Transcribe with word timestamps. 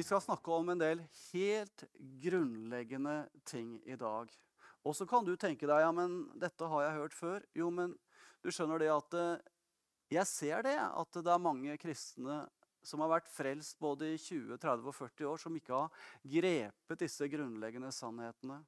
Vi 0.00 0.04
skal 0.04 0.22
snakke 0.24 0.48
om 0.56 0.70
en 0.72 0.80
del 0.80 1.00
helt 1.28 1.82
grunnleggende 2.22 3.26
ting 3.44 3.74
i 3.84 3.98
dag. 4.00 4.30
Og 4.80 4.96
så 4.96 5.04
kan 5.04 5.26
du 5.26 5.34
tenke 5.36 5.68
deg 5.68 5.82
ja, 5.82 5.90
men 5.92 6.14
dette 6.40 6.68
har 6.72 6.86
jeg 6.86 6.94
hørt 6.94 7.16
før. 7.18 7.44
Jo, 7.52 7.68
men 7.68 7.92
du 8.40 8.48
skjønner 8.48 8.80
det 8.80 8.88
at 8.94 9.18
eh, 9.20 9.42
jeg 10.16 10.24
ser 10.30 10.64
det, 10.64 10.78
at 10.80 11.20
det 11.20 11.34
er 11.34 11.44
mange 11.44 11.76
kristne 11.82 12.38
som 12.80 13.04
har 13.04 13.12
vært 13.12 13.28
frelst 13.28 13.76
både 13.76 14.14
i 14.14 14.16
20, 14.16 14.56
30 14.56 14.88
og 14.88 14.96
40 15.02 15.30
år, 15.34 15.44
som 15.44 15.60
ikke 15.60 15.76
har 15.82 16.08
grepet 16.38 17.04
disse 17.04 17.28
grunnleggende 17.36 17.92
sannhetene. 17.92 18.62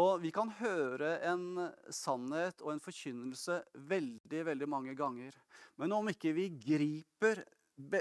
Og 0.00 0.14
vi 0.24 0.32
kan 0.32 0.56
høre 0.62 1.18
en 1.28 1.66
sannhet 1.92 2.64
og 2.64 2.72
en 2.72 2.80
forkynnelse 2.80 3.60
veldig, 3.84 4.46
veldig 4.48 4.74
mange 4.80 4.96
ganger. 4.96 5.36
Men 5.76 5.92
om 5.92 6.08
ikke 6.08 6.32
vi 6.40 6.54
griper 6.56 7.44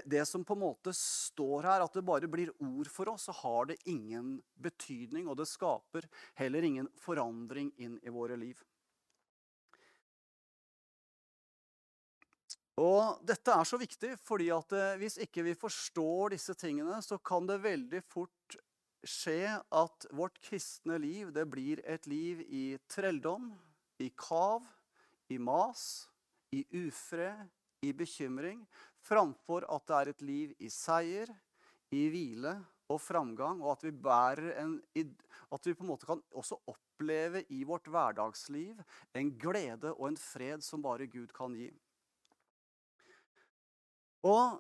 det 0.06 0.26
som 0.26 0.44
på 0.46 0.56
en 0.56 0.64
måte 0.64 0.94
står 0.96 1.68
her, 1.70 1.84
at 1.84 1.94
det 1.96 2.04
bare 2.06 2.30
blir 2.32 2.52
ord 2.64 2.90
for 2.92 3.12
oss, 3.14 3.28
så 3.30 3.36
har 3.42 3.72
det 3.72 3.80
ingen 3.90 4.40
betydning. 4.56 5.30
Og 5.30 5.38
det 5.40 5.50
skaper 5.50 6.08
heller 6.40 6.68
ingen 6.68 6.90
forandring 7.00 7.72
inn 7.82 7.98
i 8.04 8.14
våre 8.14 8.38
liv. 8.40 8.62
Og 12.82 13.22
dette 13.28 13.54
er 13.54 13.68
så 13.68 13.78
viktig, 13.78 14.16
fordi 14.24 14.48
at 14.54 14.74
eh, 14.74 14.98
hvis 15.02 15.20
ikke 15.22 15.44
vi 15.46 15.58
forstår 15.60 16.34
disse 16.34 16.56
tingene, 16.58 17.02
så 17.04 17.20
kan 17.20 17.46
det 17.50 17.62
veldig 17.62 18.02
fort 18.10 18.58
skje 19.06 19.58
at 19.58 20.08
vårt 20.14 20.38
kristne 20.46 20.98
liv 21.02 21.32
det 21.34 21.46
blir 21.50 21.82
et 21.90 22.08
liv 22.10 22.42
i 22.48 22.66
trelldom, 22.90 23.52
i 24.02 24.10
kav, 24.18 24.64
i 25.30 25.38
mas, 25.42 26.08
i 26.54 26.64
ufred, 26.86 27.50
i 27.82 27.92
bekymring, 27.98 28.62
framfor 29.06 29.66
at 29.72 29.88
det 29.88 29.98
er 29.98 30.12
et 30.12 30.24
liv 30.26 30.54
i 30.60 30.70
seier, 30.72 31.32
i 31.92 32.06
hvile 32.12 32.56
og 32.92 33.00
framgang, 33.02 33.62
og 33.64 33.74
at 33.76 33.86
vi, 33.88 33.92
en, 34.62 34.76
at 35.52 35.68
vi 35.68 35.74
på 35.76 35.86
en 35.86 35.92
måte 35.92 36.08
kan 36.08 36.22
også 36.32 36.58
oppleve 36.72 37.44
i 37.52 37.64
vårt 37.68 37.88
hverdagsliv 37.92 38.80
en 39.18 39.32
glede 39.40 39.94
og 39.94 40.12
en 40.12 40.20
fred 40.20 40.64
som 40.64 40.84
bare 40.84 41.10
Gud 41.12 41.32
kan 41.36 41.56
gi. 41.58 41.72
Og 44.28 44.60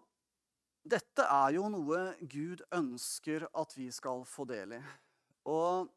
dette 0.82 1.24
er 1.24 1.56
jo 1.56 1.68
noe 1.70 2.04
Gud 2.26 2.64
ønsker 2.74 3.46
at 3.54 3.76
vi 3.78 3.92
skal 3.94 4.24
få 4.26 4.48
del 4.50 4.80
i. 4.80 4.82
Og 5.52 5.90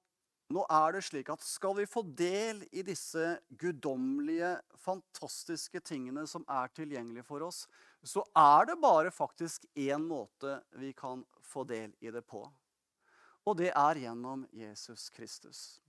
nå 0.52 0.64
er 0.68 0.96
det 0.96 1.04
slik 1.06 1.30
at 1.32 1.44
skal 1.44 1.78
vi 1.78 1.86
få 1.88 2.02
del 2.04 2.60
i 2.76 2.84
disse 2.84 3.38
guddommelige, 3.48 4.58
fantastiske 4.84 5.80
tingene 5.80 6.26
som 6.28 6.44
er 6.50 6.72
tilgjengelige 6.76 7.24
for 7.26 7.46
oss, 7.46 7.64
så 8.04 8.24
er 8.36 8.66
det 8.68 8.76
bare 8.80 9.10
faktisk 9.10 9.64
én 9.74 10.04
måte 10.04 10.58
vi 10.76 10.92
kan 10.92 11.24
få 11.42 11.64
del 11.64 11.94
i 12.00 12.10
det 12.12 12.22
på. 12.28 12.44
Og 13.44 13.56
det 13.56 13.70
er 13.72 14.00
gjennom 14.00 14.44
Jesus 14.52 15.08
Kristus. 15.12 15.80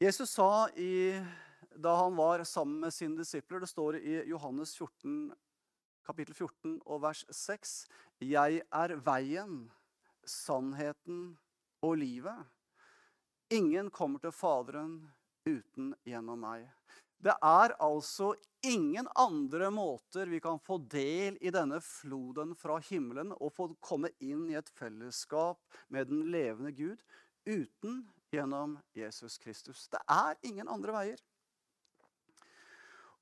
Jesus 0.00 0.30
sa 0.30 0.68
i, 0.76 1.18
da 1.74 1.96
han 1.98 2.16
var 2.16 2.44
sammen 2.44 2.80
med 2.84 2.94
sine 2.94 3.18
disipler, 3.18 3.60
det 3.60 3.70
står 3.72 3.98
i 3.98 4.20
Johannes 4.30 4.76
14, 4.76 5.32
kapittel 6.06 6.36
14 6.36 6.78
og 6.86 7.02
vers 7.02 7.24
6. 7.34 7.74
Jeg 8.22 8.62
er 8.62 8.96
veien, 9.04 9.66
sannheten 10.28 11.34
og 11.82 11.98
livet. 12.00 12.46
Ingen 13.50 13.90
kommer 13.90 14.20
til 14.20 14.32
Faderen 14.32 15.00
uten 15.48 15.94
gjennom 16.06 16.40
meg. 16.44 16.68
Det 17.18 17.34
er 17.34 17.74
altså 17.82 18.32
ingen 18.62 19.08
andre 19.18 19.70
måter 19.74 20.30
vi 20.30 20.38
kan 20.42 20.60
få 20.62 20.78
del 20.90 21.38
i 21.42 21.50
denne 21.54 21.80
floden 21.82 22.54
fra 22.58 22.78
himmelen 22.90 23.32
og 23.34 23.50
få 23.56 23.72
komme 23.82 24.12
inn 24.22 24.46
i 24.52 24.58
et 24.58 24.70
fellesskap 24.78 25.58
med 25.90 26.12
den 26.12 26.28
levende 26.30 26.70
Gud 26.72 27.02
uten 27.48 28.04
gjennom 28.30 28.76
Jesus 28.94 29.38
Kristus. 29.42 29.88
Det 29.90 30.00
er 30.06 30.38
ingen 30.46 30.70
andre 30.70 30.94
veier. 30.94 31.24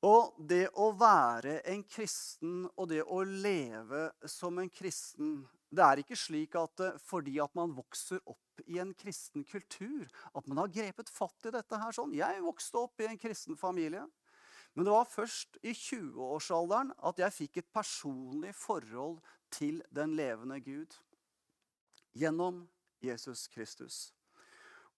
Og 0.04 0.36
det 0.44 0.66
å 0.76 0.90
være 0.92 1.62
en 1.72 1.82
kristen 1.88 2.66
og 2.76 2.90
det 2.92 3.00
å 3.00 3.22
leve 3.24 4.10
som 4.28 4.60
en 4.60 4.68
kristen 4.70 5.38
Det 5.70 5.82
er 5.82 6.00
ikke 6.02 6.18
slik 6.18 6.54
at 6.58 6.82
eh, 6.84 6.98
fordi 7.02 7.38
at 7.42 7.54
man 7.58 7.74
vokser 7.74 8.20
opp 8.24 8.62
i 8.66 8.78
en 8.80 8.92
kristen 8.96 9.44
kultur, 9.44 10.06
at 10.34 10.46
man 10.46 10.62
har 10.62 10.72
grepet 10.72 11.10
fatt 11.12 11.48
i 11.48 11.52
dette 11.54 11.80
her 11.80 11.92
sånn. 11.92 12.14
Jeg 12.16 12.44
vokste 12.44 12.84
opp 12.86 13.02
i 13.02 13.08
en 13.10 13.20
kristen 13.20 13.58
familie. 13.58 14.06
Men 14.76 14.84
det 14.84 14.92
var 14.92 15.08
først 15.08 15.56
i 15.64 15.72
20-årsalderen 15.72 16.92
at 17.08 17.20
jeg 17.22 17.32
fikk 17.32 17.60
et 17.62 17.72
personlig 17.72 18.52
forhold 18.56 19.22
til 19.52 19.80
den 19.94 20.12
levende 20.18 20.60
Gud. 20.60 20.92
Gjennom 22.16 22.66
Jesus 23.00 23.46
Kristus. 23.52 24.10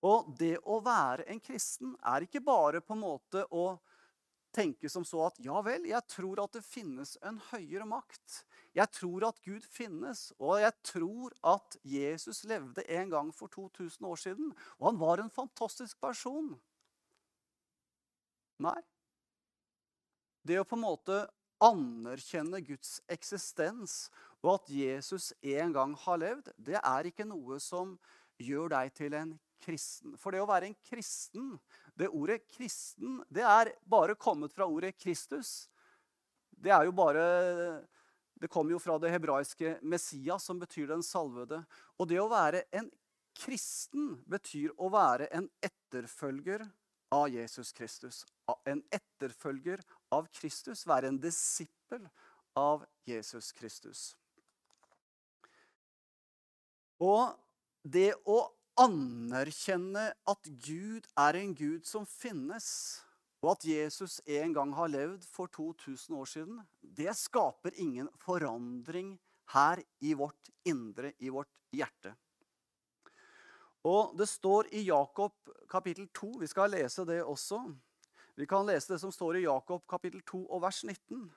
Og 0.07 0.31
det 0.39 0.57
å 0.63 0.79
være 0.83 1.27
en 1.31 1.41
kristen 1.43 1.95
er 2.07 2.27
ikke 2.27 2.43
bare 2.45 2.83
på 2.83 2.95
en 2.95 3.03
måte 3.03 3.45
å 3.51 3.79
tenke 4.55 4.91
som 4.91 5.05
så 5.07 5.27
at 5.27 5.39
ja 5.43 5.61
vel, 5.63 5.87
jeg 5.91 6.11
tror 6.11 6.43
at 6.43 6.55
det 6.57 6.65
finnes 6.67 7.17
en 7.27 7.41
høyere 7.51 7.87
makt. 7.87 8.43
Jeg 8.77 8.93
tror 8.95 9.25
at 9.31 9.41
Gud 9.45 9.65
finnes, 9.65 10.29
og 10.39 10.61
jeg 10.61 10.75
tror 10.87 11.35
at 11.47 11.79
Jesus 11.83 12.45
levde 12.49 12.85
en 12.89 13.11
gang 13.11 13.33
for 13.35 13.49
2000 13.49 14.07
år 14.07 14.21
siden. 14.21 14.53
Og 14.79 14.91
han 14.91 15.01
var 15.01 15.23
en 15.23 15.33
fantastisk 15.33 16.01
person. 16.01 16.53
Nei. 18.63 18.79
Det 20.45 20.61
å 20.61 20.67
på 20.69 20.79
en 20.79 20.85
måte 20.85 21.25
anerkjenne 21.65 22.61
Guds 22.63 22.99
eksistens 23.11 24.07
og 24.45 24.55
at 24.55 24.71
Jesus 24.71 25.33
en 25.43 25.75
gang 25.75 25.97
har 26.05 26.21
levd, 26.23 26.53
det 26.57 26.79
er 26.79 27.09
ikke 27.11 27.27
noe 27.27 27.59
som 27.63 27.97
gjør 28.39 28.71
deg 28.77 28.93
til 28.95 29.17
en 29.19 29.35
kristen. 29.65 30.15
For 30.21 30.35
det 30.35 30.43
å 30.43 30.49
være 30.49 30.71
en 30.71 30.79
kristen, 30.87 31.57
det 31.99 32.11
ordet 32.15 32.45
'kristen', 32.47 33.25
det 33.29 33.43
er 33.43 33.75
bare 33.83 34.15
kommet 34.15 34.55
fra 34.55 34.67
ordet 34.67 34.95
'Kristus'. 34.95 35.69
Det 36.51 36.71
er 36.71 36.85
jo 36.87 36.93
bare 36.93 37.83
Det 38.39 38.51
kommer 38.51 38.73
jo 38.73 38.79
fra 38.79 38.99
det 38.99 39.11
hebraiske 39.11 39.79
'Messias', 39.83 40.47
som 40.47 40.59
betyr 40.59 40.87
den 40.87 41.03
salvede. 41.03 41.65
Og 41.99 42.09
det 42.09 42.21
å 42.21 42.31
være 42.31 42.63
en 42.73 42.91
kristen 43.35 44.23
betyr 44.27 44.71
å 44.79 44.91
være 44.91 45.29
en 45.35 45.49
etterfølger 45.63 46.65
av 47.11 47.29
Jesus 47.29 47.73
Kristus. 47.73 48.25
En 48.67 48.83
etterfølger 48.93 49.83
av 50.13 50.29
Kristus. 50.33 50.87
Være 50.87 51.09
en 51.09 51.21
disippel 51.21 52.09
av 52.57 52.85
Jesus 53.07 53.53
Kristus. 53.53 54.15
Og 56.99 57.35
det 57.83 58.13
å 58.27 58.41
anerkjenne 58.79 60.11
at 60.29 60.51
Gud 60.63 61.07
er 61.19 61.39
en 61.39 61.55
Gud 61.55 61.87
som 61.87 62.07
finnes, 62.07 62.69
og 63.43 63.53
at 63.55 63.65
Jesus 63.69 64.19
en 64.27 64.55
gang 64.55 64.73
har 64.75 64.91
levd 64.91 65.27
for 65.31 65.51
2000 65.55 66.17
år 66.19 66.27
siden, 66.27 66.63
det 66.83 67.15
skaper 67.17 67.77
ingen 67.79 68.09
forandring 68.25 69.15
her 69.55 69.83
i 70.01 70.15
vårt 70.19 70.51
indre, 70.67 71.13
i 71.19 71.31
vårt 71.31 71.53
hjerte. 71.73 72.15
Og 73.87 74.17
Det 74.19 74.27
står 74.29 74.73
i 74.75 74.83
Jakob 74.89 75.33
kapittel 75.71 76.09
2. 76.15 76.33
Vi 76.41 76.47
skal 76.51 76.71
lese 76.71 77.05
det 77.07 77.23
også. 77.23 77.61
Vi 78.37 78.47
kan 78.47 78.67
lese 78.67 78.93
det 78.93 79.01
som 79.01 79.13
står 79.15 79.39
i 79.39 79.47
Jakob 79.47 79.87
kapittel 79.89 80.21
2 80.27 80.45
og 80.51 80.63
vers 80.63 80.83
19. 80.85 81.31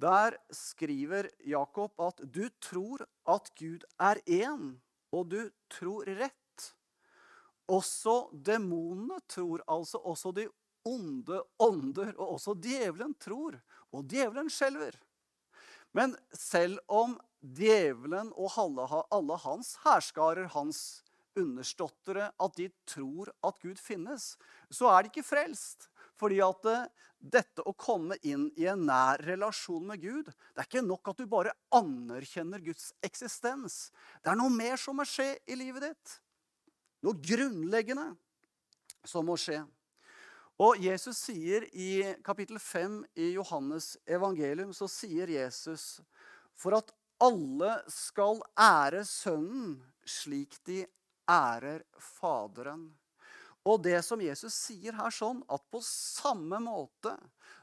Der 0.00 0.36
skriver 0.52 1.28
Jakob 1.46 1.92
at 2.00 2.20
du 2.24 2.48
tror 2.60 3.06
at 3.28 3.52
Gud 3.56 3.84
er 4.00 4.20
én, 4.26 4.74
og 5.12 5.30
du 5.30 5.50
tror 5.70 6.04
rett. 6.18 6.74
Også 7.68 8.28
demonene 8.32 9.20
tror, 9.28 9.62
altså 9.68 9.98
også 9.98 10.32
de 10.32 10.48
onde 10.86 11.40
ånder, 11.62 12.12
og 12.16 12.36
også 12.36 12.56
djevelen 12.62 13.14
tror. 13.22 13.58
Og 13.94 14.06
djevelen 14.10 14.50
skjelver. 14.52 14.96
Men 15.96 16.14
selv 16.34 16.78
om 16.92 17.16
djevelen 17.40 18.32
og 18.36 18.56
alle 19.10 19.38
hans 19.44 19.76
hærskarer, 19.84 20.50
hans 20.52 21.02
understottere, 21.36 22.30
at 22.40 22.56
de 22.56 22.70
tror 22.88 23.30
at 23.44 23.60
Gud 23.62 23.78
finnes, 23.80 24.34
så 24.72 24.90
er 24.92 25.04
de 25.04 25.12
ikke 25.12 25.26
frelst. 25.26 25.88
Fordi 26.16 26.40
at 26.40 26.68
eh, 26.70 26.86
dette 27.20 27.64
å 27.68 27.74
komme 27.76 28.16
inn 28.24 28.48
i 28.56 28.66
en 28.70 28.86
nær 28.88 29.20
relasjon 29.26 29.84
med 29.88 30.00
Gud 30.00 30.28
Det 30.28 30.62
er 30.62 30.68
ikke 30.68 30.84
nok 30.84 31.10
at 31.10 31.18
du 31.20 31.26
bare 31.28 31.52
anerkjenner 31.74 32.62
Guds 32.64 32.92
eksistens. 33.04 33.90
Det 34.24 34.32
er 34.32 34.38
noe 34.40 34.52
mer 34.52 34.80
som 34.80 34.96
må 34.96 35.04
skje 35.08 35.34
i 35.44 35.58
livet 35.58 35.90
ditt. 35.90 36.14
Noe 37.04 37.20
grunnleggende 37.20 38.14
som 39.04 39.28
må 39.28 39.36
skje. 39.40 39.60
Og 40.56 40.78
Jesus 40.80 41.18
sier 41.26 41.66
i 41.76 42.00
kapittel 42.24 42.58
5 42.58 43.02
i 43.20 43.32
Johannes 43.34 43.96
evangelium, 44.08 44.72
så 44.72 44.88
sier 44.88 45.28
Jesus 45.28 45.98
for 46.56 46.78
at 46.78 46.94
alle 47.20 47.74
skal 47.92 48.40
ære 48.56 49.02
Sønnen 49.04 49.76
slik 50.08 50.56
de 50.64 50.84
ærer 51.28 51.82
Faderen. 52.00 52.88
Og 53.66 53.82
det 53.84 53.98
som 54.06 54.22
Jesus 54.22 54.54
sier 54.54 54.96
her 54.96 55.12
sånn, 55.12 55.42
at 55.50 55.64
på 55.72 55.82
samme 55.84 56.60
måte 56.62 57.12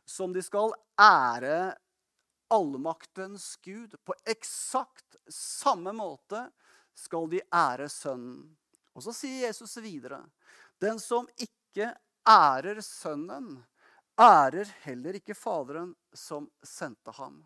som 0.06 0.34
de 0.36 0.44
skal 0.46 0.76
ære 1.00 1.74
allmaktens 2.54 3.56
Gud. 3.66 3.96
På 4.06 4.14
eksakt 4.30 5.18
samme 5.32 5.96
måte 5.98 6.46
skal 6.94 7.30
de 7.32 7.42
ære 7.50 7.90
Sønnen. 7.90 8.52
Og 8.94 9.08
så 9.08 9.16
sier 9.16 9.48
Jesus 9.48 9.80
videre.: 9.82 10.22
Den 10.78 11.00
som 11.02 11.26
ikke 11.42 11.96
ærer 12.30 12.82
Sønnen, 12.82 13.58
ærer 14.20 14.70
heller 14.84 15.18
ikke 15.20 15.36
Faderen 15.36 15.96
som 16.14 16.50
sendte 16.64 17.12
ham. 17.12 17.42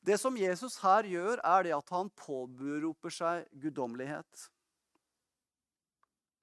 Det 0.00 0.18
som 0.20 0.36
Jesus 0.36 0.78
her 0.82 1.04
gjør, 1.04 1.40
er 1.44 1.66
det 1.66 1.74
at 1.76 1.90
han 1.90 2.10
påberoper 2.16 3.12
seg 3.12 3.48
guddommelighet. 3.52 4.46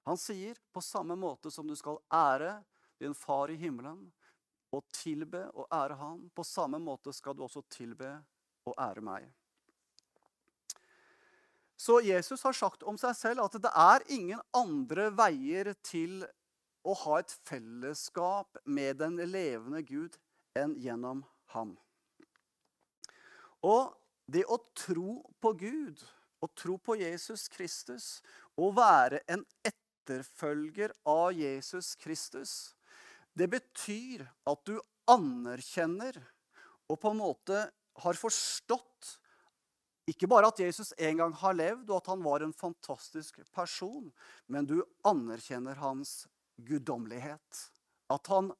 Han 0.06 0.18
sier 0.20 0.58
på 0.72 0.82
samme 0.84 1.16
måte 1.18 1.50
som 1.50 1.66
du 1.66 1.74
skal 1.74 1.98
ære 2.14 2.60
din 3.00 3.14
far 3.16 3.50
i 3.50 3.56
himmelen 3.58 4.04
og 4.76 4.84
tilbe 4.94 5.40
og 5.54 5.66
ære 5.72 5.96
han, 5.98 6.20
på 6.34 6.44
samme 6.44 6.78
måte 6.78 7.14
skal 7.16 7.34
du 7.34 7.42
også 7.46 7.64
tilbe 7.72 8.12
og 8.66 8.76
ære 8.78 9.02
meg. 9.02 9.26
Så 11.76 11.98
Jesus 12.00 12.42
har 12.42 12.54
sagt 12.56 12.86
om 12.88 12.96
seg 13.00 13.16
selv 13.16 13.44
at 13.44 13.58
det 13.60 13.72
er 13.72 14.04
ingen 14.14 14.40
andre 14.56 15.10
veier 15.12 15.74
til 15.84 16.22
å 16.86 16.94
ha 17.02 17.18
et 17.20 17.32
fellesskap 17.48 18.60
med 18.64 19.00
den 19.02 19.18
levende 19.26 19.82
Gud 19.86 20.16
enn 20.56 20.76
gjennom 20.80 21.24
ham. 21.54 21.74
Og 23.66 23.90
det 24.30 24.44
å 24.46 24.58
tro 24.78 25.18
på 25.42 25.52
Gud, 25.58 26.02
å 26.42 26.48
tro 26.54 26.76
på 26.78 26.98
Jesus 27.00 27.46
Kristus, 27.50 28.20
å 28.54 28.70
være 28.74 29.22
en 29.30 29.42
etterfølger 29.66 30.94
av 31.08 31.32
Jesus 31.34 31.94
Kristus, 31.98 32.52
det 33.36 33.48
betyr 33.52 34.24
at 34.48 34.62
du 34.68 34.78
anerkjenner 35.10 36.18
og 36.86 37.00
på 37.02 37.12
en 37.12 37.20
måte 37.20 37.66
har 38.02 38.18
forstått 38.18 39.16
ikke 40.06 40.28
bare 40.30 40.52
at 40.52 40.60
Jesus 40.62 40.92
en 41.02 41.18
gang 41.18 41.32
har 41.34 41.56
levd, 41.56 41.88
og 41.90 41.96
at 41.98 42.10
han 42.12 42.22
var 42.22 42.44
en 42.44 42.54
fantastisk 42.54 43.40
person, 43.54 44.06
men 44.46 44.68
du 44.68 44.78
anerkjenner 45.06 45.80
hans 45.82 46.28
guddommelighet. 46.56 47.62
At 48.12 48.26
han 48.32 48.52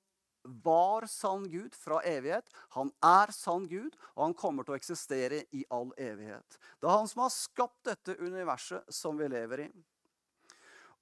var 0.43 1.07
sann 1.07 1.49
Gud 1.51 1.75
fra 1.75 2.01
evighet. 2.07 2.49
Han 2.77 2.91
er 3.05 3.33
sann 3.35 3.67
Gud, 3.69 3.97
og 4.15 4.29
han 4.29 4.37
kommer 4.39 4.67
til 4.67 4.77
å 4.77 4.79
eksistere 4.79 5.43
i 5.57 5.65
all 5.75 5.91
evighet. 5.99 6.59
Det 6.81 6.89
er 6.89 6.99
han 6.99 7.11
som 7.11 7.25
har 7.25 7.35
skapt 7.35 7.83
dette 7.89 8.19
universet 8.21 8.87
som 8.95 9.19
vi 9.19 9.29
lever 9.33 9.67
i. 9.67 9.71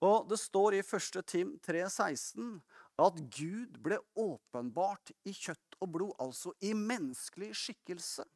Og 0.04 0.28
Det 0.28 0.38
står 0.40 0.76
i 0.76 0.82
1. 0.82 1.20
Tim 1.26 1.54
3,16 1.64 2.58
at 3.04 3.20
Gud 3.34 3.78
ble 3.82 3.98
åpenbart 4.20 5.14
i 5.26 5.32
kjøtt 5.32 5.78
og 5.80 5.90
blod, 5.96 6.14
altså 6.20 6.52
i 6.60 6.74
menneskelig 6.76 7.52
skikkelse. 7.58 8.26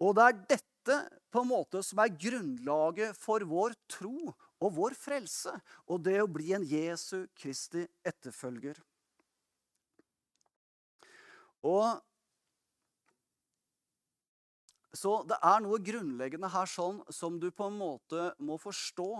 Og 0.00 0.16
det 0.16 0.26
er 0.26 0.42
dette 0.54 0.98
på 1.32 1.42
en 1.42 1.50
måte 1.50 1.82
som 1.84 2.00
er 2.00 2.14
grunnlaget 2.14 3.16
for 3.18 3.42
vår 3.48 3.74
tro 3.90 4.32
og 4.62 4.74
vår 4.78 4.96
frelse, 4.96 5.52
og 5.86 6.02
det 6.06 6.18
å 6.22 6.30
bli 6.30 6.52
en 6.56 6.64
Jesu 6.64 7.26
Kristi 7.36 7.84
etterfølger. 8.06 8.78
Og 11.66 12.02
Så 14.96 15.10
det 15.28 15.36
er 15.44 15.58
noe 15.60 15.76
grunnleggende 15.84 16.48
her 16.48 16.68
sånn 16.72 17.02
som 17.12 17.34
du 17.36 17.50
på 17.52 17.66
en 17.68 17.74
måte 17.76 18.30
må 18.40 18.56
forstå, 18.56 19.10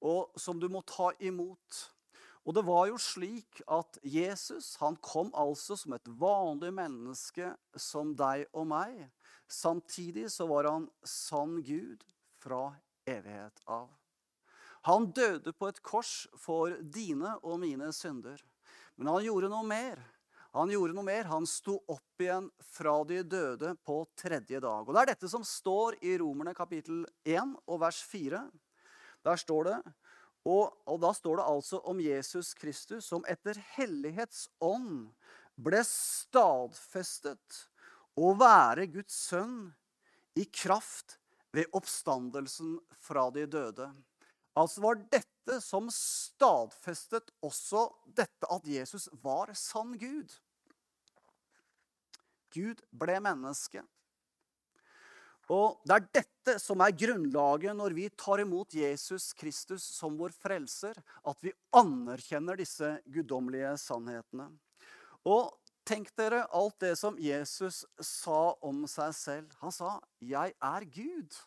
og 0.00 0.40
som 0.40 0.56
du 0.62 0.64
må 0.72 0.80
ta 0.88 1.10
imot. 1.20 1.80
Og 2.48 2.56
det 2.56 2.64
var 2.66 2.88
jo 2.88 2.96
slik 2.98 3.60
at 3.70 3.98
Jesus 4.02 4.72
han 4.80 4.96
kom 5.04 5.28
altså 5.38 5.76
som 5.78 5.94
et 5.94 6.08
vanlig 6.18 6.72
menneske 6.74 7.52
som 7.76 8.16
deg 8.18 8.48
og 8.50 8.66
meg. 8.72 8.96
Samtidig 9.46 10.30
så 10.32 10.48
var 10.50 10.70
han 10.72 10.88
sann 11.06 11.60
Gud 11.62 12.02
fra 12.40 12.72
evighet 13.06 13.62
av. 13.68 13.90
Han 14.88 15.10
døde 15.14 15.52
på 15.54 15.68
et 15.70 15.78
kors 15.84 16.26
for 16.38 16.74
dine 16.82 17.36
og 17.42 17.60
mine 17.62 17.92
synder. 17.94 18.40
Men 18.98 19.12
han 19.12 19.24
gjorde 19.24 19.50
noe 19.52 19.66
mer. 19.66 20.02
Han 20.52 20.72
gjorde 20.72 20.96
noe 20.96 21.06
mer. 21.06 21.28
Han 21.30 21.46
sto 21.48 21.78
opp 21.90 22.22
igjen 22.22 22.50
fra 22.74 22.96
de 23.08 23.22
døde 23.22 23.76
på 23.86 24.02
tredje 24.18 24.60
dag. 24.60 24.82
Og 24.82 24.92
Det 24.94 25.02
er 25.02 25.12
dette 25.14 25.30
som 25.30 25.46
står 25.46 26.00
i 26.02 26.16
Romerne 26.20 26.54
kapittel 26.54 27.04
1 27.24 27.54
og 27.66 27.80
vers 27.84 28.02
4. 28.10 28.42
Der 29.22 29.38
står 29.38 29.70
det 29.70 29.78
og, 30.42 30.72
og, 30.90 30.96
da 30.98 31.12
står 31.14 31.38
det 31.38 31.46
altså 31.46 31.78
om 31.86 32.00
Jesus 32.02 32.50
Kristus 32.58 33.06
som 33.06 33.22
etter 33.30 33.60
hellighetsånd 33.76 35.12
ble 35.62 35.82
stadfestet 35.86 37.60
å 38.18 38.32
være 38.34 38.88
Guds 38.90 39.20
sønn 39.28 39.70
i 40.34 40.48
kraft 40.50 41.20
ved 41.54 41.70
oppstandelsen 41.76 42.80
fra 42.98 43.28
de 43.30 43.46
døde. 43.46 43.86
Altså 44.58 44.82
var 44.84 45.00
dette 45.12 45.58
som 45.64 45.88
stadfestet 45.92 47.32
også 47.44 47.86
dette 48.06 48.48
at 48.52 48.66
Jesus 48.68 49.08
var 49.24 49.52
sann 49.56 49.94
Gud. 49.98 50.34
Gud 52.52 52.82
ble 52.92 53.16
menneske. 53.24 53.82
Og 55.52 55.80
Det 55.84 55.96
er 55.96 56.10
dette 56.20 56.58
som 56.62 56.80
er 56.84 56.94
grunnlaget 56.96 57.74
når 57.76 57.96
vi 57.96 58.06
tar 58.16 58.40
imot 58.44 58.76
Jesus 58.76 59.32
Kristus 59.36 59.84
som 59.96 60.14
vår 60.20 60.32
frelser, 60.36 60.96
at 61.00 61.38
vi 61.44 61.52
anerkjenner 61.76 62.60
disse 62.60 62.94
guddommelige 63.10 63.74
sannhetene. 63.80 64.48
Og 65.24 65.50
Tenk 65.82 66.12
dere 66.14 66.44
alt 66.54 66.76
det 66.78 66.92
som 66.94 67.16
Jesus 67.18 67.80
sa 67.98 68.52
om 68.62 68.84
seg 68.86 69.14
selv. 69.18 69.54
Han 69.58 69.72
sa, 69.74 69.98
'Jeg 70.20 70.54
er 70.62 70.84
Gud'. 70.86 71.40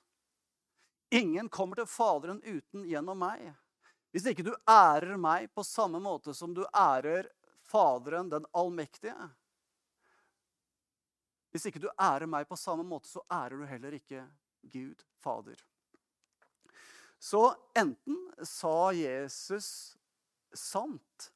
Ingen 1.10 1.50
kommer 1.50 1.80
til 1.80 1.88
Faderen 1.90 2.42
uten 2.44 2.86
gjennom 2.90 3.20
meg. 3.22 3.52
Hvis 4.16 4.26
ikke 4.32 4.46
du 4.48 4.54
ærer 4.70 5.18
meg 5.20 5.50
på 5.54 5.64
samme 5.68 6.00
måte 6.00 6.34
som 6.34 6.54
du 6.56 6.64
ærer 6.72 7.30
Faderen, 7.66 8.30
den 8.30 8.46
allmektige 8.54 9.16
Hvis 11.52 11.66
ikke 11.70 11.80
du 11.80 11.90
ærer 12.02 12.28
meg 12.28 12.48
på 12.48 12.58
samme 12.60 12.84
måte, 12.84 13.08
så 13.08 13.24
ærer 13.32 13.56
du 13.58 13.66
heller 13.66 13.94
ikke 13.96 14.26
Gud, 14.74 15.06
Fader. 15.24 15.62
Så 17.20 17.56
enten 17.78 18.18
sa 18.44 18.92
Jesus 18.92 19.96
sant 20.56 21.32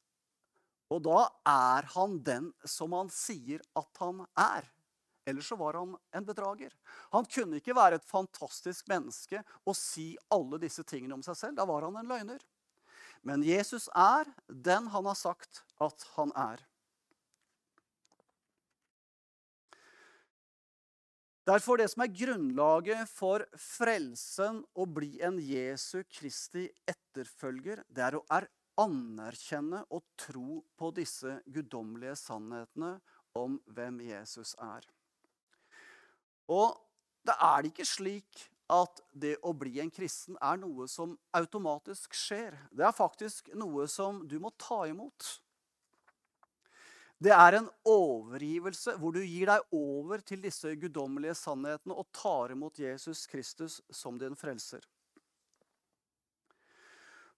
og 0.90 1.04
da 1.06 1.22
er 1.46 1.86
han 1.94 2.18
den 2.26 2.50
som 2.66 2.94
han 2.98 3.10
sier 3.14 3.62
at 3.78 4.02
han 4.02 4.24
er. 4.34 4.66
Ellers 5.30 5.48
så 5.48 5.58
var 5.60 5.78
han 5.78 5.96
en 6.16 6.26
bedrager. 6.26 6.74
Han 7.14 7.28
kunne 7.30 7.60
ikke 7.60 7.76
være 7.76 8.00
et 8.00 8.08
fantastisk 8.08 8.88
menneske 8.90 9.42
og 9.64 9.76
si 9.78 10.12
alle 10.34 10.60
disse 10.62 10.84
tingene 10.86 11.16
om 11.16 11.24
seg 11.26 11.38
selv. 11.38 11.58
Da 11.60 11.68
var 11.68 11.86
han 11.86 12.00
en 12.00 12.10
løgner. 12.10 12.42
Men 13.26 13.44
Jesus 13.44 13.88
er 13.96 14.28
den 14.48 14.88
han 14.92 15.08
har 15.08 15.18
sagt 15.18 15.62
at 15.80 16.06
han 16.16 16.32
er. 16.38 16.62
Derfor 21.48 21.80
det 21.80 21.88
som 21.90 22.04
er 22.04 22.12
grunnlaget 22.14 23.08
for 23.10 23.42
frelsen 23.58 24.60
å 24.78 24.84
bli 24.86 25.16
en 25.24 25.40
Jesu 25.42 26.04
Kristi 26.06 26.68
etterfølger, 26.88 27.82
det 27.88 28.04
er 28.06 28.18
å 28.18 28.24
anerkjenne 28.80 29.82
og 29.90 30.04
tro 30.20 30.60
på 30.78 30.92
disse 30.94 31.40
guddommelige 31.50 32.14
sannhetene 32.20 32.92
om 33.40 33.58
hvem 33.72 33.98
Jesus 34.04 34.54
er. 34.62 34.86
Og 36.50 36.74
det 37.26 37.36
er 37.36 37.68
ikke 37.68 37.86
slik 37.86 38.46
at 38.70 39.02
det 39.12 39.36
å 39.46 39.52
bli 39.56 39.80
en 39.82 39.90
kristen 39.90 40.38
er 40.42 40.58
noe 40.60 40.86
som 40.90 41.16
automatisk 41.36 42.14
skjer. 42.14 42.54
Det 42.70 42.86
er 42.86 42.94
faktisk 42.94 43.50
noe 43.58 43.86
som 43.90 44.22
du 44.30 44.38
må 44.42 44.52
ta 44.58 44.84
imot. 44.90 45.30
Det 47.20 47.32
er 47.36 47.58
en 47.58 47.66
overgivelse 47.84 48.94
hvor 48.96 49.12
du 49.12 49.20
gir 49.20 49.50
deg 49.50 49.74
over 49.76 50.22
til 50.24 50.40
disse 50.40 50.72
guddommelige 50.80 51.34
sannhetene 51.36 51.98
og 51.98 52.08
tar 52.16 52.54
imot 52.54 52.80
Jesus 52.80 53.26
Kristus 53.28 53.80
som 53.92 54.16
din 54.18 54.38
frelser. 54.38 54.86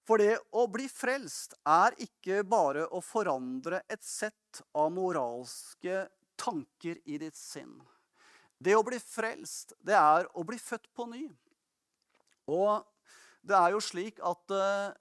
For 0.06 0.22
det 0.22 0.36
å 0.58 0.68
bli 0.70 0.88
frelst 0.90 1.56
er 1.66 1.94
ikke 2.02 2.42
bare 2.46 2.88
å 2.90 3.02
forandre 3.02 3.82
et 3.90 4.02
sett 4.06 4.62
av 4.74 4.90
moralske 4.94 6.04
tanker 6.38 6.98
i 7.06 7.18
ditt 7.22 7.38
sinn. 7.38 7.74
Det 8.62 8.74
å 8.78 8.84
bli 8.86 8.98
frelst, 9.02 9.74
det 9.82 9.96
er 9.98 10.28
å 10.38 10.44
bli 10.46 10.58
født 10.60 10.86
på 10.94 11.06
ny. 11.10 11.24
Og 12.52 12.84
det 13.42 13.56
er 13.58 13.74
jo 13.74 13.80
slik 13.82 14.20
at 14.22 14.54
uh, 14.54 14.92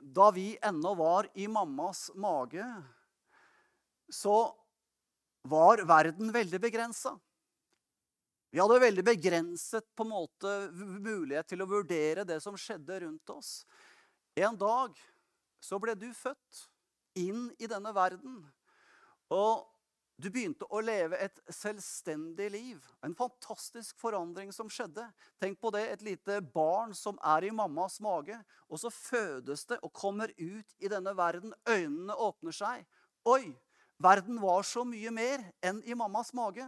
da 0.00 0.28
vi 0.34 0.50
ennå 0.64 0.92
var 0.98 1.28
i 1.34 1.46
mammas 1.48 2.10
mage, 2.14 2.64
så 4.12 4.36
var 5.46 5.84
verden 5.88 6.32
veldig 6.34 6.60
begrensa. 6.60 7.14
Vi 8.52 8.60
hadde 8.60 8.80
veldig 8.80 9.04
begrenset 9.04 9.86
på 9.96 10.04
en 10.06 10.12
måte 10.12 10.52
mulighet 10.72 11.48
til 11.50 11.62
å 11.62 11.68
vurdere 11.70 12.24
det 12.24 12.38
som 12.44 12.56
skjedde 12.58 13.00
rundt 13.02 13.32
oss. 13.32 13.50
En 14.36 14.56
dag 14.56 14.96
så 15.62 15.80
ble 15.82 15.96
du 15.98 16.08
født 16.14 16.66
inn 17.18 17.48
i 17.58 17.68
denne 17.70 17.92
verden. 17.96 18.38
Og 19.32 19.64
Du 20.16 20.30
begynte 20.32 20.64
å 20.72 20.80
leve 20.80 21.18
et 21.20 21.40
selvstendig 21.52 22.46
liv. 22.54 22.84
En 23.04 23.14
fantastisk 23.16 23.98
forandring 24.00 24.48
som 24.54 24.70
skjedde. 24.72 25.04
Tenk 25.42 25.60
på 25.60 25.72
det, 25.74 25.82
et 25.92 26.04
lite 26.06 26.38
barn 26.54 26.94
som 26.96 27.18
er 27.20 27.44
i 27.44 27.52
mammas 27.52 27.98
mage. 28.00 28.38
Og 28.72 28.80
så 28.80 28.92
fødes 28.92 29.66
det 29.68 29.76
og 29.84 29.92
kommer 29.92 30.32
ut 30.38 30.76
i 30.80 30.88
denne 30.88 31.12
verden. 31.18 31.52
Øynene 31.68 32.16
åpner 32.16 32.56
seg. 32.56 32.88
Oi! 33.28 33.52
Verden 34.00 34.40
var 34.42 34.64
så 34.68 34.82
mye 34.84 35.12
mer 35.12 35.44
enn 35.64 35.78
i 35.88 35.96
mammas 35.96 36.34
mage. 36.36 36.66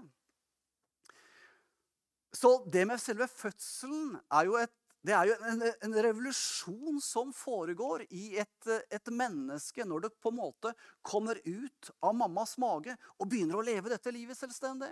Så 2.33 2.55
det 2.73 2.87
med 2.89 3.01
selve 3.01 3.29
fødselen 3.29 4.17
er 4.33 4.49
jo 4.49 4.57
et 4.61 4.73
det 5.09 5.15
er 5.17 5.31
jo 5.31 5.37
en, 5.49 5.63
en, 5.65 5.95
revolusjon 6.05 6.99
som 7.01 7.31
foregår 7.33 8.03
i 8.13 8.35
et, 8.43 8.71
et, 8.93 9.09
menneske 9.09 9.87
når 9.89 10.05
det 10.05 10.11
på 10.21 10.29
en 10.29 10.37
måte 10.37 10.73
kommer 11.01 11.41
ut 11.47 11.91
av 12.05 12.13
mammas 12.19 12.59
mage 12.61 12.93
og 13.17 13.31
begynner 13.31 13.57
å 13.57 13.65
leve 13.65 13.89
dette 13.89 14.13
livet 14.13 14.37
selvstendig. 14.37 14.91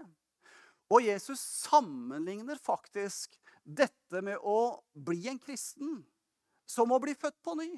Og 0.88 1.04
Jesus 1.04 1.42
sammenligner 1.66 2.56
faktisk 2.62 3.36
dette 3.66 4.22
med 4.24 4.40
å 4.40 4.78
bli 4.94 5.26
en 5.28 5.42
kristen 5.42 5.98
som 6.64 6.94
å 6.94 7.02
bli 7.02 7.12
født 7.18 7.36
på 7.44 7.58
ny. 7.60 7.70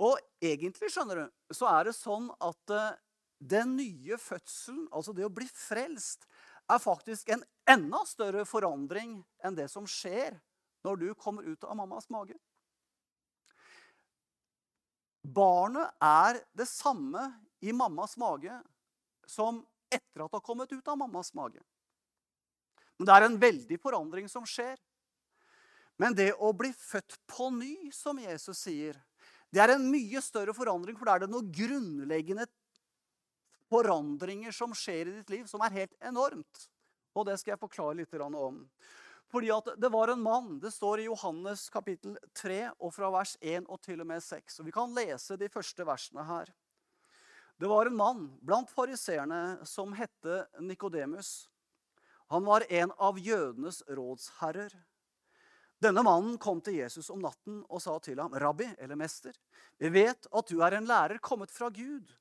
Og 0.00 0.18
egentlig, 0.42 0.90
skjønner 0.90 1.22
du, 1.22 1.54
så 1.54 1.68
er 1.70 1.86
det 1.86 1.94
sånn 1.94 2.30
at 2.40 2.72
uh, 2.74 2.96
den 3.38 3.76
nye 3.76 4.18
fødselen, 4.18 4.86
altså 4.90 5.14
det 5.14 5.28
å 5.28 5.32
bli 5.32 5.46
frelst, 5.54 6.26
er 6.70 6.82
faktisk 6.82 7.30
en 7.30 7.44
enda 7.68 8.00
større 8.08 8.46
forandring 8.48 9.20
enn 9.44 9.58
det 9.58 9.68
som 9.70 9.86
skjer 9.86 10.40
når 10.86 11.00
du 11.00 11.08
kommer 11.14 11.46
ut 11.48 11.64
av 11.64 11.76
mammas 11.76 12.08
mage. 12.12 12.36
Barnet 15.20 15.92
er 16.00 16.40
det 16.56 16.68
samme 16.68 17.26
i 17.60 17.72
mammas 17.76 18.16
mage 18.20 18.54
som 19.28 19.60
etter 19.90 20.24
at 20.24 20.30
det 20.30 20.38
har 20.38 20.46
kommet 20.46 20.72
ut 20.72 20.88
av 20.88 20.98
mammas 20.98 21.34
mage. 21.36 21.60
Men 22.98 23.08
det 23.08 23.16
er 23.16 23.26
en 23.26 23.40
veldig 23.40 23.78
forandring 23.80 24.28
som 24.28 24.46
skjer. 24.48 24.78
Men 26.00 26.16
det 26.16 26.32
å 26.40 26.52
bli 26.56 26.72
født 26.72 27.18
på 27.28 27.50
ny, 27.52 27.90
som 27.92 28.18
Jesus 28.20 28.62
sier, 28.64 28.96
det 29.52 29.60
er 29.60 29.74
en 29.74 29.86
mye 29.90 30.22
større 30.24 30.54
forandring, 30.56 30.96
for 30.96 31.08
da 31.08 31.18
er 31.18 31.24
det 31.24 31.32
noen 31.32 31.50
grunnleggende 31.52 32.46
forandringer 33.70 34.54
som 34.54 34.72
skjer 34.76 35.10
i 35.10 35.16
ditt 35.18 35.32
liv, 35.32 35.46
som 35.50 35.62
er 35.66 35.74
helt 35.74 35.96
enormt. 36.00 36.66
Og 37.12 37.26
det 37.28 37.36
skal 37.40 37.54
jeg 37.54 37.62
forklare 37.62 37.98
litt 38.00 38.14
om. 38.22 38.62
Fordi 39.30 39.50
at 39.54 39.68
det 39.78 39.90
var 39.92 40.10
en 40.10 40.22
mann. 40.22 40.58
Det 40.60 40.72
står 40.74 41.00
i 41.00 41.06
Johannes 41.06 41.68
kapittel 41.70 42.16
3 42.34 42.72
og 42.80 42.90
fra 42.94 43.10
vers 43.14 43.36
1 43.40 43.68
og 43.70 43.78
til 43.84 44.02
og 44.02 44.08
med 44.10 44.22
6. 44.24 44.58
Og 44.60 44.66
vi 44.66 44.74
kan 44.74 44.94
lese 44.96 45.38
de 45.38 45.48
første 45.48 45.86
versene 45.86 46.24
her. 46.26 46.50
Det 47.60 47.68
var 47.70 47.86
en 47.86 47.96
mann 47.96 48.26
blant 48.42 48.70
fariseerne 48.72 49.60
som 49.68 49.92
hette 49.94 50.46
Nikodemus. 50.64 51.50
Han 52.32 52.46
var 52.46 52.64
en 52.72 52.92
av 52.98 53.18
jødenes 53.18 53.82
rådsherrer. 53.86 54.74
Denne 55.80 56.02
mannen 56.04 56.36
kom 56.38 56.60
til 56.60 56.76
Jesus 56.80 57.08
om 57.12 57.22
natten 57.24 57.62
og 57.68 57.80
sa 57.82 57.98
til 57.98 58.18
ham, 58.20 58.34
'Rabbi, 58.34 58.68
eller 58.78 58.96
mester, 58.96 59.32
vi 59.78 59.88
vet 59.88 60.26
at 60.32 60.48
du 60.48 60.60
er 60.60 60.76
en 60.76 60.86
lærer 60.86 61.18
kommet 61.18 61.50
fra 61.50 61.70
Gud.' 61.70 62.16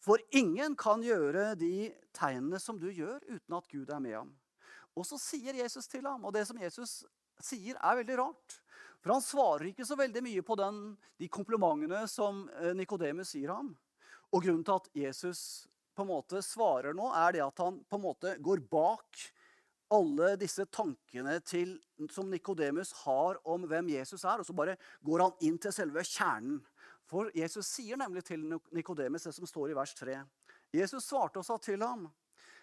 For 0.00 0.20
ingen 0.32 0.76
kan 0.76 1.02
gjøre 1.04 1.54
de 1.60 1.92
tegnene 2.16 2.58
som 2.58 2.78
du 2.80 2.88
gjør, 2.88 3.20
uten 3.28 3.56
at 3.56 3.68
Gud 3.68 3.90
er 3.90 4.00
med 4.00 4.14
ham. 4.16 4.30
Og 4.98 5.06
så 5.06 5.18
sier 5.20 5.56
Jesus 5.60 5.88
til 5.90 6.06
ham, 6.06 6.24
og 6.26 6.34
det 6.34 6.46
som 6.48 6.58
Jesus 6.60 7.00
sier, 7.40 7.78
er 7.78 8.00
veldig 8.00 8.18
rart. 8.20 8.56
For 9.00 9.14
han 9.14 9.24
svarer 9.24 9.70
ikke 9.70 9.86
så 9.88 9.96
veldig 9.96 10.22
mye 10.26 10.44
på 10.44 10.56
den, 10.60 10.80
de 11.20 11.28
komplimentene 11.32 12.02
som 12.10 12.44
eh, 12.60 12.74
Nikodemus 12.76 13.32
sier 13.32 13.54
ham. 13.54 13.72
Og 14.30 14.44
grunnen 14.44 14.64
til 14.66 14.76
at 14.76 14.90
Jesus 15.06 15.42
på 15.96 16.04
en 16.04 16.10
måte 16.12 16.42
svarer 16.44 16.94
nå, 16.96 17.08
er 17.16 17.36
det 17.36 17.44
at 17.44 17.62
han 17.64 17.80
på 17.88 17.98
en 17.98 18.04
måte 18.04 18.34
går 18.42 18.62
bak 18.70 19.24
alle 19.90 20.34
disse 20.38 20.64
tankene 20.70 21.40
til, 21.42 21.74
som 22.14 22.28
Nikodemus 22.30 22.92
har 23.02 23.40
om 23.48 23.64
hvem 23.68 23.90
Jesus 23.96 24.22
er, 24.22 24.38
og 24.38 24.46
så 24.46 24.54
bare 24.54 24.76
går 25.06 25.24
han 25.24 25.46
inn 25.48 25.58
til 25.60 25.74
selve 25.74 26.04
kjernen. 26.06 26.60
For 27.10 27.32
Jesus 27.34 27.66
sier 27.66 27.98
nemlig 27.98 28.22
til 28.28 28.44
Nikodemus 28.70 29.26
det 29.26 29.34
som 29.34 29.48
står 29.48 29.72
i 29.72 29.76
vers 29.76 29.96
3. 29.98 30.20
Jesus 30.76 31.08
svarte 31.10 31.40
og 31.40 31.46
sa 31.46 31.56
til 31.58 31.82
ham, 31.82 32.06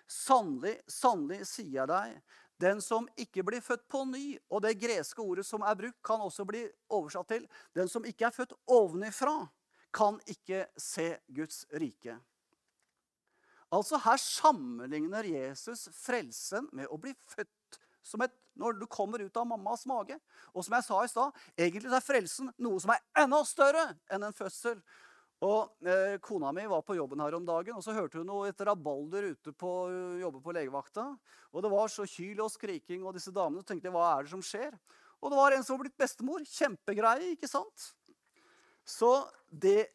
Sannelig, 0.08 0.78
sannelig 0.88 1.46
sier 1.50 1.82
jeg 1.82 1.90
deg, 1.92 2.20
den 2.64 2.80
som 2.82 3.06
ikke 3.20 3.44
blir 3.46 3.62
født 3.62 3.84
på 3.92 4.02
ny 4.10 4.38
Og 4.50 4.64
det 4.66 4.78
greske 4.82 5.22
ordet 5.22 5.46
som 5.46 5.62
er 5.68 5.76
brukt, 5.78 6.00
kan 6.06 6.24
også 6.24 6.46
bli 6.48 6.64
oversatt 6.90 7.30
til 7.30 7.46
den 7.78 7.92
som 7.92 8.06
ikke 8.08 8.30
er 8.30 8.34
født 8.34 8.56
ovenifra, 8.66 9.36
kan 9.94 10.18
ikke 10.30 10.66
se 10.80 11.12
Guds 11.34 11.66
rike. 11.74 12.18
Altså 13.74 14.00
Her 14.00 14.18
sammenligner 14.22 15.28
Jesus 15.28 15.88
frelsen 15.96 16.70
med 16.72 16.88
å 16.88 17.00
bli 17.02 17.14
født 17.28 17.80
som 18.08 18.24
et, 18.24 18.32
når 18.56 18.78
du 18.80 18.86
kommer 18.88 19.22
ut 19.22 19.38
av 19.38 19.48
mammas 19.50 19.84
mage. 19.90 20.16
Og 20.56 20.64
som 20.64 20.78
jeg 20.78 20.86
sa 20.88 21.02
i 21.04 21.12
stad, 21.12 21.42
egentlig 21.60 21.92
er 21.92 22.06
frelsen 22.06 22.54
noe 22.64 22.80
som 22.82 22.94
er 22.96 23.04
enda 23.20 23.42
større 23.46 23.84
enn 24.14 24.24
en 24.24 24.38
fødsel. 24.38 24.80
Og 25.46 25.86
eh, 25.86 26.15
Kona 26.24 26.50
mi 26.56 26.63
var 26.70 26.82
på 26.82 26.96
jobben 26.98 27.22
her 27.22 27.36
om 27.38 27.46
dagen, 27.46 27.77
og 27.77 27.84
så 27.86 27.94
hørte 27.94 28.17
hun 28.17 28.25
noe 28.29 28.48
et 28.50 28.63
rabalder 28.65 29.29
ute 29.36 29.53
på 29.53 29.74
jobbe 30.22 30.41
på 30.41 30.56
legevakta. 30.56 31.12
Og 31.53 31.62
Det 31.63 31.72
var 31.74 31.91
så 31.94 32.08
kyl 32.10 32.41
og 32.41 32.50
skriking, 32.53 33.06
og 33.06 33.13
disse 33.17 33.34
damene 33.34 33.65
tenkte 33.65 33.94
hva 33.94 34.08
er 34.15 34.25
det 34.25 34.34
som 34.34 34.41
skjer? 34.41 34.74
Og 35.22 35.34
det 35.34 35.38
var 35.38 35.53
en 35.53 35.65
som 35.65 35.77
var 35.77 35.86
blitt 35.86 36.00
bestemor. 36.00 36.41
Kjempegreie, 36.46 37.36
ikke 37.36 37.50
sant? 37.50 37.91
Så 38.88 39.12
det 39.50 39.91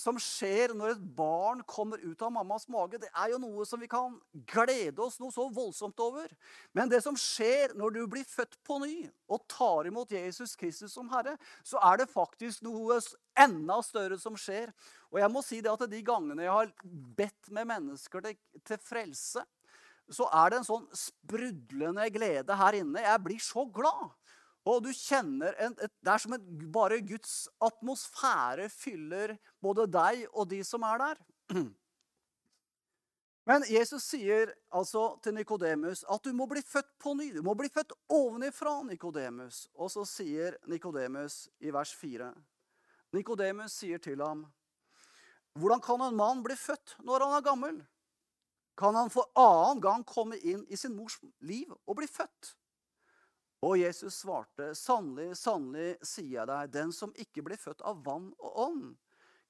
som 0.00 0.16
skjer 0.20 0.72
når 0.76 0.94
et 0.94 1.02
barn 1.16 1.60
kommer 1.68 2.00
ut 2.00 2.22
av 2.24 2.32
mammas 2.32 2.64
mage, 2.72 3.00
det 3.02 3.10
er 3.10 3.32
jo 3.34 3.40
noe 3.42 3.66
som 3.68 3.80
vi 3.82 3.88
kan 3.90 4.14
glede 4.48 5.02
oss 5.04 5.18
noe 5.20 5.32
så 5.34 5.48
voldsomt 5.52 6.00
over. 6.02 6.32
Men 6.76 6.90
det 6.90 7.02
som 7.04 7.18
skjer 7.18 7.74
når 7.78 7.96
du 7.96 8.00
blir 8.10 8.26
født 8.28 8.56
på 8.66 8.78
ny 8.82 8.94
og 9.28 9.44
tar 9.52 9.88
imot 9.90 10.14
Jesus 10.14 10.56
Kristus 10.58 10.94
som 10.96 11.10
Herre, 11.12 11.36
så 11.64 11.80
er 11.90 12.02
det 12.02 12.12
faktisk 12.12 12.64
noe 12.64 13.00
enda 13.38 13.80
større 13.84 14.18
som 14.20 14.36
skjer. 14.38 14.72
Og 15.12 15.20
jeg 15.20 15.32
må 15.32 15.44
si 15.44 15.60
det 15.64 15.72
at 15.72 15.84
de 15.90 16.04
gangene 16.06 16.46
jeg 16.46 16.56
har 16.56 16.72
bedt 17.18 17.52
med 17.52 17.68
mennesker 17.74 18.24
til, 18.24 18.38
til 18.64 18.80
frelse, 18.80 19.44
så 20.12 20.26
er 20.34 20.50
det 20.50 20.60
en 20.60 20.66
sånn 20.66 20.88
sprudlende 20.96 22.08
glede 22.12 22.56
her 22.58 22.80
inne. 22.80 23.04
Jeg 23.04 23.24
blir 23.24 23.44
så 23.44 23.64
glad. 23.72 24.10
Og 24.68 24.82
du 24.84 24.92
kjenner 24.94 25.56
en, 25.58 25.72
et, 25.82 25.92
Det 25.98 26.12
er 26.12 26.22
som 26.22 26.34
en, 26.36 26.42
bare 26.72 27.00
Guds 27.02 27.48
atmosfære 27.62 28.68
fyller 28.70 29.36
både 29.62 29.88
deg 29.90 30.26
og 30.30 30.48
de 30.50 30.62
som 30.66 30.84
er 30.86 31.02
der. 31.02 31.22
Men 33.50 33.64
Jesus 33.66 34.04
sier 34.06 34.52
altså 34.70 35.16
til 35.24 35.34
Nikodemus 35.34 36.04
at 36.06 36.22
du 36.22 36.30
må 36.36 36.46
bli 36.46 36.62
født 36.62 36.92
på 37.02 37.16
ny. 37.18 37.32
Du 37.34 37.42
må 37.42 37.56
bli 37.58 37.66
født 37.74 37.90
ovenifra, 38.06 38.76
Nikodemus. 38.86 39.64
Og 39.74 39.90
så 39.90 40.06
sier 40.06 40.54
Nikodemus 40.70 41.48
i 41.58 41.74
vers 41.74 41.94
4 41.98 42.30
Nikodemus 43.12 43.74
sier 43.76 43.98
til 43.98 44.22
ham, 44.24 44.46
'Hvordan 45.52 45.82
kan 45.84 46.00
en 46.00 46.16
mann 46.16 46.42
bli 46.42 46.54
født 46.56 46.96
når 47.04 47.24
han 47.26 47.34
er 47.36 47.44
gammel?' 47.44 47.86
'Kan 48.76 48.94
han 48.94 49.10
for 49.10 49.28
annen 49.36 49.82
gang 49.82 50.06
komme 50.06 50.38
inn 50.38 50.64
i 50.68 50.76
sin 50.76 50.96
mors 50.96 51.18
liv 51.40 51.74
og 51.86 51.96
bli 51.96 52.06
født?' 52.06 52.54
Og 53.62 53.78
Jesus 53.78 54.16
svarte, 54.24 54.72
'Sannelig, 54.74 55.36
sannelig, 55.38 55.94
sier 56.02 56.40
jeg 56.40 56.46
deg, 56.50 56.72
den 56.74 56.92
som 56.92 57.12
ikke 57.14 57.44
blir 57.46 57.60
født 57.60 57.84
av 57.86 58.00
vann 58.02 58.32
og 58.38 58.58
ånd, 58.58 58.96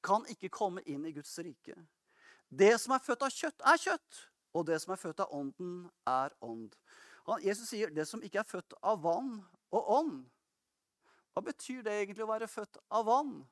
kan 0.05 0.27
ikke 0.29 0.53
komme 0.53 0.83
inn 0.85 1.07
i 1.09 1.15
Guds 1.17 1.33
rike.' 1.39 1.87
Det 2.53 2.75
som 2.81 2.93
er 2.93 3.01
født 3.01 3.25
av 3.25 3.33
kjøtt, 3.33 3.63
er 3.65 3.79
kjøtt, 3.81 4.19
og 4.53 4.67
det 4.69 4.77
som 4.83 4.93
er 4.93 5.01
født 5.01 5.23
av 5.25 5.33
ånden, 5.33 5.91
er 6.07 6.35
ånd. 6.45 6.77
Jesus 7.41 7.69
sier, 7.71 7.89
'Det 7.89 8.07
som 8.07 8.21
ikke 8.21 8.41
er 8.41 8.51
født 8.51 8.75
av 8.83 9.01
vann 9.01 9.45
og 9.73 9.89
ånd'. 9.89 10.29
Hva 11.33 11.43
betyr 11.43 11.83
det 11.83 11.93
egentlig 11.93 12.25
å 12.25 12.33
være 12.33 12.49
født 12.49 12.77
av 12.91 13.07
vann? 13.07 13.47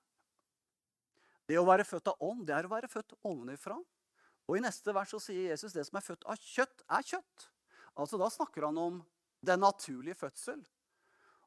Det 1.49 1.57
å 1.57 1.65
være 1.65 1.85
født 1.85 2.09
av 2.09 2.21
ånd, 2.21 2.47
det 2.47 2.55
er 2.55 2.67
å 2.69 2.75
være 2.75 2.89
født 2.89 3.17
ovenifra. 3.25 3.79
Og 4.47 4.57
I 4.59 4.61
neste 4.61 4.93
vers 4.93 5.09
så 5.09 5.19
sier 5.19 5.49
Jesus 5.49 5.73
det 5.73 5.87
som 5.87 5.97
er 5.97 6.05
født 6.05 6.27
av 6.29 6.37
kjøtt, 6.37 6.85
er 6.91 7.03
kjøtt. 7.03 7.49
Altså 7.97 8.19
Da 8.19 8.29
snakker 8.29 8.67
han 8.69 8.79
om 8.79 9.01
den 9.47 9.63
naturlige 9.63 10.19
fødsel. 10.19 10.61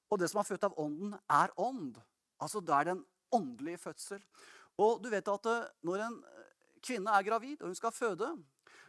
Og 0.09 0.19
det 0.19 0.29
som 0.29 0.41
er 0.41 0.47
født 0.47 0.65
av 0.67 0.75
ånden, 0.79 1.15
er 1.29 1.53
ånd. 1.57 1.97
Altså 2.41 2.61
det 2.61 2.75
er 2.75 2.89
den 2.91 3.05
åndelige 3.33 3.81
fødsel. 3.81 4.21
Og 4.81 5.01
du 5.03 5.09
vet 5.13 5.29
at 5.29 5.49
eh, 5.49 5.69
når 5.85 6.05
en 6.07 6.19
eh, 6.19 6.51
kvinne 6.83 7.13
er 7.13 7.25
gravid 7.25 7.61
og 7.61 7.71
hun 7.71 7.77
skal 7.77 7.95
føde, 7.95 8.29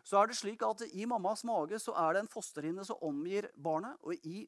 så 0.05 0.21
er 0.21 0.29
det 0.29 0.37
slik 0.37 0.63
at 0.65 0.85
i 0.93 1.07
mammas 1.09 1.45
mage 1.49 1.79
så 1.81 1.95
er 1.97 2.15
det 2.15 2.25
en 2.25 2.33
fosterhinne 2.33 2.85
som 2.85 3.01
omgir 3.05 3.49
barnet. 3.57 3.97
Og 4.05 4.17
i, 4.27 4.45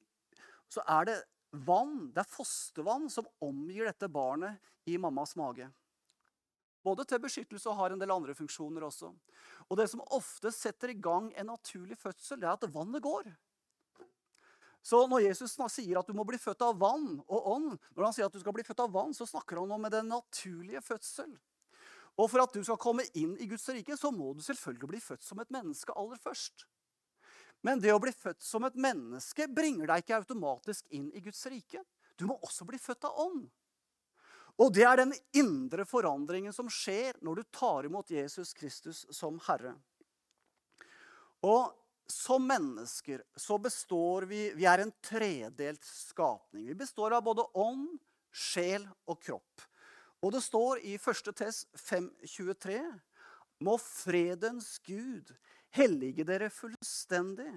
så 0.69 0.85
er 0.85 1.09
det 1.09 1.17
vann, 1.65 2.11
det 2.13 2.25
er 2.25 2.29
fostervann, 2.29 3.09
som 3.13 3.29
omgir 3.45 3.89
dette 3.89 4.09
barnet 4.13 4.61
i 4.89 4.99
mammas 5.01 5.37
mage. 5.39 5.69
Både 6.85 7.07
til 7.09 7.23
beskyttelse 7.23 7.71
og 7.73 7.81
har 7.81 7.93
en 7.93 8.01
del 8.01 8.13
andre 8.15 8.35
funksjoner 8.37 8.85
også. 8.87 9.09
Og 9.67 9.79
det 9.81 9.89
som 9.91 10.05
ofte 10.15 10.53
setter 10.55 10.93
i 10.93 11.01
gang 11.03 11.33
en 11.35 11.51
naturlig 11.51 11.97
fødsel, 11.99 12.39
det 12.43 12.47
er 12.47 12.55
at 12.55 12.69
vannet 12.75 13.03
går. 13.03 13.33
Så 14.87 15.01
når 15.11 15.25
Jesus 15.25 15.57
sier 15.75 15.99
at 15.99 16.07
du 16.07 16.15
må 16.15 16.23
bli 16.29 16.39
født 16.39 16.63
av 16.63 16.77
vann 16.79 17.17
og 17.27 17.51
ånd, 17.57 17.73
når 17.97 18.05
han 18.07 18.15
sier 18.15 18.29
at 18.29 18.35
du 18.37 18.39
skal 18.39 18.55
bli 18.55 18.65
født 18.67 18.85
av 18.85 18.93
vann, 18.95 19.15
så 19.17 19.27
snakker 19.27 19.59
han 19.59 19.73
om 19.75 19.89
den 19.91 20.13
naturlige 20.13 20.83
fødsel. 20.85 21.33
Og 22.17 22.31
for 22.31 22.45
at 22.45 22.55
du 22.55 22.63
skal 22.65 22.79
komme 22.81 23.05
inn 23.19 23.35
i 23.43 23.49
Guds 23.51 23.67
rike, 23.75 23.97
så 23.99 24.13
må 24.15 24.31
du 24.33 24.45
selvfølgelig 24.47 24.91
bli 24.93 25.01
født 25.03 25.27
som 25.27 25.43
et 25.43 25.51
menneske 25.53 25.97
aller 25.99 26.21
først. 26.23 26.69
Men 27.67 27.83
det 27.83 27.91
å 27.93 28.01
bli 28.01 28.13
født 28.15 28.45
som 28.47 28.65
et 28.69 28.77
menneske 28.79 29.49
bringer 29.51 29.91
deg 29.91 30.05
ikke 30.05 30.21
automatisk 30.21 30.87
inn 30.95 31.09
i 31.17 31.23
Guds 31.25 31.43
rike. 31.51 31.83
Du 32.17 32.29
må 32.31 32.39
også 32.47 32.67
bli 32.69 32.79
født 32.81 33.09
av 33.09 33.19
ånd. 33.27 33.49
Og 34.63 34.71
det 34.73 34.87
er 34.89 35.03
den 35.03 35.13
indre 35.37 35.85
forandringen 35.85 36.55
som 36.55 36.71
skjer 36.73 37.19
når 37.27 37.43
du 37.43 37.51
tar 37.59 37.89
imot 37.89 38.13
Jesus 38.15 38.55
Kristus 38.57 39.03
som 39.13 39.37
Herre. 39.49 39.75
Og 41.45 41.75
som 42.13 42.47
mennesker 42.47 43.23
så 43.37 43.59
består 43.59 44.29
vi 44.31 44.51
Vi 44.55 44.67
er 44.67 44.83
en 44.83 44.93
tredelt 45.03 45.85
skapning. 45.85 46.67
Vi 46.67 46.75
består 46.75 47.17
av 47.17 47.25
både 47.27 47.47
ånd, 47.55 47.89
sjel 48.33 48.87
og 49.07 49.21
kropp. 49.23 49.67
Og 50.23 50.33
det 50.33 50.43
står 50.45 50.83
i 50.87 50.97
1. 50.97 51.33
Tess 51.37 51.67
5,23.: 51.77 52.81
Må 53.61 53.77
fredens 53.79 54.79
Gud 54.87 55.35
hellige 55.77 56.25
dere 56.25 56.49
fullstendig, 56.51 57.53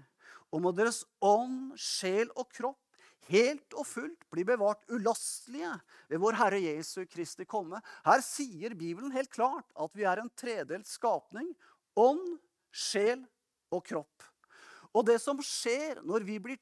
og 0.51 0.63
må 0.63 0.72
deres 0.75 1.06
ånd, 1.22 1.74
sjel 1.79 2.32
og 2.36 2.50
kropp 2.51 2.82
helt 3.29 3.75
og 3.77 3.86
fullt 3.88 4.25
bli 4.34 4.44
bevart 4.48 4.86
ulastelige 4.89 5.72
ved 6.10 6.22
vår 6.22 6.38
Herre 6.39 6.62
Jesu 6.63 7.03
Kristi 7.10 7.46
komme. 7.50 7.82
Her 8.06 8.24
sier 8.25 8.75
Bibelen 8.77 9.13
helt 9.15 9.32
klart 9.34 9.68
at 9.77 9.96
vi 9.98 10.08
er 10.10 10.22
en 10.22 10.32
tredelt 10.39 10.89
skapning. 10.89 11.51
Ånd, 12.00 12.39
sjel 12.72 13.24
og 13.74 13.86
kropp. 13.86 14.25
Og 14.96 15.05
det 15.08 15.19
som 15.22 15.39
skjer 15.43 16.01
når 16.08 16.25
vi 16.27 16.39
blir 16.41 16.60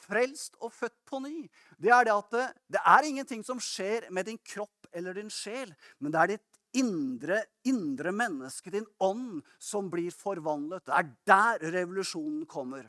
frelst 0.00 0.56
og 0.60 0.72
født 0.72 0.96
på 1.08 1.20
ny, 1.24 1.44
det 1.80 1.92
er 1.92 2.06
det 2.08 2.14
at 2.14 2.30
det, 2.34 2.46
det 2.76 2.84
er 2.94 3.08
ingenting 3.08 3.44
som 3.46 3.60
skjer 3.62 4.08
med 4.12 4.28
din 4.30 4.40
kropp 4.40 4.88
eller 4.96 5.16
din 5.16 5.30
sjel, 5.32 5.72
men 6.00 6.12
det 6.12 6.20
er 6.20 6.32
ditt 6.34 6.46
indre, 6.80 7.40
indre 7.66 8.12
menneske, 8.14 8.70
din 8.72 8.86
ånd, 9.02 9.40
som 9.58 9.90
blir 9.90 10.12
forvandlet. 10.14 10.84
Det 10.86 10.94
er 10.96 11.10
der 11.26 11.72
revolusjonen 11.78 12.44
kommer. 12.50 12.86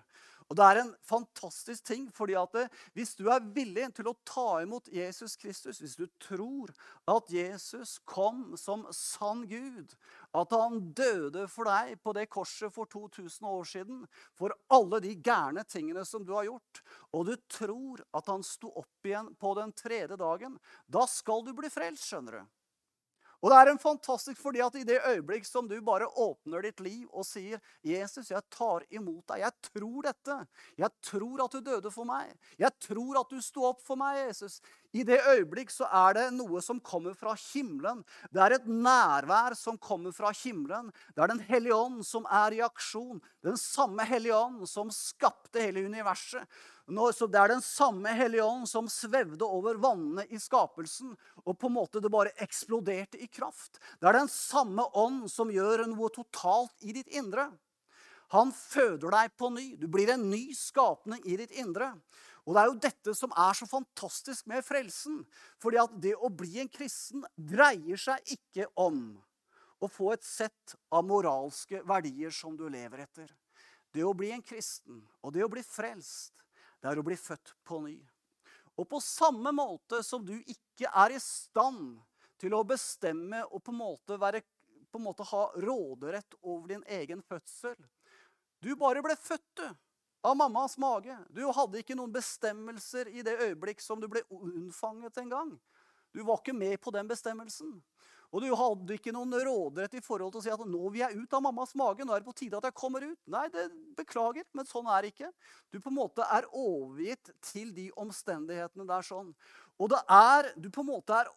Og 0.51 0.57
Det 0.59 0.65
er 0.67 0.77
en 0.81 0.89
fantastisk 1.07 1.85
ting, 1.87 2.09
fordi 2.11 2.35
at 2.35 2.55
hvis 2.91 3.13
du 3.15 3.29
er 3.31 3.45
villig 3.55 3.85
til 3.95 4.09
å 4.11 4.17
ta 4.27 4.59
imot 4.59 4.89
Jesus 4.91 5.37
Kristus, 5.39 5.79
hvis 5.79 5.95
du 5.95 6.09
tror 6.19 6.73
at 7.07 7.31
Jesus 7.31 7.95
kom 8.03 8.57
som 8.59 8.83
sann 8.91 9.45
Gud, 9.47 9.95
at 10.35 10.51
han 10.51 10.91
døde 10.91 11.47
for 11.47 11.71
deg 11.71 11.95
på 12.03 12.11
det 12.19 12.27
korset 12.35 12.75
for 12.75 12.91
2000 12.91 13.47
år 13.47 13.69
siden, 13.71 14.03
for 14.35 14.51
alle 14.75 14.99
de 14.99 15.15
gærne 15.23 15.63
tingene 15.63 16.03
som 16.07 16.27
du 16.27 16.35
har 16.35 16.49
gjort, 16.49 16.83
og 17.15 17.31
du 17.31 17.37
tror 17.47 18.03
at 18.11 18.27
han 18.27 18.43
sto 18.43 18.73
opp 18.75 19.07
igjen 19.07 19.31
på 19.39 19.55
den 19.55 19.71
tredje 19.71 20.19
dagen, 20.19 20.59
da 20.83 21.07
skal 21.07 21.47
du 21.47 21.55
bli 21.55 21.71
frelst, 21.71 22.11
skjønner 22.11 22.41
du. 22.41 22.49
Og 23.41 23.49
det 23.49 23.57
er 23.57 23.71
en 23.71 23.81
fantastisk 23.81 24.37
fordi 24.41 24.61
at 24.61 24.75
i 24.77 24.83
det 24.85 24.99
øyeblikk 25.01 25.47
som 25.49 25.65
du 25.69 25.79
bare 25.81 26.09
åpner 26.21 26.61
ditt 26.67 26.79
liv 26.85 27.07
og 27.09 27.25
sier 27.25 27.57
'Jesus, 27.81 28.29
jeg 28.29 28.41
tar 28.53 28.85
imot 28.93 29.25
deg. 29.27 29.41
Jeg 29.41 29.53
tror 29.71 30.01
dette. 30.05 30.37
Jeg 30.77 30.89
tror 31.01 31.43
at 31.45 31.51
du 31.51 31.59
døde 31.59 31.91
for 31.91 32.05
meg. 32.05 32.35
Jeg 32.59 32.71
tror 32.79 33.19
at 33.21 33.29
du 33.29 33.41
sto 33.41 33.65
opp 33.65 33.81
for 33.81 33.95
meg, 33.95 34.27
Jesus.' 34.27 34.61
I 34.93 35.05
det 35.07 35.21
øyeblikk 35.23 35.71
så 35.71 35.87
er 35.87 36.13
det 36.17 36.33
noe 36.35 36.59
som 36.61 36.79
kommer 36.83 37.15
fra 37.15 37.31
himmelen. 37.39 38.03
Det 38.27 38.41
er 38.43 38.57
et 38.57 38.67
nærvær 38.67 39.55
som 39.55 39.77
kommer 39.79 40.11
fra 40.11 40.33
himmelen. 40.35 40.91
Det 41.15 41.23
er 41.23 41.31
Den 41.31 41.39
hellige 41.39 41.75
ånd 41.75 42.03
som 42.05 42.25
er 42.27 42.51
i 42.51 42.59
aksjon. 42.59 43.21
Den 43.41 43.55
samme 43.55 44.03
hellige 44.03 44.35
ånd 44.35 44.67
som 44.67 44.91
skapte 44.91 45.63
hele 45.63 45.85
universet. 45.87 46.43
Så 46.91 47.27
Det 47.27 47.39
er 47.39 47.47
den 47.47 47.61
samme 47.63 48.11
Hellige 48.11 48.43
Ånd 48.43 48.67
som 48.67 48.89
svevde 48.91 49.45
over 49.47 49.77
vannene 49.79 50.25
i 50.27 50.39
skapelsen, 50.39 51.13
og 51.45 51.57
på 51.57 51.69
en 51.69 51.77
måte 51.77 52.01
det 52.03 52.11
bare 52.11 52.33
eksploderte 52.43 53.21
i 53.21 53.27
kraft. 53.31 53.79
Det 54.01 54.09
er 54.09 54.19
den 54.19 54.27
samme 54.27 54.83
ånd 54.93 55.29
som 55.31 55.51
gjør 55.51 55.85
noe 55.87 56.09
totalt 56.11 56.83
i 56.83 56.91
ditt 56.91 57.07
indre. 57.07 57.47
Han 58.35 58.51
føder 58.51 59.11
deg 59.11 59.31
på 59.39 59.49
ny. 59.55 59.65
Du 59.79 59.87
blir 59.87 60.11
en 60.11 60.29
ny 60.31 60.51
skapning 60.55 61.23
i 61.23 61.37
ditt 61.39 61.51
indre. 61.51 61.93
Og 62.45 62.55
Det 62.55 62.61
er 62.61 62.67
jo 62.67 62.79
dette 62.83 63.15
som 63.15 63.31
er 63.37 63.55
så 63.55 63.67
fantastisk 63.69 64.47
med 64.47 64.63
frelsen. 64.65 65.21
Fordi 65.63 65.79
at 65.79 65.95
det 66.01 66.15
å 66.15 66.27
bli 66.27 66.59
en 66.59 66.71
kristen 66.71 67.23
dreier 67.35 67.99
seg 67.99 68.35
ikke 68.35 68.67
om 68.75 69.21
å 69.81 69.87
få 69.89 70.11
et 70.13 70.23
sett 70.27 70.75
av 70.91 71.05
moralske 71.07 71.81
verdier 71.87 72.31
som 72.35 72.55
du 72.57 72.67
lever 72.69 73.05
etter. 73.05 73.31
Det 73.91 74.03
å 74.03 74.15
bli 74.15 74.31
en 74.31 74.43
kristen 74.43 75.01
og 75.21 75.33
det 75.35 75.43
å 75.43 75.51
bli 75.51 75.63
frelst, 75.65 76.43
det 76.81 76.89
er 76.89 76.99
å 76.99 77.05
bli 77.05 77.17
født 77.17 77.53
på 77.67 77.79
ny. 77.85 77.97
Og 78.79 78.87
på 78.89 79.01
samme 79.03 79.51
måte 79.53 80.01
som 80.05 80.23
du 80.25 80.33
ikke 80.39 80.89
er 80.89 81.13
i 81.15 81.21
stand 81.21 81.99
til 82.41 82.55
å 82.57 82.63
bestemme 82.65 83.43
og 83.51 83.61
på 83.61 83.73
en 83.73 83.81
måte, 83.83 84.17
være, 84.17 84.41
på 84.89 84.97
en 84.99 85.05
måte 85.05 85.27
ha 85.29 85.43
råderett 85.61 86.37
over 86.41 86.73
din 86.73 86.85
egen 86.89 87.21
fødsel 87.21 87.77
Du 88.61 88.75
bare 88.77 89.01
ble 89.01 89.15
født, 89.17 89.47
du. 89.57 89.69
Av 90.21 90.35
mammas 90.37 90.75
mage. 90.77 91.15
Du 91.33 91.41
hadde 91.49 91.79
ikke 91.81 91.95
noen 91.97 92.11
bestemmelser 92.13 93.07
i 93.09 93.23
det 93.25 93.39
øyeblikk 93.41 93.79
som 93.81 93.97
du 93.97 94.05
ble 94.09 94.21
unnfanget 94.29 95.17
en 95.17 95.31
gang. 95.31 95.55
Du 96.13 96.21
var 96.27 96.37
ikke 96.37 96.53
med 96.53 96.77
på 96.81 96.93
den 96.93 97.09
bestemmelsen. 97.09 97.79
Og 98.31 98.39
du 98.39 98.47
hadde 98.55 98.95
ikke 98.95 99.11
noen 99.11 99.33
råderett 99.43 99.97
i 99.99 100.03
forhold 100.03 100.31
til 100.31 100.39
å 100.39 100.43
si 100.45 100.51
at 100.53 100.61
nå 100.63 100.81
vil 100.93 101.01
jeg 101.01 101.19
ut 101.19 101.33
av 101.35 101.43
mammas 101.43 101.73
mage. 101.75 102.05
nå 102.05 102.13
er 102.15 102.21
det 102.21 102.29
på 102.29 102.37
tide 102.39 102.59
at 102.61 102.67
jeg 102.69 102.77
kommer 102.79 103.03
ut. 103.03 103.19
Nei, 103.27 103.43
det 103.51 103.65
beklager, 103.97 104.45
men 104.55 104.67
sånn 104.69 104.87
er 104.87 105.03
det 105.03 105.11
ikke. 105.11 105.31
Du 105.67 105.81
på 105.81 105.91
en 105.91 105.97
måte 105.97 106.23
er 106.23 106.47
overgitt 106.47 107.33
til 107.43 107.73
de 107.75 107.89
omstendighetene 107.99 108.87
der 108.87 109.03
sånn. 109.03 109.33
Og 109.81 109.91
det 109.91 109.99
er, 110.07 110.47
du 110.55 110.69
på 110.71 110.85
en 110.85 110.91
måte 110.93 111.17
er 111.17 111.31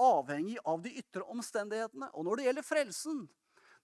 avhengig 0.00 0.56
av 0.64 0.80
de 0.80 0.94
ytre 1.02 1.26
omstendighetene. 1.28 2.08
Og 2.14 2.24
når 2.24 2.40
det 2.40 2.48
gjelder 2.48 2.70
frelsen 2.72 3.24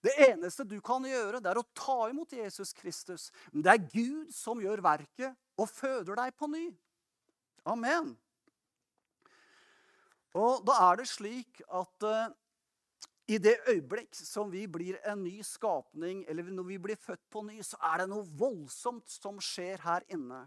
Det 0.01 0.15
eneste 0.17 0.63
du 0.65 0.79
kan 0.81 1.03
gjøre, 1.05 1.37
det 1.37 1.51
er 1.51 1.59
å 1.61 1.67
ta 1.77 2.07
imot 2.09 2.31
Jesus 2.33 2.71
Kristus. 2.73 3.27
Men 3.51 3.61
det 3.61 3.69
er 3.69 3.83
Gud 3.85 4.31
som 4.33 4.57
gjør 4.57 4.81
verket 4.81 5.37
og 5.61 5.69
føder 5.69 6.17
deg 6.17 6.33
på 6.33 6.49
ny. 6.49 6.63
Amen. 7.69 8.15
Og 10.37 10.63
da 10.67 10.77
er 10.89 11.01
det 11.01 11.09
slik 11.11 11.59
at 11.67 12.07
uh, 12.07 12.31
i 13.31 13.37
det 13.39 13.57
øyeblikk 13.69 14.15
som 14.15 14.51
vi 14.51 14.65
blir 14.67 14.97
en 15.07 15.23
ny 15.23 15.41
skapning, 15.45 16.25
eller 16.27 16.49
når 16.51 16.67
vi 16.67 16.77
blir 16.81 16.99
født 16.99 17.23
på 17.31 17.43
ny, 17.47 17.61
så 17.63 17.79
er 17.91 18.01
det 18.01 18.09
noe 18.11 18.27
voldsomt 18.39 19.07
som 19.11 19.39
skjer 19.43 19.83
her 19.85 20.05
inne. 20.11 20.45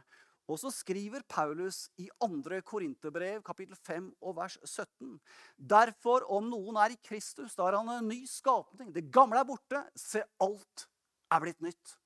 Og 0.49 0.59
så 0.61 0.69
skriver 0.73 1.25
Paulus 1.29 1.87
i 1.97 2.11
2. 2.21 2.61
Korinterbrev, 2.69 3.41
kapittel 3.45 3.77
5 3.87 4.11
og 4.21 4.37
vers 4.37 4.59
17.: 4.65 5.15
Derfor, 5.57 6.27
om 6.29 6.51
noen 6.51 6.77
er 6.77 6.93
i 6.93 7.01
Kristus, 7.01 7.57
da 7.57 7.71
er 7.71 7.79
han 7.79 7.89
en 7.89 8.09
ny 8.09 8.25
skapning. 8.29 8.93
Det 8.93 9.09
gamle 9.13 9.41
er 9.41 9.49
borte. 9.49 9.81
Se, 9.97 10.21
alt 10.41 10.89
er 11.33 11.41
blitt 11.41 11.65
nytt. 11.65 11.97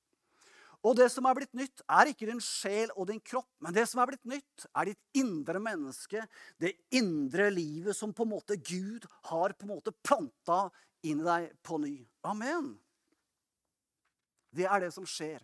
Og 0.86 0.94
det 0.94 1.08
som 1.10 1.26
er 1.26 1.34
blitt 1.34 1.56
nytt, 1.58 1.82
er 1.90 2.10
ikke 2.10 2.28
din 2.28 2.42
sjel 2.42 2.92
og 2.94 3.08
din 3.10 3.20
kropp, 3.20 3.48
men 3.64 3.74
det 3.74 3.84
som 3.90 3.98
er 4.02 4.12
blitt 4.12 4.28
nytt, 4.30 4.66
er 4.70 4.92
ditt 4.92 5.18
indre 5.18 5.58
menneske, 5.62 6.22
det 6.62 6.76
indre 6.94 7.48
livet 7.50 7.96
som 7.98 8.14
på 8.14 8.26
en 8.26 8.34
måte 8.36 8.58
Gud 8.62 9.08
har 9.30 9.56
på 9.58 9.66
en 9.66 9.74
måte 9.74 9.94
planta 10.06 10.68
inn 11.02 11.24
i 11.24 11.26
deg 11.26 11.48
på 11.66 11.80
ny. 11.82 11.96
Amen. 12.26 12.76
Det 14.54 14.68
er 14.70 14.86
det 14.86 14.92
som 14.94 15.06
skjer 15.06 15.42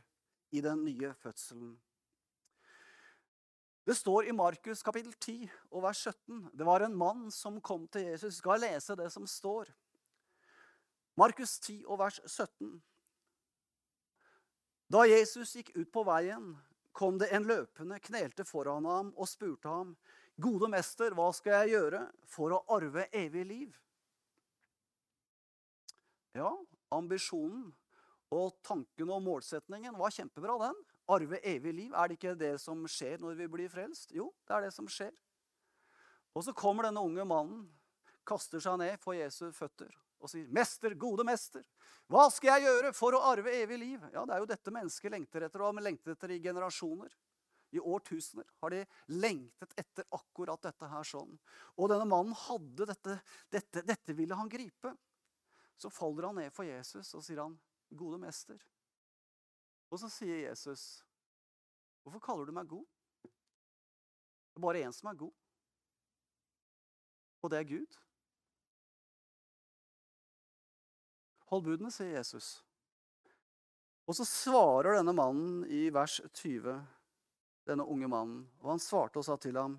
i 0.54 0.62
den 0.64 0.84
nye 0.86 1.10
fødselen. 1.18 1.74
Det 3.84 3.96
står 3.98 4.30
i 4.30 4.32
Markus 4.32 4.80
kapittel 4.86 5.12
10 5.18 5.50
og 5.74 5.82
vers 5.84 6.06
17. 6.06 6.46
Det 6.56 6.64
var 6.64 6.86
en 6.86 6.94
mann 6.96 7.26
som 7.34 7.60
kom 7.60 7.84
til 7.92 8.06
Jesus. 8.06 8.38
Skal 8.38 8.62
lese 8.62 8.96
det 8.96 9.10
som 9.12 9.26
står? 9.28 9.68
Markus 11.20 11.58
10 11.58 11.82
og 11.84 11.98
vers 12.00 12.20
17. 12.24 12.78
Da 14.94 15.02
Jesus 15.11 15.57
gikk 15.57 15.72
ut 15.74 15.88
på 15.90 16.04
veien, 16.07 16.52
kom 16.94 17.16
det 17.18 17.33
en 17.35 17.46
løpende, 17.48 17.96
knelte 17.98 18.44
foran 18.46 18.85
ham 18.87 19.09
og 19.16 19.26
spurte 19.26 19.66
ham, 19.66 19.96
'Gode 20.38 20.68
mester, 20.70 21.14
hva 21.14 21.33
skal 21.35 21.64
jeg 21.64 21.74
gjøre 21.74 22.02
for 22.30 22.54
å 22.54 22.61
arve 22.76 23.09
evig 23.11 23.42
liv?' 23.46 23.80
Ja, 26.35 26.52
ambisjonen 26.94 27.72
og 28.30 28.54
tanken 28.62 29.11
og 29.11 29.22
målsetningen 29.22 29.98
var 29.98 30.14
kjempebra, 30.14 30.59
den. 30.68 30.78
Arve 31.09 31.38
evig 31.42 31.74
liv. 31.74 31.92
Er 31.94 32.09
det 32.09 32.18
ikke 32.18 32.38
det 32.38 32.61
som 32.61 32.87
skjer 32.87 33.18
når 33.18 33.35
vi 33.35 33.46
blir 33.50 33.68
frelst? 33.68 34.14
Jo, 34.14 34.33
det 34.46 34.54
er 34.57 34.66
det 34.66 34.72
som 34.74 34.87
skjer. 34.88 35.12
Og 36.35 36.46
så 36.46 36.54
kommer 36.54 36.87
denne 36.87 37.02
unge 37.02 37.26
mannen, 37.26 37.66
kaster 38.26 38.62
seg 38.62 38.78
ned 38.78 38.98
for 39.02 39.14
Jesu 39.14 39.50
føtter 39.52 39.92
og 40.24 40.30
sier, 40.32 40.48
'Mester, 40.48 40.94
gode 40.96 41.24
mester, 41.26 41.64
hva 42.08 42.26
skal 42.32 42.54
jeg 42.54 42.66
gjøre 42.66 42.92
for 42.96 43.16
å 43.16 43.22
arve 43.30 43.52
evig 43.52 43.78
liv?' 43.78 44.08
Ja, 44.12 44.24
Det 44.24 44.34
er 44.34 44.42
jo 44.42 44.50
dette 44.50 44.72
mennesket 44.72 45.12
lengter 45.12 45.44
etter, 45.44 45.60
og 45.60 45.74
har 45.74 45.84
lengtet 45.84 46.16
etter 46.16 46.32
i 46.32 46.40
generasjoner. 46.40 47.12
I 47.74 47.80
årtusener 47.80 48.46
har 48.62 48.70
de 48.70 48.84
lengtet 49.08 49.72
etter 49.76 50.06
akkurat 50.14 50.62
dette 50.62 50.88
her 50.88 51.02
sånn. 51.02 51.38
Og 51.76 51.88
denne 51.90 52.06
mannen 52.06 52.37
hadde 52.38 52.87
dette, 52.87 53.16
dette, 53.50 53.82
dette 53.82 54.14
ville 54.14 54.37
han 54.38 54.48
gripe. 54.48 54.94
Så 55.76 55.90
faller 55.90 56.28
han 56.28 56.38
ned 56.38 56.52
for 56.54 56.64
Jesus 56.64 57.14
og 57.14 57.24
sier 57.26 57.42
han, 57.42 57.58
'Gode 57.90 58.20
mester'. 58.22 58.62
Og 59.90 59.98
så 59.98 60.08
sier 60.08 60.48
Jesus, 60.48 61.02
'Hvorfor 62.02 62.20
kaller 62.20 62.46
du 62.46 62.52
meg 62.52 62.68
god?' 62.68 62.87
Det 64.54 64.62
er 64.62 64.62
bare 64.62 64.84
én 64.87 64.92
som 64.94 65.10
er 65.10 65.18
god, 65.18 65.32
og 67.42 67.50
det 67.50 67.58
er 67.58 67.64
Gud. 67.64 67.96
Hold 71.54 71.68
budene, 71.68 71.90
sier 71.94 72.16
Jesus. 72.16 72.56
Og 74.10 74.16
så 74.18 74.24
svarer 74.26 74.96
denne 74.96 75.12
mannen 75.14 75.60
i 75.70 75.84
vers 75.94 76.16
20, 76.34 76.80
denne 77.70 77.84
unge 77.86 78.08
mannen, 78.10 78.40
og 78.58 78.72
han 78.72 78.80
svarte 78.82 79.20
og 79.20 79.26
sa 79.28 79.36
til 79.38 79.54
ham 79.60 79.76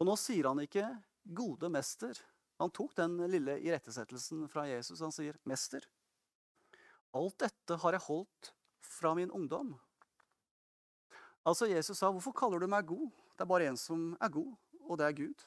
Og 0.00 0.08
nå 0.08 0.14
sier 0.16 0.48
han 0.48 0.62
ikke 0.62 0.86
'gode 1.28 1.68
mester'. 1.68 2.22
Han 2.56 2.72
tok 2.72 2.96
den 2.96 3.18
lille 3.28 3.58
irettesettelsen 3.60 4.48
fra 4.48 4.64
Jesus. 4.64 5.00
Han 5.04 5.12
sier 5.12 5.36
'mester'. 5.44 5.84
Alt 7.12 7.38
dette 7.38 7.76
har 7.76 7.92
jeg 7.92 8.06
holdt 8.08 8.54
fra 8.80 9.14
min 9.14 9.30
ungdom. 9.30 9.76
Altså 11.44 11.68
Jesus 11.68 11.98
sa, 11.98 12.10
'Hvorfor 12.10 12.32
kaller 12.32 12.58
du 12.58 12.66
meg 12.66 12.86
god?' 12.86 13.12
Det 13.36 13.44
er 13.44 13.52
bare 13.52 13.68
en 13.68 13.76
som 13.76 14.16
er 14.20 14.28
god, 14.28 14.56
og 14.80 14.98
det 14.98 15.06
er 15.06 15.12
Gud. 15.12 15.46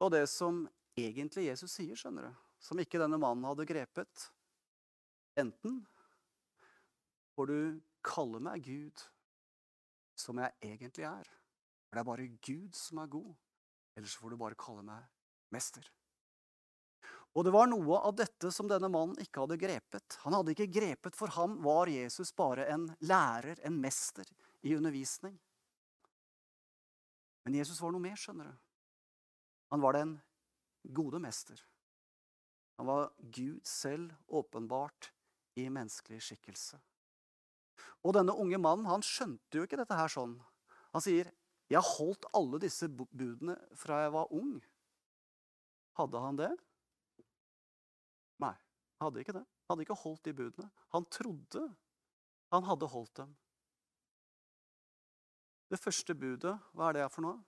Og 0.00 0.10
det 0.10 0.28
som 0.28 0.68
egentlig 0.96 1.46
Jesus 1.46 1.70
sier, 1.70 1.94
skjønner 1.94 2.22
du, 2.22 2.43
som 2.64 2.80
ikke 2.80 3.00
denne 3.02 3.20
mannen 3.20 3.44
hadde 3.48 3.68
grepet 3.68 4.30
Enten 5.40 5.80
får 7.34 7.50
du 7.50 7.58
kalle 8.06 8.38
meg 8.38 8.62
Gud, 8.62 9.00
som 10.14 10.38
jeg 10.38 10.54
egentlig 10.62 11.08
er. 11.08 11.26
For 11.88 11.96
det 11.96 12.02
er 12.04 12.06
bare 12.06 12.28
Gud 12.46 12.78
som 12.78 13.00
er 13.02 13.10
god. 13.10 13.32
Eller 13.98 14.10
så 14.10 14.22
får 14.22 14.30
du 14.30 14.38
bare 14.38 14.58
kalle 14.58 14.84
meg 14.86 15.02
mester. 15.54 15.88
Og 17.34 17.42
det 17.42 17.50
var 17.54 17.66
noe 17.66 17.98
av 18.06 18.14
dette 18.14 18.52
som 18.54 18.70
denne 18.70 18.86
mannen 18.86 19.18
ikke 19.22 19.42
hadde 19.42 19.58
grepet. 19.58 20.20
Han 20.22 20.36
hadde 20.38 20.54
ikke 20.54 20.70
grepet, 20.70 21.18
For 21.18 21.34
ham 21.34 21.58
var 21.66 21.90
Jesus 21.90 22.30
bare 22.30 22.68
en 22.70 22.86
lærer, 23.02 23.58
en 23.66 23.80
mester, 23.82 24.28
i 24.62 24.76
undervisning. 24.78 25.34
Men 27.44 27.58
Jesus 27.58 27.82
var 27.82 27.90
noe 27.92 28.00
mer, 28.06 28.16
skjønner 28.16 28.46
du. 28.48 28.54
Han 29.74 29.82
var 29.82 29.98
den 29.98 30.14
gode 30.94 31.18
mester. 31.20 31.58
Han 32.78 32.88
var 32.90 33.12
Gud 33.18 33.60
selv 33.66 34.14
åpenbart 34.26 35.12
i 35.60 35.68
menneskelig 35.70 36.20
skikkelse. 36.26 36.80
Og 38.04 38.14
denne 38.16 38.34
unge 38.34 38.58
mannen 38.58 38.88
han 38.90 39.04
skjønte 39.04 39.58
jo 39.58 39.64
ikke 39.66 39.78
dette 39.80 39.96
her 39.96 40.10
sånn. 40.10 40.36
Han 40.92 41.02
sier, 41.02 41.30
'Jeg 41.70 41.80
har 41.80 41.96
holdt 41.96 42.26
alle 42.34 42.58
disse 42.60 42.88
budene 42.88 43.56
fra 43.74 44.02
jeg 44.02 44.12
var 44.12 44.32
ung'. 44.32 44.60
Hadde 45.96 46.20
han 46.20 46.36
det? 46.36 46.50
Nei, 48.38 48.54
hadde 49.00 49.20
ikke 49.20 49.32
det. 49.32 49.46
Han 49.46 49.76
hadde 49.76 49.86
ikke 49.86 50.02
holdt 50.02 50.24
de 50.24 50.32
budene. 50.34 50.70
Han 50.92 51.04
trodde 51.06 51.76
han 52.54 52.64
hadde 52.68 52.86
holdt 52.86 53.16
dem. 53.16 53.36
Det 55.70 55.80
første 55.80 56.14
budet, 56.14 56.54
hva 56.72 56.88
er 56.88 56.98
det 56.98 57.06
for 57.10 57.24
noe? 57.24 57.40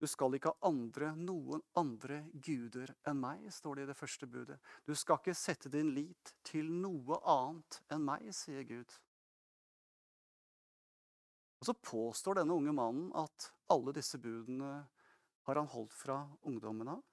Du 0.00 0.06
skal 0.08 0.32
ikke 0.32 0.54
ha 0.54 0.68
andre, 0.70 1.10
noen 1.12 1.60
andre 1.76 2.22
guder 2.32 2.94
enn 3.08 3.18
meg, 3.20 3.44
står 3.52 3.76
det 3.76 3.82
i 3.84 3.90
det 3.90 3.98
første 3.98 4.28
budet. 4.30 4.56
Du 4.88 4.94
skal 4.96 5.20
ikke 5.20 5.36
sette 5.36 5.68
din 5.72 5.92
lit 5.92 6.32
til 6.46 6.70
noe 6.72 7.18
annet 7.28 7.82
enn 7.92 8.06
meg, 8.06 8.30
sier 8.32 8.64
Gud. 8.64 8.96
Og 11.60 11.68
Så 11.68 11.76
påstår 11.76 12.40
denne 12.40 12.56
unge 12.56 12.72
mannen 12.72 13.12
at 13.12 13.50
alle 13.68 13.92
disse 13.92 14.16
budene 14.18 14.72
har 15.44 15.60
han 15.60 15.68
holdt 15.68 15.92
fra 15.92 16.22
ungdommen 16.48 16.88
av. 16.96 17.04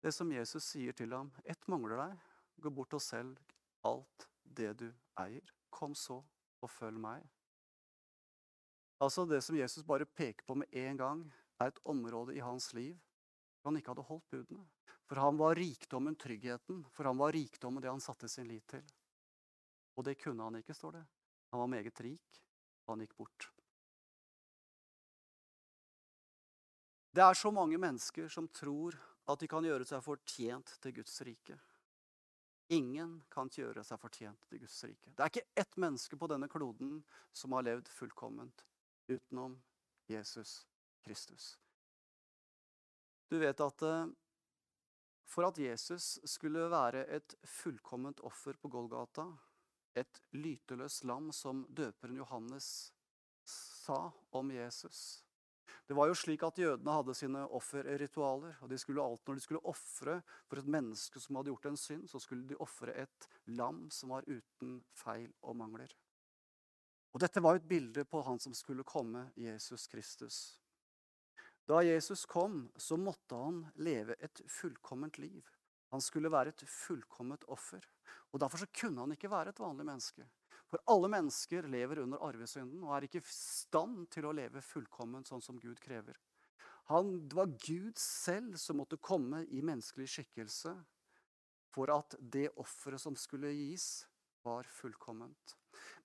Det 0.00 0.14
som 0.14 0.32
Jesus 0.32 0.64
sier 0.64 0.96
til 0.96 1.12
ham, 1.12 1.28
ett 1.44 1.68
mangler 1.68 2.00
deg. 2.00 2.28
Gå 2.64 2.72
bort 2.72 2.96
og 2.96 3.04
selg 3.04 3.52
alt 3.84 4.28
det 4.42 4.72
du 4.80 4.88
eier. 5.20 5.52
Kom 5.68 5.92
så 5.92 6.22
og 6.62 6.70
følg 6.72 6.96
meg. 7.02 7.26
Altså 8.98 9.26
Det 9.26 9.42
som 9.42 9.56
Jesus 9.56 9.84
bare 9.86 10.06
peker 10.06 10.44
på 10.46 10.54
med 10.58 10.74
en 10.74 10.96
gang, 10.96 11.20
er 11.58 11.70
et 11.70 11.78
område 11.84 12.34
i 12.34 12.42
hans 12.42 12.72
liv 12.74 12.96
hvor 13.58 13.72
han 13.72 13.78
ikke 13.80 13.90
hadde 13.90 14.06
holdt 14.06 14.30
budene. 14.30 14.64
For 15.08 15.18
han 15.18 15.38
var 15.40 15.56
rikdommen 15.58 16.16
tryggheten, 16.16 16.84
for 16.94 17.08
han 17.08 17.18
var 17.18 17.32
rikdommen 17.34 17.82
det 17.82 17.90
han 17.90 18.02
satte 18.02 18.28
sin 18.30 18.46
lit 18.48 18.66
til. 18.70 18.84
Og 19.98 20.04
det 20.06 20.18
kunne 20.20 20.44
han 20.44 20.60
ikke, 20.60 20.76
står 20.76 20.98
det. 20.98 21.04
Han 21.50 21.60
var 21.60 21.70
meget 21.72 22.00
rik, 22.04 22.42
og 22.86 22.92
han 22.94 23.02
gikk 23.02 23.16
bort. 23.18 23.48
Det 27.12 27.24
er 27.24 27.34
så 27.34 27.50
mange 27.50 27.80
mennesker 27.82 28.28
som 28.30 28.46
tror 28.54 28.94
at 29.28 29.40
de 29.40 29.48
kan 29.50 29.64
gjøre 29.64 29.88
seg 29.88 30.04
fortjent 30.04 30.76
til 30.80 30.94
Guds 31.00 31.16
rike. 31.26 31.58
Ingen 32.72 33.18
kan 33.32 33.50
gjøre 33.50 33.82
seg 33.84 33.98
fortjent 34.00 34.44
til 34.48 34.62
Guds 34.62 34.78
rike. 34.84 35.10
Det 35.10 35.24
er 35.24 35.32
ikke 35.32 35.60
ett 35.64 35.76
menneske 35.80 36.20
på 36.20 36.28
denne 36.30 36.48
kloden 36.52 37.00
som 37.32 37.56
har 37.56 37.66
levd 37.66 37.88
fullkomment 37.90 38.68
utenom 39.08 39.56
Jesus 40.06 40.66
Kristus. 41.04 41.58
Du 43.28 43.38
vet 43.38 43.60
at 43.60 43.82
eh, 43.82 44.06
for 45.28 45.44
at 45.44 45.58
Jesus 45.60 46.16
skulle 46.24 46.70
være 46.72 47.04
et 47.12 47.34
fullkomment 47.44 48.20
offer 48.24 48.56
på 48.56 48.70
Golgata, 48.72 49.26
et 49.96 50.22
lyteløst 50.32 51.04
lam 51.04 51.32
som 51.32 51.66
døperen 51.68 52.16
Johannes 52.16 52.92
sa 53.44 54.10
om 54.32 54.52
Jesus, 54.52 55.28
det 55.88 55.96
var 55.96 56.10
jo 56.10 56.16
slik 56.20 56.42
at 56.44 56.58
Jødene 56.60 56.92
hadde 56.92 57.14
sine 57.16 57.46
offerritualer. 57.56 58.58
og 58.60 58.68
de 58.68 58.78
skulle 58.78 59.02
alt, 59.02 59.26
Når 59.26 59.34
de 59.34 59.40
skulle 59.40 59.64
ofre 59.64 60.22
for 60.48 60.58
et 60.58 60.66
menneske 60.66 61.20
som 61.20 61.36
hadde 61.36 61.48
gjort 61.48 61.66
en 61.66 61.76
synd, 61.76 62.08
så 62.08 62.18
skulle 62.18 62.48
de 62.48 62.56
ofre 62.60 62.92
et 62.92 63.28
lam 63.46 63.90
som 63.90 64.10
var 64.10 64.28
uten 64.28 64.84
feil 64.92 65.32
og 65.42 65.56
mangler. 65.56 65.88
Og 67.12 67.22
Dette 67.22 67.42
var 67.42 67.56
et 67.56 67.68
bilde 67.68 68.04
på 68.04 68.22
han 68.26 68.40
som 68.42 68.54
skulle 68.54 68.86
komme, 68.86 69.30
Jesus 69.36 69.86
Kristus. 69.88 70.58
Da 71.68 71.82
Jesus 71.84 72.24
kom, 72.26 72.68
så 72.76 72.96
måtte 72.96 73.36
han 73.36 73.62
leve 73.76 74.16
et 74.24 74.40
fullkomment 74.48 75.18
liv. 75.18 75.44
Han 75.92 76.00
skulle 76.04 76.30
være 76.32 76.52
et 76.52 76.64
fullkomment 76.68 77.44
offer. 77.48 77.84
Og 78.32 78.40
Derfor 78.40 78.62
så 78.62 78.68
kunne 78.80 79.04
han 79.04 79.12
ikke 79.12 79.30
være 79.32 79.52
et 79.52 79.60
vanlig 79.60 79.86
menneske. 79.88 80.24
For 80.68 80.80
alle 80.92 81.08
mennesker 81.08 81.68
lever 81.68 82.02
under 82.04 82.20
arvesynden 82.24 82.82
og 82.84 82.94
er 82.96 83.06
ikke 83.06 83.22
i 83.22 83.32
stand 83.32 84.04
til 84.12 84.28
å 84.28 84.34
leve 84.36 84.64
fullkomment 84.64 85.28
sånn 85.28 85.44
som 85.44 85.60
Gud 85.60 85.80
krever. 85.80 86.16
Han, 86.92 87.28
det 87.28 87.36
var 87.36 87.52
Gud 87.52 88.00
selv 88.00 88.56
som 88.60 88.80
måtte 88.80 89.00
komme 89.00 89.42
i 89.52 89.60
menneskelig 89.64 90.08
skikkelse 90.12 90.74
for 91.72 91.92
at 91.92 92.16
det 92.20 92.48
offeret 92.56 93.00
som 93.00 93.16
skulle 93.16 93.52
gis, 93.52 94.06
var 94.48 94.68
fullkomment. 94.72 95.56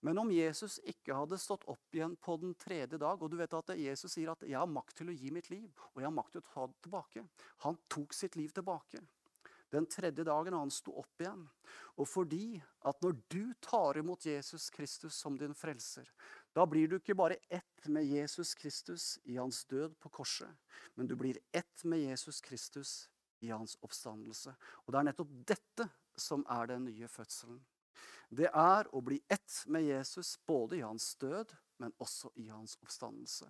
Men 0.03 0.19
om 0.19 0.31
Jesus 0.31 0.77
ikke 0.83 1.15
hadde 1.15 1.39
stått 1.39 1.63
opp 1.71 1.95
igjen 1.95 2.17
på 2.19 2.35
den 2.41 2.51
tredje 2.59 2.99
dag 3.01 3.21
Og 3.23 3.31
du 3.31 3.37
vet 3.39 3.55
at 3.57 3.71
Jesus 3.79 4.11
sier 4.13 4.29
at 4.33 4.43
'jeg 4.43 4.59
har 4.59 4.69
makt 4.69 4.97
til 4.99 5.09
å 5.09 5.15
gi 5.15 5.31
mitt 5.31 5.49
liv', 5.49 5.71
og 5.93 6.01
'jeg 6.01 6.05
har 6.05 6.17
makt 6.19 6.31
til 6.33 6.41
å 6.41 6.49
ta 6.53 6.67
det 6.67 6.81
tilbake'. 6.83 7.27
Han 7.63 7.77
tok 7.89 8.13
sitt 8.13 8.35
liv 8.35 8.49
tilbake. 8.51 8.99
Den 9.73 9.87
tredje 9.89 10.23
dagen 10.23 10.53
han 10.53 10.69
sto 10.69 10.91
opp 11.01 11.21
igjen. 11.21 11.47
Og 11.97 12.07
fordi 12.07 12.61
at 12.85 12.99
når 13.01 13.15
du 13.29 13.53
tar 13.61 13.97
imot 13.97 14.25
Jesus 14.25 14.69
Kristus 14.69 15.15
som 15.15 15.37
din 15.37 15.55
frelser, 15.57 16.05
da 16.53 16.65
blir 16.65 16.87
du 16.87 16.99
ikke 16.99 17.17
bare 17.17 17.39
ett 17.49 17.87
med 17.87 18.05
Jesus 18.05 18.53
Kristus 18.53 19.17
i 19.25 19.37
hans 19.37 19.65
død 19.65 19.95
på 19.99 20.09
korset, 20.09 20.53
men 20.95 21.07
du 21.07 21.15
blir 21.15 21.39
ett 21.51 21.83
med 21.83 21.99
Jesus 21.99 22.41
Kristus 22.41 23.09
i 23.41 23.49
hans 23.49 23.75
oppstandelse. 23.81 24.53
Og 24.85 24.93
det 24.93 24.99
er 24.99 25.09
nettopp 25.09 25.33
dette 25.47 25.89
som 26.17 26.45
er 26.45 26.67
den 26.67 26.85
nye 26.85 27.09
fødselen. 27.09 27.63
Det 28.33 28.49
er 28.49 28.89
å 28.91 29.01
bli 29.05 29.19
ett 29.31 29.59
med 29.69 29.85
Jesus 29.85 30.35
både 30.47 30.79
i 30.79 30.85
hans 30.85 31.11
død 31.21 31.53
men 31.83 31.93
også 32.01 32.31
i 32.39 32.47
hans 32.47 32.77
oppstandelse. 32.81 33.47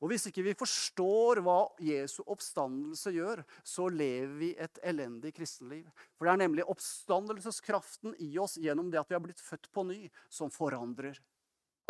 Og 0.00 0.10
Hvis 0.10 0.26
ikke 0.30 0.44
vi 0.46 0.56
forstår 0.58 1.40
hva 1.44 1.58
Jesu 1.82 2.22
oppstandelse 2.24 3.12
gjør, 3.14 3.44
så 3.62 3.86
lever 3.92 4.34
vi 4.40 4.50
et 4.58 4.80
elendig 4.86 5.34
kristenliv. 5.36 5.86
For 6.16 6.26
det 6.26 6.34
er 6.34 6.42
nemlig 6.46 6.66
oppstandelseskraften 6.72 8.16
i 8.24 8.32
oss 8.42 8.56
gjennom 8.58 8.90
det 8.90 9.00
at 9.02 9.10
vi 9.10 9.18
har 9.18 9.24
blitt 9.24 9.42
født 9.42 9.70
på 9.74 9.86
ny, 9.86 10.00
som 10.28 10.52
forandrer 10.52 11.20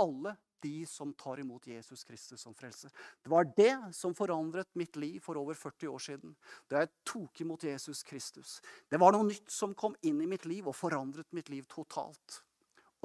alle 0.01 0.37
de 0.61 0.87
som 0.87 1.13
tar 1.13 1.41
imot 1.41 1.67
Jesus 1.67 2.05
Kristus 2.05 2.41
som 2.41 2.55
frelser. 2.55 2.91
Det 3.23 3.31
var 3.31 3.49
det 3.57 3.95
som 3.95 4.15
forandret 4.15 4.69
mitt 4.75 4.97
liv 4.97 5.21
for 5.21 5.37
over 5.37 5.55
40 5.55 5.89
år 5.89 6.03
siden. 6.03 6.35
Da 6.69 6.83
jeg 6.83 6.93
tok 7.07 7.41
imot 7.45 7.65
Jesus 7.65 8.03
Kristus. 8.03 8.59
Det 8.89 8.99
var 9.01 9.15
noe 9.15 9.29
nytt 9.29 9.53
som 9.53 9.75
kom 9.75 9.97
inn 10.03 10.21
i 10.25 10.29
mitt 10.31 10.49
liv 10.49 10.67
og 10.67 10.77
forandret 10.77 11.29
mitt 11.37 11.53
liv 11.53 11.69
totalt. 11.71 12.43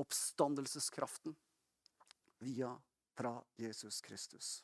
Oppstandelseskraften 0.02 1.36
via 2.42 2.74
fra 3.14 3.36
Jesus 3.60 4.02
Kristus. 4.02 4.64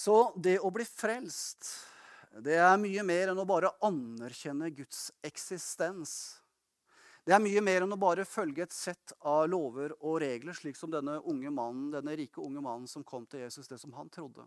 Så 0.00 0.32
det 0.36 0.56
å 0.64 0.70
bli 0.72 0.86
frelst, 0.88 1.66
det 2.40 2.56
er 2.56 2.78
mye 2.80 3.02
mer 3.04 3.32
enn 3.34 3.40
å 3.42 3.44
bare 3.44 3.74
anerkjenne 3.84 4.70
Guds 4.72 5.10
eksistens. 5.26 6.39
Det 7.24 7.34
er 7.36 7.42
mye 7.42 7.60
mer 7.60 7.84
enn 7.84 7.92
å 7.92 8.00
bare 8.00 8.24
følge 8.24 8.64
et 8.64 8.72
sett 8.74 9.12
av 9.28 9.44
lover 9.50 9.92
og 9.98 10.20
regler, 10.22 10.56
slik 10.56 10.78
som 10.78 10.92
denne, 10.92 11.18
unge 11.28 11.52
mannen, 11.52 11.90
denne 11.92 12.14
rike 12.16 12.40
unge 12.40 12.62
mannen 12.64 12.88
som 12.88 13.04
kom 13.04 13.26
til 13.28 13.44
Jesus, 13.44 13.68
det 13.68 13.78
som 13.82 13.92
han 13.98 14.08
trodde. 14.12 14.46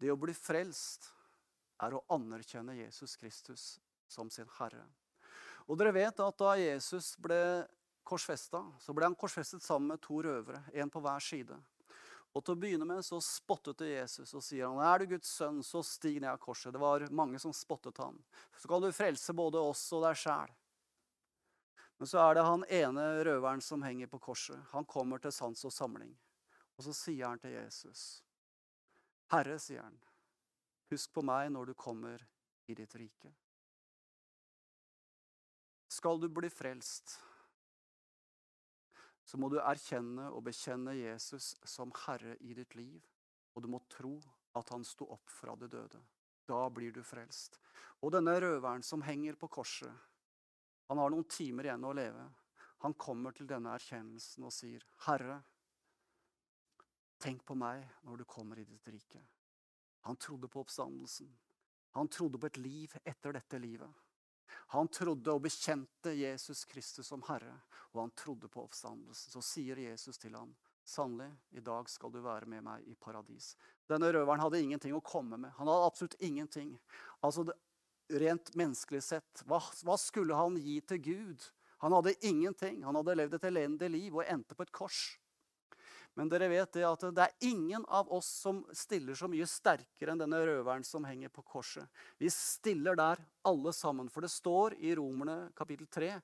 Det 0.00 0.10
å 0.10 0.18
bli 0.18 0.32
frelst 0.34 1.10
er 1.84 1.94
å 1.94 2.04
anerkjenne 2.14 2.78
Jesus 2.78 3.16
Kristus 3.20 3.66
som 4.08 4.30
sin 4.32 4.48
Herre. 4.58 4.86
Og 5.68 5.76
dere 5.78 5.92
vet 5.94 6.22
at 6.24 6.40
da 6.40 6.54
Jesus 6.58 7.12
ble 7.22 7.38
korsfesta, 8.08 8.64
så 8.80 8.94
ble 8.96 9.06
han 9.06 9.18
korsfestet 9.18 9.62
sammen 9.62 9.92
med 9.92 10.02
to 10.02 10.22
røvere, 10.24 10.64
én 10.74 10.90
på 10.90 11.02
hver 11.04 11.22
side. 11.22 11.58
Og 12.32 12.40
til 12.40 12.54
å 12.54 12.60
begynne 12.62 12.88
med 12.88 13.04
så 13.04 13.18
spottet 13.20 13.82
det 13.82 13.92
Jesus 13.92 14.32
og 14.32 14.42
sier 14.44 14.64
han, 14.64 14.80
er 14.80 15.02
du 15.02 15.12
Guds 15.12 15.28
sønn, 15.36 15.60
så 15.60 15.84
stig 15.84 16.16
ned 16.16 16.30
av 16.32 16.40
korset. 16.40 16.72
Det 16.72 16.80
var 16.80 17.04
mange 17.12 17.38
som 17.42 17.52
spottet 17.52 18.00
han. 18.00 18.16
Så 18.56 18.70
kan 18.70 18.80
du 18.80 18.88
frelse 18.96 19.36
både 19.36 19.60
oss 19.60 19.84
og 19.92 20.06
deg 20.06 20.16
sjæl. 20.16 20.54
Men 22.02 22.08
så 22.10 22.18
er 22.18 22.34
det 22.34 22.42
han 22.42 22.64
ene 22.66 23.02
røveren 23.22 23.60
som 23.62 23.82
henger 23.86 24.08
på 24.10 24.18
korset. 24.18 24.58
Han 24.72 24.82
kommer 24.90 25.22
til 25.22 25.30
sans 25.30 25.60
og 25.68 25.70
samling. 25.70 26.10
Og 26.74 26.82
så 26.82 26.94
sier 26.98 27.28
han 27.28 27.38
til 27.38 27.54
Jesus, 27.54 28.24
Herre, 29.30 29.54
sier 29.62 29.84
han, 29.84 30.00
husk 30.90 31.12
på 31.14 31.22
meg 31.22 31.52
når 31.54 31.70
du 31.70 31.76
kommer 31.78 32.26
i 32.66 32.74
ditt 32.74 32.98
rike. 32.98 33.30
Skal 35.94 36.18
du 36.18 36.26
bli 36.26 36.50
frelst, 36.50 37.20
så 39.22 39.38
må 39.38 39.54
du 39.54 39.60
erkjenne 39.62 40.26
og 40.34 40.42
bekjenne 40.50 40.98
Jesus 40.98 41.52
som 41.62 41.94
Herre 42.02 42.34
i 42.42 42.58
ditt 42.58 42.74
liv, 42.74 42.98
og 43.54 43.62
du 43.62 43.70
må 43.70 43.86
tro 43.86 44.16
at 44.58 44.74
han 44.74 44.82
sto 44.82 45.06
opp 45.06 45.30
fra 45.30 45.54
det 45.54 45.70
døde. 45.78 46.02
Da 46.50 46.64
blir 46.66 46.90
du 46.90 47.04
frelst. 47.06 47.62
Og 48.02 48.10
denne 48.10 48.40
røveren 48.42 48.82
som 48.82 49.06
henger 49.06 49.38
på 49.38 49.54
korset, 49.62 50.10
han 50.92 50.98
har 50.98 51.10
noen 51.10 51.24
timer 51.24 51.64
igjen 51.64 51.84
å 51.88 51.94
leve. 51.96 52.22
Han 52.84 52.92
kommer 53.00 53.32
til 53.32 53.46
denne 53.48 53.72
erkjennelsen 53.72 54.44
og 54.44 54.52
sier, 54.52 54.82
'Herre, 55.06 55.38
tenk 57.16 57.46
på 57.48 57.56
meg 57.56 57.86
når 58.04 58.18
du 58.20 58.24
kommer 58.28 58.60
i 58.60 58.64
ditt 58.68 58.88
rike.' 58.92 59.22
Han 60.04 60.16
trodde 60.20 60.50
på 60.52 60.60
oppstandelsen. 60.60 61.30
Han 61.96 62.08
trodde 62.08 62.38
på 62.38 62.46
et 62.46 62.60
liv 62.60 62.96
etter 63.04 63.32
dette 63.32 63.58
livet. 63.58 63.88
Han 64.76 64.88
trodde 64.92 65.32
og 65.32 65.40
bekjente 65.46 66.12
Jesus 66.12 66.66
Kristus 66.68 67.08
som 67.08 67.24
Herre, 67.24 67.54
og 67.94 68.00
han 68.02 68.10
trodde 68.10 68.52
på 68.52 68.66
oppstandelsen. 68.66 69.32
Så 69.32 69.40
sier 69.40 69.80
Jesus 69.80 70.18
til 70.18 70.36
ham, 70.36 70.52
'Sannelig, 70.84 71.32
i 71.56 71.60
dag 71.60 71.88
skal 71.88 72.12
du 72.12 72.20
være 72.20 72.46
med 72.46 72.68
meg 72.68 72.84
i 72.84 72.94
paradis.' 72.94 73.56
Denne 73.88 74.12
røveren 74.12 74.44
hadde 74.44 74.60
ingenting 74.60 74.92
å 74.92 75.00
komme 75.00 75.38
med. 75.38 75.56
Han 75.56 75.72
hadde 75.72 75.86
absolutt 75.88 76.20
ingenting. 76.20 76.78
Altså, 77.22 77.44
det, 77.44 77.56
Rent 78.12 78.52
menneskelig 78.58 79.02
sett, 79.06 79.42
hva, 79.48 79.62
hva 79.86 79.96
skulle 79.96 80.36
han 80.36 80.58
gi 80.60 80.76
til 80.84 80.98
Gud? 81.00 81.44
Han 81.82 81.94
hadde 81.96 82.14
ingenting. 82.20 82.82
Han 82.84 82.98
hadde 83.00 83.16
levd 83.16 83.38
et 83.38 83.48
elendig 83.48 83.88
liv 83.90 84.18
og 84.20 84.28
endte 84.28 84.54
på 84.58 84.66
et 84.66 84.74
kors. 84.74 85.00
Men 86.14 86.28
dere 86.28 86.50
vet 86.52 86.74
det 86.76 86.84
at 86.84 87.06
det 87.16 87.24
er 87.24 87.46
ingen 87.48 87.86
av 87.88 88.10
oss 88.12 88.28
som 88.42 88.60
stiller 88.76 89.16
så 89.16 89.30
mye 89.32 89.48
sterkere 89.48 90.12
enn 90.12 90.20
denne 90.20 90.42
røveren 90.44 90.84
som 90.84 91.06
henger 91.08 91.32
på 91.32 91.44
korset. 91.54 91.88
Vi 92.20 92.28
stiller 92.30 92.98
der 93.00 93.22
alle 93.48 93.72
sammen, 93.72 94.12
for 94.12 94.20
det 94.20 94.30
står 94.34 94.76
i 94.76 94.92
Romerne 94.98 95.48
kapittel 95.56 95.88
3 95.88 96.18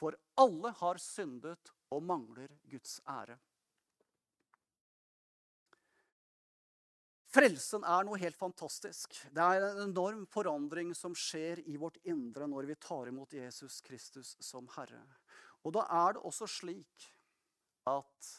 for 0.00 0.16
alle 0.40 0.72
har 0.80 0.98
syndet 0.98 1.70
og 1.92 2.02
mangler 2.02 2.50
Guds 2.70 2.98
ære. 3.06 3.36
Frelsen 7.34 7.82
er 7.82 8.04
noe 8.06 8.18
helt 8.22 8.36
fantastisk. 8.38 9.16
Det 9.34 9.42
er 9.42 9.64
en 9.66 9.80
enorm 9.88 10.22
forandring 10.30 10.92
som 10.94 11.16
skjer 11.18 11.64
i 11.66 11.74
vårt 11.80 11.96
indre 12.06 12.46
når 12.46 12.68
vi 12.68 12.76
tar 12.78 13.10
imot 13.10 13.34
Jesus 13.34 13.80
Kristus 13.82 14.36
som 14.38 14.68
Herre. 14.76 15.02
Og 15.66 15.74
da 15.74 15.82
er 15.90 16.14
det 16.14 16.22
også 16.28 16.46
slik 16.46 17.08
at 17.90 18.30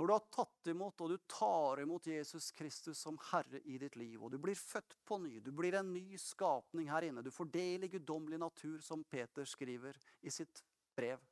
når 0.00 0.08
du 0.08 0.14
har 0.16 0.26
tatt 0.34 0.72
imot 0.72 1.04
og 1.04 1.14
du 1.14 1.22
tar 1.30 1.84
imot 1.84 2.10
Jesus 2.10 2.50
Kristus 2.58 2.98
som 3.06 3.20
Herre 3.28 3.62
i 3.70 3.78
ditt 3.78 3.94
liv, 4.00 4.18
og 4.18 4.34
du 4.34 4.38
blir 4.42 4.58
født 4.58 4.98
på 5.06 5.20
ny, 5.22 5.36
du 5.38 5.52
blir 5.54 5.78
en 5.78 5.94
ny 5.94 6.18
skapning 6.18 6.90
her 6.90 7.06
inne, 7.06 7.22
du 7.22 7.30
får 7.30 7.52
del 7.54 7.86
guddommelig 7.92 8.42
natur, 8.42 8.80
som 8.82 9.06
Peter 9.06 9.46
skriver 9.46 9.94
i 10.26 10.32
sitt 10.34 10.64
brev, 10.98 11.22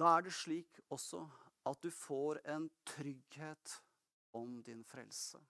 da 0.00 0.16
er 0.16 0.24
det 0.24 0.32
slik 0.32 0.80
også 0.88 1.26
at 1.68 1.84
du 1.84 1.92
får 1.92 2.40
en 2.48 2.70
trygghet 2.88 3.82
om 4.38 4.62
din 4.62 4.84
frelse. 4.84 5.40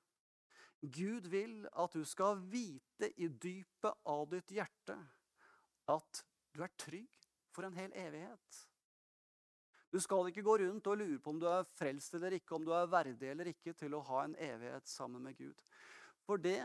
Gud 0.82 1.28
vil 1.30 1.68
at 1.78 1.94
du 1.94 2.02
skal 2.04 2.40
vite 2.50 3.12
i 3.16 3.28
dypet 3.28 4.02
av 4.10 4.26
ditt 4.32 4.50
hjerte 4.50 4.96
at 5.92 6.22
du 6.52 6.62
er 6.64 6.74
trygg 6.78 7.28
for 7.54 7.66
en 7.66 7.76
hel 7.76 7.92
evighet. 7.94 8.62
Du 9.92 10.00
skal 10.00 10.30
ikke 10.30 10.42
gå 10.42 10.56
rundt 10.62 10.88
og 10.88 10.98
lure 10.98 11.18
på 11.20 11.34
om 11.34 11.40
du 11.40 11.46
er 11.50 11.68
frelst 11.76 12.14
eller 12.16 12.34
ikke, 12.38 12.56
om 12.56 12.64
du 12.64 12.72
er 12.74 12.88
verdig 12.90 13.28
eller 13.28 13.50
ikke 13.52 13.74
til 13.76 13.94
å 13.94 14.02
ha 14.08 14.24
en 14.24 14.36
evighet 14.40 14.88
sammen 14.88 15.22
med 15.22 15.36
Gud. 15.36 15.58
For 16.26 16.40
det 16.40 16.62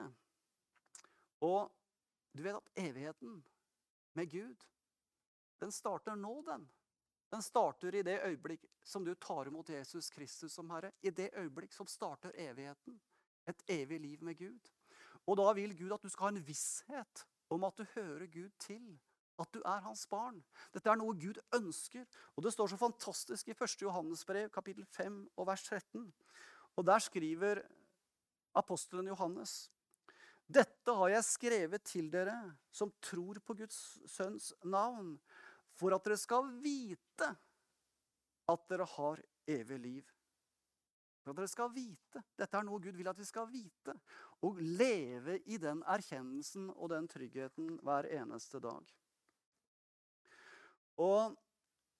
Og 1.43 1.69
du 2.33 2.41
vet 2.41 2.55
at 2.55 2.71
evigheten 2.81 3.43
med 4.17 4.29
Gud, 4.31 4.63
den 5.61 5.71
starter 5.71 6.15
nå, 6.15 6.41
den. 6.45 6.63
Den 7.31 7.43
starter 7.43 7.95
i 7.95 8.03
det 8.03 8.21
øyeblikk 8.23 8.65
som 8.83 9.05
du 9.05 9.13
tar 9.15 9.47
imot 9.47 9.69
Jesus 9.69 10.09
Kristus 10.09 10.53
som 10.53 10.69
Herre. 10.69 10.91
I 11.03 11.09
det 11.09 11.29
øyeblikk 11.35 11.73
som 11.73 11.87
starter 11.87 12.31
evigheten. 12.35 12.99
Et 13.47 13.63
evig 13.67 13.99
liv 13.99 14.23
med 14.23 14.37
Gud. 14.37 14.71
Og 15.27 15.37
da 15.37 15.51
vil 15.53 15.75
Gud 15.75 15.91
at 15.91 16.03
du 16.03 16.09
skal 16.09 16.29
ha 16.29 16.31
en 16.35 16.47
visshet 16.47 17.25
om 17.49 17.63
at 17.63 17.77
du 17.77 17.85
hører 17.95 18.27
Gud 18.31 18.49
til. 18.59 18.99
At 19.39 19.51
du 19.53 19.61
er 19.65 19.83
hans 19.83 20.07
barn. 20.07 20.39
Dette 20.73 20.89
er 20.89 20.97
noe 20.97 21.15
Gud 21.19 21.39
ønsker. 21.55 22.07
Og 22.35 22.43
det 22.43 22.53
står 22.55 22.71
så 22.71 22.79
fantastisk 22.79 23.47
i 23.47 23.55
1. 23.55 23.81
Johannesbrev, 23.81 24.49
kapittel 24.49 24.85
5 24.85 25.25
og 25.35 25.47
vers 25.47 25.63
13. 25.63 26.13
Og 26.75 26.85
der 26.85 26.99
skriver 26.99 27.61
apostelen 28.55 29.07
Johannes 29.07 29.67
dette 30.47 30.93
har 30.95 31.09
jeg 31.11 31.27
skrevet 31.27 31.83
til 31.83 32.07
dere 32.11 32.35
som 32.71 32.93
tror 33.03 33.41
på 33.43 33.55
Guds 33.59 33.97
sønns 34.07 34.53
navn, 34.63 35.17
for 35.77 35.93
at 35.95 36.05
dere 36.05 36.17
skal 36.19 36.49
vite 36.63 37.31
at 38.47 38.69
dere 38.71 38.87
har 38.95 39.21
evig 39.47 39.79
liv. 39.83 40.13
For 41.21 41.33
at 41.33 41.41
dere 41.41 41.51
skal 41.51 41.73
vite. 41.75 42.23
Dette 42.39 42.57
er 42.57 42.65
noe 42.65 42.81
Gud 42.81 42.95
vil 42.95 43.09
at 43.11 43.19
vi 43.19 43.27
skal 43.27 43.49
vite. 43.51 43.97
Og 44.47 44.61
leve 44.61 45.41
i 45.51 45.59
den 45.61 45.83
erkjennelsen 45.83 46.69
og 46.75 46.93
den 46.93 47.09
tryggheten 47.11 47.75
hver 47.83 48.07
eneste 48.19 48.61
dag. 48.63 48.93
Og 51.03 51.35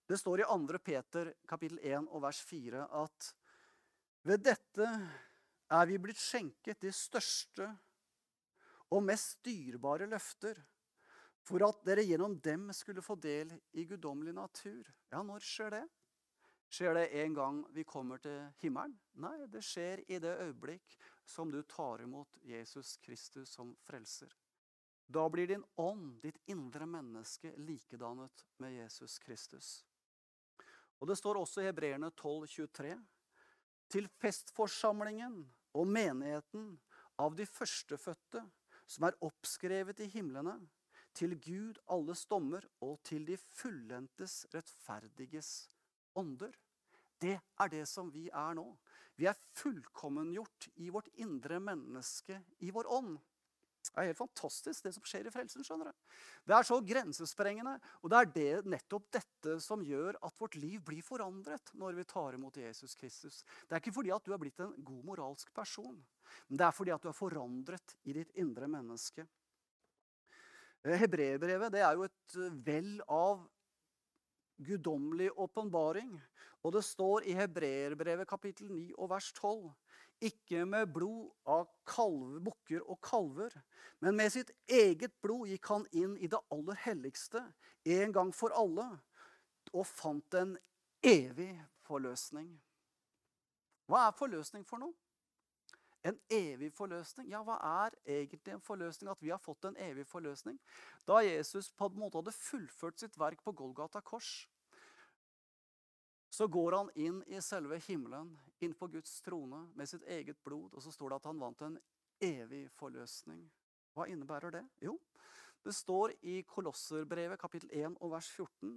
det 0.08 0.18
står 0.22 0.42
i 0.42 0.48
2. 0.48 0.80
Peter 0.80 1.34
kapittel 1.50 1.82
1 1.84 2.08
og 2.08 2.24
vers 2.24 2.40
4 2.48 2.86
at 3.02 3.34
ved 4.28 4.42
dette 4.44 4.88
er 5.68 5.90
vi 5.90 6.00
blitt 6.00 6.20
skjenket 6.20 6.80
de 6.82 6.94
største 6.96 7.68
og 8.96 9.04
mest 9.04 9.42
dyrebare 9.44 10.08
løfter, 10.08 10.56
for 11.48 11.64
at 11.64 11.80
dere 11.88 12.04
gjennom 12.04 12.36
dem 12.44 12.68
skulle 12.76 13.04
få 13.04 13.16
del 13.24 13.54
i 13.80 13.86
guddommelig 13.88 14.34
natur. 14.36 14.88
Ja, 15.12 15.22
når 15.24 15.46
skjer 15.46 15.78
det? 15.78 15.86
Skjer 16.68 16.98
det 16.98 17.06
en 17.22 17.36
gang 17.38 17.62
vi 17.72 17.86
kommer 17.88 18.20
til 18.20 18.42
himmelen? 18.60 18.98
Nei, 19.24 19.38
det 19.48 19.64
skjer 19.64 20.04
i 20.12 20.20
det 20.20 20.34
øyeblikk 20.44 20.98
som 21.24 21.52
du 21.52 21.62
tar 21.64 22.04
imot 22.04 22.36
Jesus 22.44 22.98
Kristus 23.00 23.54
som 23.56 23.72
frelser. 23.88 24.34
Da 25.08 25.24
blir 25.32 25.48
din 25.48 25.64
ånd, 25.80 26.18
ditt 26.20 26.42
indre 26.52 26.86
menneske, 26.86 27.54
likedannet 27.56 28.44
med 28.60 28.76
Jesus 28.76 29.16
Kristus. 29.24 29.86
Og 31.00 31.08
Det 31.08 31.16
står 31.16 31.40
også 31.40 31.64
i 31.64 31.70
Hebreerne 31.70 32.12
12, 32.12 32.48
23. 32.48 32.98
Til 33.88 34.10
festforsamlingen 34.20 35.46
og 35.78 35.88
menigheten 35.88 36.74
av 37.16 37.38
de 37.38 37.46
førstefødte, 37.48 38.44
som 38.88 39.08
er 39.08 39.16
oppskrevet 39.24 40.02
i 40.04 40.10
himlene, 40.12 40.58
til 41.18 41.34
Gud 41.42 41.80
alles 41.94 42.26
dommer 42.30 42.66
og 42.86 43.00
til 43.08 43.26
de 43.28 43.38
fullendtes 43.38 44.44
rettferdiges 44.54 45.52
ånder. 46.18 46.54
Det 47.18 47.38
er 47.38 47.72
det 47.74 47.86
som 47.90 48.12
vi 48.14 48.28
er 48.30 48.58
nå. 48.58 48.68
Vi 49.18 49.26
er 49.26 49.40
fullkommengjort 49.58 50.70
i 50.78 50.92
vårt 50.94 51.10
indre 51.18 51.58
menneske, 51.64 52.38
i 52.62 52.70
vår 52.74 52.90
ånd. 52.94 53.18
Det 53.88 54.02
er 54.02 54.10
helt 54.10 54.20
fantastisk, 54.20 54.84
det 54.84 54.92
som 54.94 55.06
skjer 55.08 55.30
i 55.30 55.32
frelsen. 55.32 55.64
skjønner 55.66 55.90
du. 55.90 56.18
Det 56.46 56.56
er 56.58 56.66
så 56.68 56.78
grensesprengende, 56.84 57.78
og 58.04 58.12
det 58.12 58.20
er 58.20 58.32
det, 58.36 58.70
nettopp 58.74 59.08
dette 59.16 59.56
som 59.64 59.82
gjør 59.86 60.20
at 60.28 60.38
vårt 60.38 60.58
liv 60.60 60.84
blir 60.86 61.06
forandret 61.06 61.72
når 61.74 61.98
vi 61.98 62.06
tar 62.12 62.36
imot 62.38 62.60
Jesus 62.62 62.94
Kristus. 63.00 63.42
Det 63.66 63.74
er 63.74 63.82
ikke 63.82 63.96
fordi 63.96 64.12
at 64.14 64.28
du 64.28 64.36
er 64.36 64.42
blitt 64.44 64.60
en 64.62 64.76
god 64.86 65.08
moralsk 65.08 65.54
person, 65.56 65.98
men 66.50 66.60
det 66.60 66.68
er 66.68 66.76
fordi 66.76 66.94
at 66.94 67.02
du 67.02 67.10
er 67.10 67.18
forandret 67.18 67.96
i 68.04 68.18
ditt 68.20 68.36
indre 68.36 68.70
menneske. 68.70 69.26
Eh, 70.88 70.95
Hebreerbrevet 70.95 71.76
er 71.76 71.95
jo 71.97 72.06
et 72.08 72.36
eh, 72.39 72.54
vell 72.63 73.02
av 73.12 73.41
guddommelig 74.63 75.30
åpenbaring. 75.36 76.13
Og 76.63 76.73
det 76.73 76.84
står 76.88 77.28
i 77.28 77.36
Hebreerbrevet 77.36 78.28
kapittel 78.28 78.71
9 78.71 78.93
og 78.95 79.10
vers 79.12 79.28
12 79.34 79.67
ikke 80.28 80.63
med 80.65 80.88
blod 80.95 81.28
av 81.45 81.67
kalve, 81.86 82.39
bukker 82.41 82.82
og 82.89 82.97
kalver, 83.06 83.54
men 84.02 84.15
med 84.17 84.32
sitt 84.34 84.50
eget 84.65 85.13
blod 85.21 85.52
gikk 85.52 85.69
han 85.69 85.86
inn 85.93 86.15
i 86.17 86.30
det 86.32 86.39
aller 86.50 86.80
helligste 86.88 87.43
en 87.86 88.15
gang 88.15 88.32
for 88.34 88.56
alle 88.58 88.88
og 89.76 89.86
fant 89.86 90.39
en 90.39 90.56
evig 91.06 91.52
forløsning. 91.86 92.50
Hva 93.86 94.08
er 94.08 94.17
forløsning 94.17 94.65
for 94.65 94.82
noe? 94.82 95.07
En 96.06 96.20
evig 96.30 96.70
forløsning? 96.74 97.30
Ja, 97.32 97.42
hva 97.44 97.58
er 97.86 97.96
egentlig 98.06 98.54
en 98.54 98.64
forløsning? 98.64 99.10
At 99.12 99.24
vi 99.24 99.32
har 99.34 99.42
fått 99.42 99.66
en 99.66 99.80
evig 99.82 100.06
forløsning? 100.08 100.60
Da 101.08 101.20
Jesus 101.26 101.72
på 101.72 101.90
en 101.90 102.00
måte 102.00 102.22
hadde 102.22 102.36
fullført 102.36 103.02
sitt 103.02 103.18
verk 103.20 103.42
på 103.44 103.56
Golgata 103.58 104.02
kors, 104.06 104.48
så 106.30 106.48
går 106.48 106.76
han 106.76 106.90
inn 107.00 107.22
i 107.32 107.40
selve 107.42 107.80
himmelen, 107.88 108.34
inn 108.62 108.76
på 108.78 108.90
Guds 108.94 109.16
trone 109.26 109.64
med 109.76 109.90
sitt 109.90 110.04
eget 110.06 110.38
blod, 110.46 110.74
og 110.76 110.84
så 110.84 110.92
står 110.94 111.10
det 111.10 111.20
at 111.22 111.30
han 111.32 111.40
vant 111.42 111.64
en 111.66 111.78
evig 112.22 112.68
forløsning. 112.78 113.42
Hva 113.96 114.06
innebærer 114.12 114.54
det? 114.54 114.64
Jo, 114.84 114.98
det 115.66 115.74
står 115.76 116.14
i 116.22 116.42
Kolosserbrevet 116.48 117.40
kapittel 117.42 117.72
1 117.74 117.98
og 118.04 118.14
vers 118.14 118.30
14. 118.30 118.76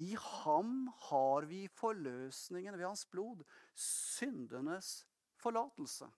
I 0.00 0.14
ham 0.16 0.88
har 1.08 1.46
vi 1.48 1.66
forløsningen 1.76 2.76
ved 2.78 2.86
hans 2.86 3.06
blod, 3.08 3.42
syndenes 3.74 5.06
forlatelse. 5.40 6.08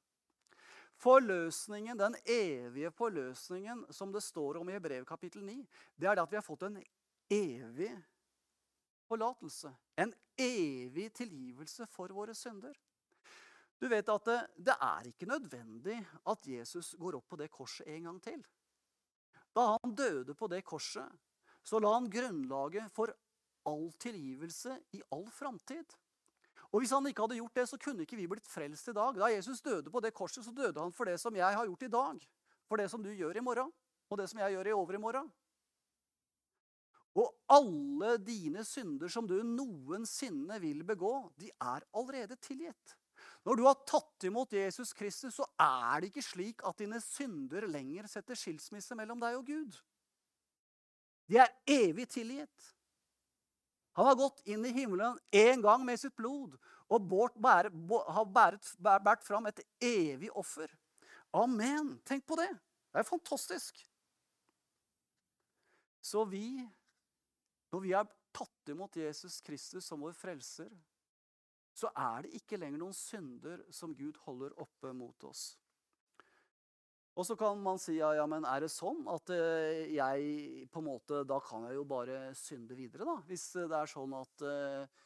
Forløsningen, 1.03 1.99
den 1.99 2.15
evige 2.31 2.93
forløsningen 2.95 3.87
som 3.91 4.13
det 4.15 4.23
står 4.23 4.61
om 4.61 4.69
i 4.71 4.79
brev 4.79 5.05
kapittel 5.09 5.43
9, 5.45 5.57
det 5.99 6.09
er 6.09 6.15
det 6.15 6.23
at 6.23 6.31
vi 6.31 6.39
har 6.39 6.47
fått 6.47 6.63
en 6.69 6.79
evig 7.33 7.91
forlatelse. 9.11 9.73
En 9.99 10.15
evig 10.39 11.09
tilgivelse 11.19 11.89
for 11.91 12.15
våre 12.15 12.37
synder. 12.39 12.77
Du 13.83 13.89
vet 13.91 14.09
at 14.15 14.29
det, 14.29 14.39
det, 14.71 14.75
er 14.79 15.09
ikke 15.11 15.27
nødvendig 15.27 15.97
at 16.31 16.47
Jesus 16.47 16.93
går 16.99 17.19
opp 17.19 17.33
på 17.33 17.39
det 17.41 17.51
korset 17.51 17.89
en 17.91 18.07
gang 18.07 18.21
til. 18.23 18.45
Da 19.53 19.73
han 19.75 19.97
døde 19.99 20.37
på 20.39 20.47
det 20.47 20.63
korset, 20.65 21.09
så 21.67 21.81
la 21.83 21.97
han 21.97 22.07
grunnlaget 22.11 22.95
for 22.95 23.11
all 23.67 23.91
tilgivelse 23.99 24.77
i 24.95 25.03
all 25.11 25.27
framtid. 25.35 25.99
Og 26.73 26.81
Hvis 26.81 26.93
han 26.95 27.07
ikke 27.07 27.27
hadde 27.27 27.37
gjort 27.37 27.59
det, 27.59 27.67
så 27.69 27.77
kunne 27.77 28.07
ikke 28.07 28.17
vi 28.17 28.27
blitt 28.27 28.49
frelst 28.49 28.89
i 28.89 28.97
dag. 28.97 29.17
Da 29.21 29.29
Jesus 29.29 29.61
døde 29.61 29.91
på 29.93 30.01
det 30.01 30.15
korset, 30.17 30.45
så 30.45 30.55
døde 30.57 30.81
han 30.81 30.93
for 30.93 31.05
det 31.05 31.19
som 31.21 31.37
jeg 31.37 31.57
har 31.57 31.69
gjort 31.69 31.85
i 31.85 31.93
dag. 31.93 32.23
For 32.69 32.81
det 32.81 32.89
som 32.91 33.03
du 33.05 33.11
gjør 33.13 33.37
i 33.37 33.45
morgen, 33.45 33.69
og 34.09 34.19
det 34.19 34.31
som 34.31 34.41
jeg 34.41 34.55
gjør 34.55 34.71
i 34.71 34.77
overmorgen. 34.77 35.29
Og 37.21 37.29
alle 37.53 38.17
dine 38.25 38.65
synder 38.65 39.13
som 39.13 39.29
du 39.29 39.37
noensinne 39.45 40.57
vil 40.63 40.81
begå, 40.89 41.13
de 41.37 41.51
er 41.61 41.85
allerede 41.93 42.39
tilgitt. 42.41 42.97
Når 43.45 43.59
du 43.59 43.65
har 43.67 43.83
tatt 43.87 44.25
imot 44.25 44.55
Jesus 44.57 44.95
Kristus, 44.97 45.37
så 45.37 45.47
er 45.61 46.01
det 46.01 46.09
ikke 46.09 46.25
slik 46.25 46.63
at 46.67 46.79
dine 46.81 47.01
synder 47.05 47.67
lenger 47.69 48.09
setter 48.11 48.39
skilsmisse 48.39 48.97
mellom 48.99 49.21
deg 49.21 49.37
og 49.39 49.45
Gud. 49.47 49.77
De 51.29 51.39
er 51.43 51.53
evig 51.69 52.09
tilgitt. 52.11 52.73
Han 53.93 54.09
har 54.09 54.17
gått 54.17 54.41
inn 54.49 54.65
i 54.65 54.73
himmelen 54.73 55.19
én 55.31 55.63
gang 55.65 55.85
med 55.85 56.01
sitt 56.01 56.15
blod 56.17 56.57
og 56.93 57.09
båret, 57.09 57.37
bære, 57.41 57.73
har 58.13 58.29
båret, 58.29 58.71
båret 58.81 59.25
fram 59.25 59.49
et 59.49 59.61
evig 59.81 60.31
offer. 60.37 60.73
Amen. 61.33 61.99
Tenk 62.05 62.27
på 62.29 62.37
det. 62.41 62.51
Det 62.93 63.01
er 63.01 63.09
fantastisk. 63.09 63.79
Så 66.03 66.25
vi, 66.29 66.61
når 67.73 67.81
vi 67.81 67.93
har 67.97 68.09
tatt 68.35 68.73
imot 68.73 68.97
Jesus 68.97 69.41
Kristus 69.45 69.87
som 69.87 70.03
vår 70.05 70.17
frelser, 70.17 70.73
så 71.73 71.89
er 71.97 72.27
det 72.27 72.37
ikke 72.37 72.59
lenger 72.61 72.83
noen 72.83 72.97
synder 72.97 73.63
som 73.73 73.95
Gud 73.97 74.19
holder 74.27 74.53
oppe 74.61 74.93
mot 74.97 75.25
oss. 75.25 75.55
Og 77.13 77.27
så 77.29 77.37
kan 77.37 77.59
man 77.61 77.81
si 77.81 77.99
ja, 77.99 78.15
ja, 78.17 78.25
men 78.29 78.47
er 78.49 78.65
det 78.65 78.71
sånn 78.73 79.03
at 79.13 79.33
uh, 79.35 79.81
jeg 79.93 80.67
på 80.73 80.81
en 80.81 80.87
måte 80.87 81.23
Da 81.29 81.39
kan 81.45 81.67
jeg 81.69 81.77
jo 81.77 81.87
bare 81.89 82.31
synde 82.39 82.77
videre, 82.79 83.05
da. 83.09 83.19
Hvis 83.29 83.51
det 83.59 83.69
er 83.77 83.91
sånn 83.91 84.15
at 84.17 84.45
uh, 84.47 85.03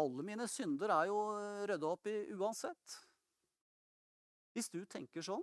alle 0.00 0.24
mine 0.24 0.46
synder 0.52 0.92
er 0.92 1.08
jo 1.08 1.18
rydda 1.68 1.90
opp 1.90 2.08
i 2.12 2.16
uansett. 2.36 2.96
Hvis 4.52 4.68
du 4.72 4.82
tenker 4.84 5.24
sånn, 5.24 5.40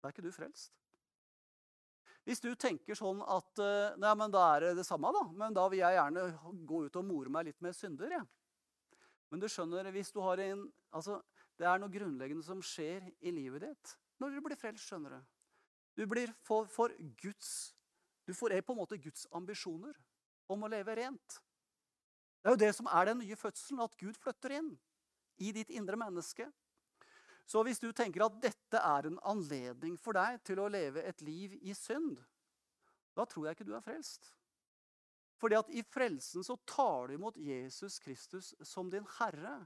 da 0.00 0.10
er 0.10 0.12
ikke 0.12 0.24
du 0.26 0.32
frelst. 0.32 0.74
Hvis 2.28 2.44
du 2.44 2.50
tenker 2.60 2.96
sånn 2.96 3.22
at 3.24 3.62
nei, 4.00 4.12
men 4.20 4.32
da 4.32 4.42
er 4.50 4.66
det 4.66 4.74
det 4.82 4.84
samme, 4.84 5.10
da. 5.16 5.24
Men 5.32 5.56
da 5.56 5.64
vil 5.72 5.80
jeg 5.80 5.96
gjerne 5.96 6.26
gå 6.68 6.82
ut 6.84 7.00
og 7.00 7.08
more 7.08 7.32
meg 7.32 7.48
litt 7.48 7.64
med 7.64 7.76
synder. 7.76 8.12
Ja. 8.20 8.20
Men 9.32 9.40
du 9.40 9.48
skjønner, 9.48 9.88
hvis 9.96 10.12
du 10.12 10.20
har 10.22 10.44
en 10.44 10.60
altså, 10.92 11.22
det 11.58 11.66
er 11.68 11.78
noe 11.78 11.92
grunnleggende 11.92 12.44
som 12.46 12.62
skjer 12.64 13.06
i 13.20 13.32
livet 13.34 13.66
ditt 13.68 13.94
når 14.22 14.34
du 14.34 14.40
blir 14.44 14.58
frelst. 14.58 14.86
skjønner 14.88 15.20
Du 15.94 16.02
Du 16.02 16.06
blir 16.06 16.32
for, 16.42 16.66
for 16.66 16.90
Guds 17.22 17.74
Du 18.26 18.34
får 18.34 18.60
på 18.62 18.72
en 18.72 18.78
måte 18.78 18.98
Guds 18.98 19.26
ambisjoner 19.32 19.94
om 20.48 20.62
å 20.64 20.68
leve 20.68 20.94
rent. 20.96 21.40
Det 22.42 22.48
er 22.50 22.54
jo 22.54 22.60
det 22.60 22.74
som 22.76 22.86
er 22.86 23.06
den 23.06 23.18
nye 23.18 23.36
fødselen, 23.36 23.80
at 23.80 23.96
Gud 23.96 24.16
flytter 24.16 24.52
inn 24.52 24.78
i 25.36 25.52
ditt 25.52 25.70
indre 25.70 25.96
menneske. 25.96 26.50
Så 27.46 27.62
hvis 27.64 27.80
du 27.80 27.90
tenker 27.92 28.24
at 28.24 28.36
dette 28.40 28.80
er 28.80 29.08
en 29.08 29.18
anledning 29.28 29.98
for 30.00 30.16
deg 30.16 30.40
til 30.44 30.60
å 30.60 30.70
leve 30.72 31.04
et 31.04 31.20
liv 31.24 31.56
i 31.60 31.74
synd, 31.76 32.16
da 33.16 33.26
tror 33.28 33.46
jeg 33.46 33.56
ikke 33.56 33.68
du 33.68 33.74
er 33.76 33.84
frelst. 33.84 34.32
Fordi 35.40 35.58
at 35.58 35.70
i 35.76 35.82
frelsen 35.84 36.44
så 36.46 36.56
tar 36.68 37.08
du 37.08 37.18
imot 37.18 37.36
Jesus 37.36 37.98
Kristus 38.00 38.54
som 38.64 38.88
din 38.90 39.06
herre. 39.18 39.58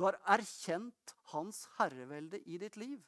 Du 0.00 0.06
har 0.06 0.16
erkjent 0.32 1.10
hans 1.34 1.66
herrevelde 1.76 2.38
i 2.48 2.56
ditt 2.56 2.78
liv. 2.80 3.00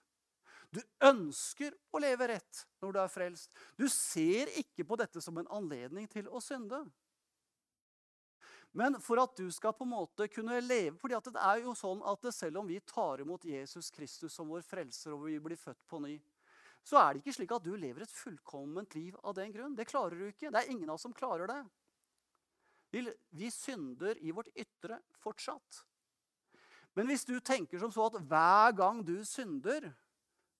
Du 0.68 0.82
ønsker 1.00 1.72
å 1.88 2.00
leve 2.04 2.26
rett 2.28 2.58
når 2.84 2.92
du 2.92 2.98
er 3.00 3.12
frelst. 3.12 3.54
Du 3.80 3.86
ser 3.88 4.50
ikke 4.60 4.84
på 4.84 4.98
dette 5.00 5.22
som 5.24 5.38
en 5.40 5.48
anledning 5.56 6.04
til 6.12 6.28
å 6.28 6.40
synde. 6.44 6.82
Men 8.76 8.98
for 9.00 9.22
at 9.22 9.32
du 9.40 9.48
skal 9.56 9.72
på 9.76 9.86
en 9.86 9.92
måte 9.94 10.28
kunne 10.32 10.58
leve 10.60 10.98
fordi 11.00 11.16
det 11.32 11.40
er 11.40 11.62
jo 11.64 11.72
sånn 11.76 12.04
at 12.08 12.28
Selv 12.32 12.60
om 12.60 12.68
vi 12.68 12.78
tar 12.84 13.24
imot 13.24 13.44
Jesus 13.48 13.88
Kristus 13.92 14.36
som 14.36 14.52
vår 14.52 14.64
frelser 14.64 15.16
og 15.16 15.24
vi 15.30 15.38
blir 15.40 15.60
født 15.60 15.80
på 15.88 16.00
ny, 16.04 16.18
så 16.84 16.98
er 17.00 17.14
det 17.14 17.22
ikke 17.22 17.36
slik 17.38 17.54
at 17.56 17.64
du 17.64 17.72
lever 17.72 18.04
et 18.04 18.16
fullkomment 18.16 18.96
liv 18.98 19.16
av 19.22 19.36
den 19.40 19.52
grunn. 19.54 19.76
Det 19.76 19.88
klarer 19.88 20.18
du 20.18 20.26
ikke. 20.28 20.52
Det 20.52 20.60
er 20.60 20.72
ingen 20.72 20.90
av 20.90 21.00
oss 21.00 21.08
som 21.08 21.16
klarer 21.16 21.48
det. 21.48 21.62
Vi, 22.92 23.48
synder 23.48 24.20
i 24.20 24.32
vårt 24.36 24.52
ytre 24.52 25.00
fortsatt. 25.22 25.86
Men 26.96 27.08
hvis 27.08 27.24
du 27.24 27.38
tenker 27.40 27.80
som 27.80 27.92
så 27.92 28.08
at 28.10 28.18
hver 28.28 28.74
gang 28.76 29.00
du 29.06 29.14
synder, 29.24 29.88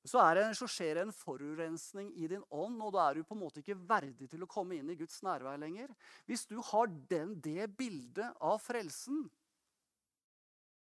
så, 0.02 0.22
det, 0.34 0.48
så 0.58 0.66
skjer 0.66 0.96
det 0.96 1.04
en 1.06 1.14
forurensning 1.14 2.08
i 2.18 2.26
din 2.30 2.42
ånd, 2.50 2.80
og 2.82 2.94
da 2.96 3.04
er 3.06 3.20
du 3.20 3.26
på 3.26 3.36
en 3.36 3.42
måte 3.44 3.62
ikke 3.62 3.78
verdig 3.86 4.26
til 4.32 4.42
å 4.42 4.50
komme 4.50 4.74
inn 4.78 4.90
i 4.90 4.96
Guds 4.98 5.20
nærvær 5.22 5.60
lenger. 5.62 5.92
Hvis 6.26 6.48
du 6.50 6.56
har 6.72 6.90
den, 7.10 7.36
det 7.44 7.70
bildet 7.78 8.32
av 8.40 8.58
frelsen 8.64 9.28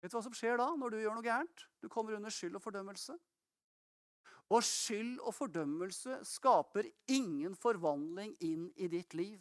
Vet 0.03 0.11
du 0.11 0.17
hva 0.17 0.25
som 0.25 0.35
skjer 0.35 0.57
da 0.59 0.65
når 0.75 0.91
du 0.91 0.97
gjør 0.99 1.15
noe 1.15 1.23
gærent? 1.23 1.61
Du 1.79 1.87
kommer 1.87 2.17
under 2.17 2.33
skyld 2.35 2.57
og 2.59 2.65
fordømmelse. 2.65 3.15
Og 4.51 4.65
skyld 4.67 5.21
og 5.23 5.31
fordømmelse 5.37 6.19
skaper 6.27 6.89
ingen 7.07 7.55
forvandling 7.55 8.35
inn 8.43 8.65
i 8.75 8.89
ditt 8.91 9.15
liv. 9.15 9.39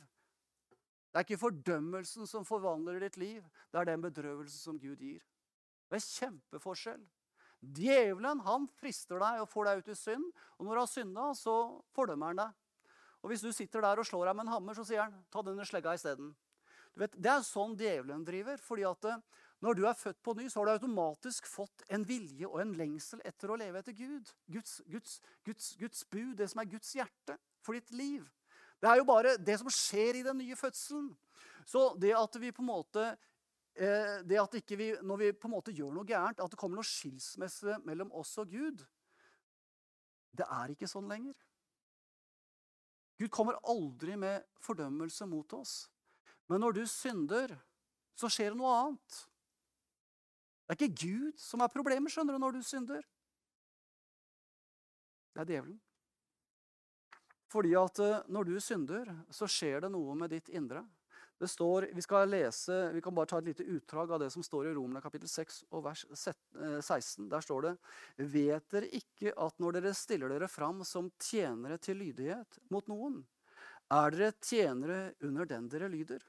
Det 1.10 1.18
er 1.18 1.26
ikke 1.26 1.42
fordømmelsen 1.42 2.30
som 2.30 2.46
forvandler 2.48 3.02
ditt 3.02 3.18
liv, 3.20 3.42
det 3.74 3.82
er 3.82 3.90
den 3.90 4.06
bedrøvelsen 4.06 4.62
som 4.62 4.78
Gud 4.80 5.02
gir. 5.02 5.26
Det 5.92 6.00
er 6.00 6.08
kjempeforskjell. 6.08 7.02
Djevelen 7.62 8.40
han 8.46 8.66
frister 8.80 9.20
deg 9.22 9.42
og 9.44 9.50
får 9.52 9.68
deg 9.68 9.82
ut 9.82 9.92
i 9.92 9.98
synd. 9.98 10.30
Og 10.58 10.66
når 10.66 10.78
du 10.78 10.82
har 10.82 10.90
synda, 10.90 11.26
så 11.38 11.56
fordømmer 11.94 12.32
han 12.32 12.40
deg. 12.40 12.56
Og 13.22 13.30
hvis 13.30 13.44
du 13.46 13.52
sitter 13.54 13.84
der 13.84 14.00
og 14.02 14.08
slår 14.08 14.32
deg 14.32 14.38
med 14.40 14.48
en 14.48 14.56
hammer, 14.56 14.78
så 14.78 14.86
sier 14.88 15.04
han 15.04 15.20
'ta 15.30 15.44
denne 15.46 15.68
slegga 15.68 15.94
isteden'. 15.94 16.34
Det 16.98 17.30
er 17.30 17.44
sånn 17.46 17.78
djevelen 17.78 18.26
driver. 18.26 18.58
fordi 18.58 18.84
at 18.84 19.06
eh, 19.06 19.22
når 19.62 19.76
du 19.78 19.86
er 19.86 19.94
født 19.94 20.24
på 20.24 20.34
ny, 20.34 20.50
så 20.50 20.60
har 20.60 20.66
du 20.66 20.72
automatisk 20.72 21.46
fått 21.46 21.84
en 21.90 22.04
vilje 22.04 22.48
og 22.48 22.62
en 22.62 22.74
lengsel 22.74 23.22
etter 23.24 23.52
å 23.52 23.56
leve 23.56 23.80
etter 23.80 23.94
Gud. 23.94 24.32
Guds, 24.50 24.82
Guds, 24.90 25.22
Guds, 25.46 25.76
Guds 25.78 26.04
bud, 26.04 26.36
det 26.38 26.50
som 26.50 26.60
er 26.60 26.72
Guds 26.72 26.96
hjerte 26.96 27.38
for 27.62 27.74
ditt 27.74 27.92
liv. 27.92 28.26
Det 28.82 28.90
er 28.90 28.98
jo 28.98 29.06
bare 29.06 29.38
det 29.38 29.60
som 29.62 29.70
skjer 29.70 30.18
i 30.18 30.24
den 30.26 30.40
nye 30.42 30.58
fødselen. 30.58 31.12
Så 31.66 31.92
det 32.02 32.16
at 32.18 32.36
vi 32.42 32.52
på 32.52 32.64
en 32.64 32.72
måte 32.72 33.06
det 33.72 34.36
at 34.36 34.56
ikke 34.60 34.76
vi, 34.76 34.88
når 35.00 35.20
vi 35.22 35.28
på 35.32 35.48
en 35.48 35.54
måte 35.54 35.72
gjør 35.72 35.94
noe 35.96 36.08
gærent, 36.08 36.42
at 36.44 36.52
det 36.52 36.60
kommer 36.60 36.78
noe 36.78 36.88
skilsmisse 36.88 37.78
mellom 37.88 38.12
oss 38.20 38.34
og 38.42 38.52
Gud 38.52 38.84
Det 40.36 40.44
er 40.44 40.74
ikke 40.74 40.90
sånn 40.92 41.08
lenger. 41.12 41.36
Gud 43.22 43.30
kommer 43.30 43.60
aldri 43.70 44.16
med 44.18 44.44
fordømmelse 44.64 45.28
mot 45.30 45.54
oss. 45.54 45.86
Men 46.50 46.64
når 46.64 46.80
du 46.80 46.86
synder, 46.89 47.54
så 48.18 48.30
skjer 48.32 48.52
det 48.52 48.60
noe 48.60 48.72
annet. 48.76 49.18
Det 50.66 50.74
er 50.74 50.80
ikke 50.80 51.04
Gud 51.04 51.39
som 51.39 51.62
er 51.62 51.72
problemet, 51.72 52.12
skjønner 52.14 52.36
du, 52.36 52.41
når 52.41 52.58
du 52.58 52.62
synder. 52.66 53.06
Det 55.32 55.43
er 55.43 55.50
djevelen. 55.52 55.78
Fordi 57.52 57.76
at 57.76 58.00
eh, 58.00 58.24
når 58.32 58.48
du 58.48 58.56
synder, 58.64 59.12
så 59.32 59.48
skjer 59.52 59.84
det 59.84 59.91
noe 59.91 60.16
med 60.18 60.32
ditt 60.32 60.50
indre. 60.56 60.86
Det 61.42 61.48
står, 61.50 61.88
Vi 61.94 62.02
skal 62.06 62.30
lese, 62.30 62.92
vi 62.94 63.02
kan 63.02 63.16
bare 63.18 63.26
ta 63.26 63.39
et 63.42 63.48
lite 63.50 63.64
utdrag 63.66 64.12
av 64.12 64.20
det 64.22 64.30
som 64.30 64.44
står 64.46 64.68
i 64.70 64.74
Romerne 64.76 65.02
kapittel 65.02 65.30
6 65.30 65.64
og 65.72 65.84
vers 65.88 66.04
16. 66.14 67.26
Eh, 67.26 67.30
Der 67.32 67.42
står 67.42 67.62
det 67.66 67.72
Vet 68.30 68.68
dere 68.70 68.89
ikke 68.94 69.34
at 69.34 69.58
når 69.58 69.80
dere 69.80 69.94
stiller 69.98 70.30
dere 70.30 70.48
fram 70.48 70.84
som 70.86 71.10
tjenere 71.18 71.80
til 71.82 71.98
lydighet 71.98 72.60
mot 72.70 72.86
noen, 72.88 73.24
er 73.89 74.14
dere 74.14 74.36
tjenere 74.38 75.00
under 75.26 75.50
den 75.50 75.66
dere 75.68 75.89
lyder? 75.89 76.22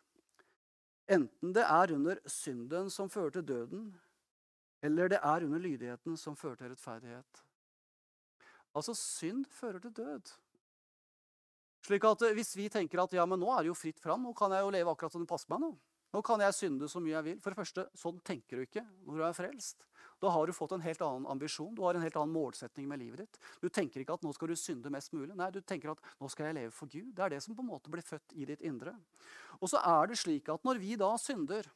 Enten 1.12 1.52
det 1.52 1.66
er 1.68 1.92
under 1.92 2.22
synden 2.24 2.88
som 2.90 3.12
fører 3.12 3.36
til 3.36 3.44
døden, 3.44 3.90
eller 4.82 5.12
det 5.12 5.20
er 5.20 5.44
under 5.44 5.60
lydigheten 5.60 6.16
som 6.16 6.36
fører 6.40 6.56
til 6.56 6.72
rettferdighet. 6.72 7.44
Altså, 8.72 8.94
synd 8.96 9.44
fører 9.52 9.78
til 9.84 9.92
død. 9.92 10.32
Slik 11.82 12.04
at 12.06 12.22
eh, 12.28 12.34
Hvis 12.36 12.54
vi 12.58 12.68
tenker 12.72 13.02
at 13.02 13.16
ja, 13.16 13.26
men 13.26 13.40
nå 13.42 13.50
er 13.54 13.64
det 13.64 13.72
jo 13.72 13.78
fritt 13.78 14.02
fram, 14.02 14.22
nå 14.26 14.34
kan 14.38 14.54
jeg 14.54 14.64
jo 14.64 14.74
leve 14.74 14.92
akkurat 14.92 15.14
som 15.14 15.24
det 15.24 15.30
passer 15.30 15.50
meg 15.52 15.64
nå. 15.64 15.72
Nå 16.12 16.20
kan 16.20 16.42
jeg 16.44 16.52
synde 16.52 16.88
så 16.92 17.00
mye 17.00 17.14
jeg 17.14 17.24
vil. 17.24 17.38
For 17.40 17.54
det 17.54 17.58
første, 17.62 17.86
sånn 17.96 18.18
tenker 18.26 18.60
du 18.60 18.66
ikke 18.66 18.84
når 19.06 19.16
du 19.16 19.24
er 19.24 19.36
frelst. 19.36 19.86
Da 20.20 20.30
har 20.30 20.46
du 20.46 20.52
fått 20.54 20.74
en 20.76 20.84
helt 20.84 21.00
annen 21.02 21.24
ambisjon, 21.32 21.72
du 21.74 21.80
har 21.86 21.96
en 21.96 22.04
helt 22.04 22.18
annen 22.20 22.34
målsetning 22.34 22.84
med 22.90 23.00
livet 23.00 23.24
ditt. 23.24 23.38
Du 23.64 23.70
tenker 23.72 24.02
ikke 24.02 24.18
at 24.18 24.26
nå 24.26 24.34
skal 24.36 24.52
du 24.52 24.58
synde 24.60 24.92
mest 24.92 25.14
mulig. 25.16 25.32
Nei, 25.38 25.48
du 25.50 25.62
tenker 25.64 25.94
at 25.94 26.04
nå 26.20 26.28
skal 26.30 26.50
jeg 26.50 26.58
leve 26.60 26.74
for 26.76 26.92
Gud. 26.92 27.14
Det 27.16 27.24
er 27.24 27.32
det 27.32 27.40
som 27.42 27.56
på 27.56 27.64
en 27.64 27.72
måte 27.72 27.90
blir 27.90 28.04
født 28.04 28.36
i 28.36 28.46
ditt 28.46 28.62
indre. 28.68 28.92
Og 29.58 29.72
så 29.72 29.80
er 29.80 30.12
det 30.12 30.20
slik 30.20 30.52
at 30.52 30.68
når 30.68 30.82
vi 30.84 30.98
da 31.00 31.14
synder, 31.18 31.66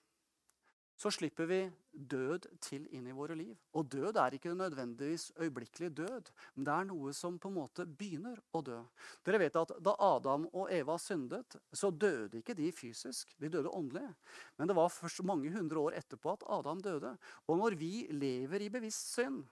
så 0.96 1.10
slipper 1.12 1.48
vi 1.48 1.58
død 1.92 2.46
til 2.64 2.86
inn 2.96 3.06
i 3.08 3.14
våre 3.14 3.36
liv. 3.36 3.52
Og 3.76 3.84
død 3.92 4.16
er 4.16 4.36
ikke 4.36 4.54
nødvendigvis 4.56 5.28
øyeblikkelig 5.36 5.90
død, 5.96 6.30
men 6.54 6.66
det 6.66 6.72
er 6.72 6.88
noe 6.88 7.12
som 7.16 7.36
på 7.40 7.50
en 7.50 7.56
måte 7.58 7.84
begynner 7.86 8.40
å 8.56 8.62
dø. 8.64 8.78
Dere 9.26 9.40
vet 9.44 9.58
at 9.60 9.74
Da 9.84 9.92
Adam 10.00 10.48
og 10.52 10.72
Eva 10.72 10.96
syndet, 11.00 11.58
så 11.72 11.90
døde 11.92 12.40
ikke 12.40 12.56
de 12.56 12.72
fysisk, 12.72 13.34
de 13.40 13.52
døde 13.52 13.72
åndelig. 13.72 14.08
Men 14.56 14.68
det 14.70 14.76
var 14.78 14.92
først 14.92 15.24
mange 15.28 15.52
hundre 15.52 15.84
år 15.84 15.98
etterpå 16.00 16.32
at 16.32 16.46
Adam 16.58 16.80
døde. 16.80 17.16
Og 17.46 17.60
når 17.60 17.76
vi 17.76 18.06
lever 18.10 18.64
i 18.64 18.72
bevisst 18.72 19.12
synd, 19.12 19.44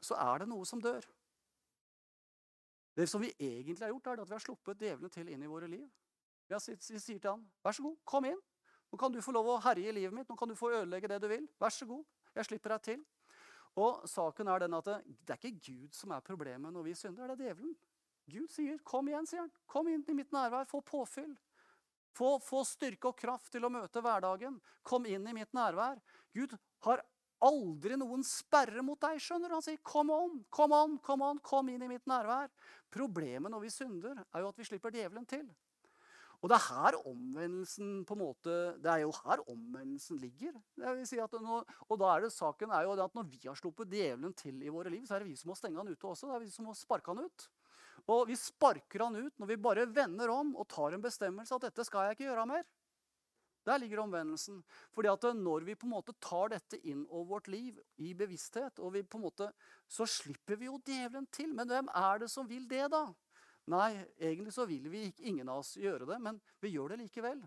så 0.00 0.16
er 0.16 0.40
det 0.40 0.48
noe 0.48 0.64
som 0.64 0.80
dør. 0.80 1.04
Det 2.96 3.08
som 3.08 3.20
vi 3.20 3.34
egentlig 3.38 3.84
har 3.84 3.92
gjort, 3.92 4.06
er 4.06 4.22
at 4.22 4.30
vi 4.30 4.34
har 4.34 4.42
sluppet 4.44 4.80
djevlene 4.80 5.12
til 5.12 5.28
inn 5.28 5.44
i 5.44 5.50
våre 5.50 5.68
liv. 5.68 5.84
Vi 6.50 6.58
sier 6.98 7.18
til 7.20 7.30
han, 7.30 7.44
'Vær 7.62 7.72
så 7.72 7.82
god, 7.82 7.96
kom 8.04 8.24
inn'. 8.24 8.40
Nå 8.90 8.98
kan 8.98 9.12
du 9.12 9.20
få 9.22 9.32
lov 9.34 9.48
å 9.52 9.60
herje 9.62 9.90
i 9.90 9.94
livet 9.94 10.14
mitt. 10.14 10.28
Nå 10.28 10.36
kan 10.38 10.50
du 10.50 10.56
få 10.58 10.72
ødelegge 10.74 11.08
det 11.10 11.20
du 11.22 11.28
vil. 11.30 11.46
Vær 11.60 11.74
så 11.74 11.86
god. 11.86 12.02
Jeg 12.34 12.48
slipper 12.48 12.74
deg 12.74 12.86
til. 12.88 13.04
Og 13.78 14.02
saken 14.10 14.50
er 14.50 14.64
den 14.64 14.74
at 14.74 14.88
det, 14.88 14.96
er 15.30 15.38
ikke 15.38 15.60
Gud 15.62 15.94
som 15.94 16.10
er 16.14 16.24
problemet 16.26 16.74
når 16.74 16.88
vi 16.88 16.96
synder, 16.98 17.30
det 17.30 17.36
er 17.36 17.50
djevelen. 17.50 17.76
Gud 18.30 18.50
sier, 18.50 18.78
'Kom 18.84 19.08
igjen', 19.08 19.26
sier 19.26 19.40
han. 19.40 19.52
'Kom 19.66 19.88
inn 19.88 20.04
i 20.08 20.14
mitt 20.14 20.30
nærvær. 20.30 20.66
Få 20.66 20.80
påfyll'. 20.82 21.36
Få, 22.12 22.38
få 22.42 22.64
styrke 22.66 23.08
og 23.08 23.16
kraft 23.16 23.52
til 23.52 23.64
å 23.64 23.70
møte 23.70 24.02
hverdagen. 24.02 24.60
Kom 24.82 25.06
inn 25.06 25.26
i 25.26 25.32
mitt 25.32 25.52
nærvær. 25.52 26.00
Gud 26.34 26.56
har 26.82 27.02
aldri 27.40 27.96
noen 27.96 28.22
sperre 28.26 28.82
mot 28.82 29.00
deg. 29.00 29.18
skjønner 29.18 29.48
du? 29.48 29.54
Han 29.54 29.62
sier, 29.62 29.78
'Kom 29.82 30.10
on, 30.10 30.44
kom 30.50 30.72
on, 30.72 30.98
kom 30.98 31.22
on, 31.22 31.38
kom 31.38 31.68
inn 31.68 31.82
i 31.82 31.88
mitt 31.88 32.06
nærvær'. 32.06 32.50
Problemet 32.90 33.50
når 33.50 33.60
vi 33.60 33.70
synder, 33.70 34.24
er 34.34 34.40
jo 34.40 34.48
at 34.48 34.58
vi 34.58 34.64
slipper 34.64 34.90
djevelen 34.90 35.26
til. 35.26 35.48
Og 36.40 36.48
det 36.48 36.56
er 36.56 36.68
her 36.70 36.96
omvendelsen 37.04 37.88
på 38.08 38.16
en 38.16 38.22
måte, 38.22 38.52
det 38.80 38.88
er 38.88 39.02
jo 39.02 39.12
her 39.12 39.42
omvendelsen 39.44 40.16
ligger. 40.22 40.56
Si 41.04 41.18
nå, 41.20 41.58
og 41.60 42.00
da 42.00 42.12
er 42.14 42.24
det 42.24 42.32
saken 42.32 42.72
er 42.72 42.86
jo 42.86 42.94
at 42.96 43.16
Når 43.16 43.28
vi 43.28 43.42
har 43.44 43.58
sluppet 43.58 43.92
djevelen 43.92 44.32
til 44.32 44.62
i 44.64 44.72
våre 44.72 44.88
liv, 44.88 45.04
så 45.04 45.16
er 45.18 45.24
det 45.24 45.28
vi 45.28 45.36
som 45.36 45.52
må 45.52 45.58
stenge 45.58 45.76
han 45.76 45.90
ute 45.90 46.06
også. 46.08 46.30
Det 46.30 46.38
er 46.38 46.44
vi 46.46 46.54
som 46.54 46.64
må 46.64 46.74
sparke 46.74 47.12
han 47.12 47.26
ut. 47.28 47.48
Og 48.08 48.26
vi 48.30 48.36
sparker 48.40 49.04
han 49.04 49.20
ut 49.20 49.36
når 49.36 49.52
vi 49.52 49.60
bare 49.60 49.88
vender 49.92 50.32
om 50.32 50.54
og 50.56 50.68
tar 50.72 50.96
en 50.96 51.04
bestemmelse 51.04 51.54
at 51.54 51.68
dette 51.68 51.84
skal 51.84 52.08
jeg 52.08 52.16
ikke 52.16 52.30
gjøre 52.30 52.48
mer. 52.48 52.64
Der 53.68 53.76
ligger 53.76 54.00
omvendelsen. 54.00 54.62
Fordi 54.96 55.10
at 55.12 55.26
når 55.36 55.66
vi 55.68 55.76
på 55.76 55.86
en 55.86 55.92
måte 55.92 56.16
tar 56.24 56.54
dette 56.54 56.80
inn 56.80 57.04
over 57.10 57.36
vårt 57.36 57.50
liv 57.52 57.76
i 58.00 58.14
bevissthet, 58.16 58.80
og 58.80 58.94
vi 58.94 59.04
på 59.04 59.20
en 59.20 59.26
måte, 59.26 59.50
så 59.84 60.08
slipper 60.08 60.56
vi 60.56 60.70
jo 60.70 60.80
djevelen 60.86 61.28
til. 61.28 61.52
Men 61.54 61.68
hvem 61.68 61.90
er 61.92 62.24
det 62.24 62.30
som 62.32 62.48
vil 62.48 62.64
det, 62.70 62.86
da? 62.92 63.04
Nei, 63.70 63.92
egentlig 64.18 64.52
så 64.54 64.66
vil 64.66 64.88
vi 64.90 65.06
ikke, 65.08 65.26
ingen 65.30 65.50
av 65.52 65.60
oss 65.62 65.76
gjøre 65.78 66.08
det, 66.08 66.18
men 66.22 66.40
vi 66.62 66.72
gjør 66.74 66.94
det 66.94 67.04
likevel. 67.04 67.42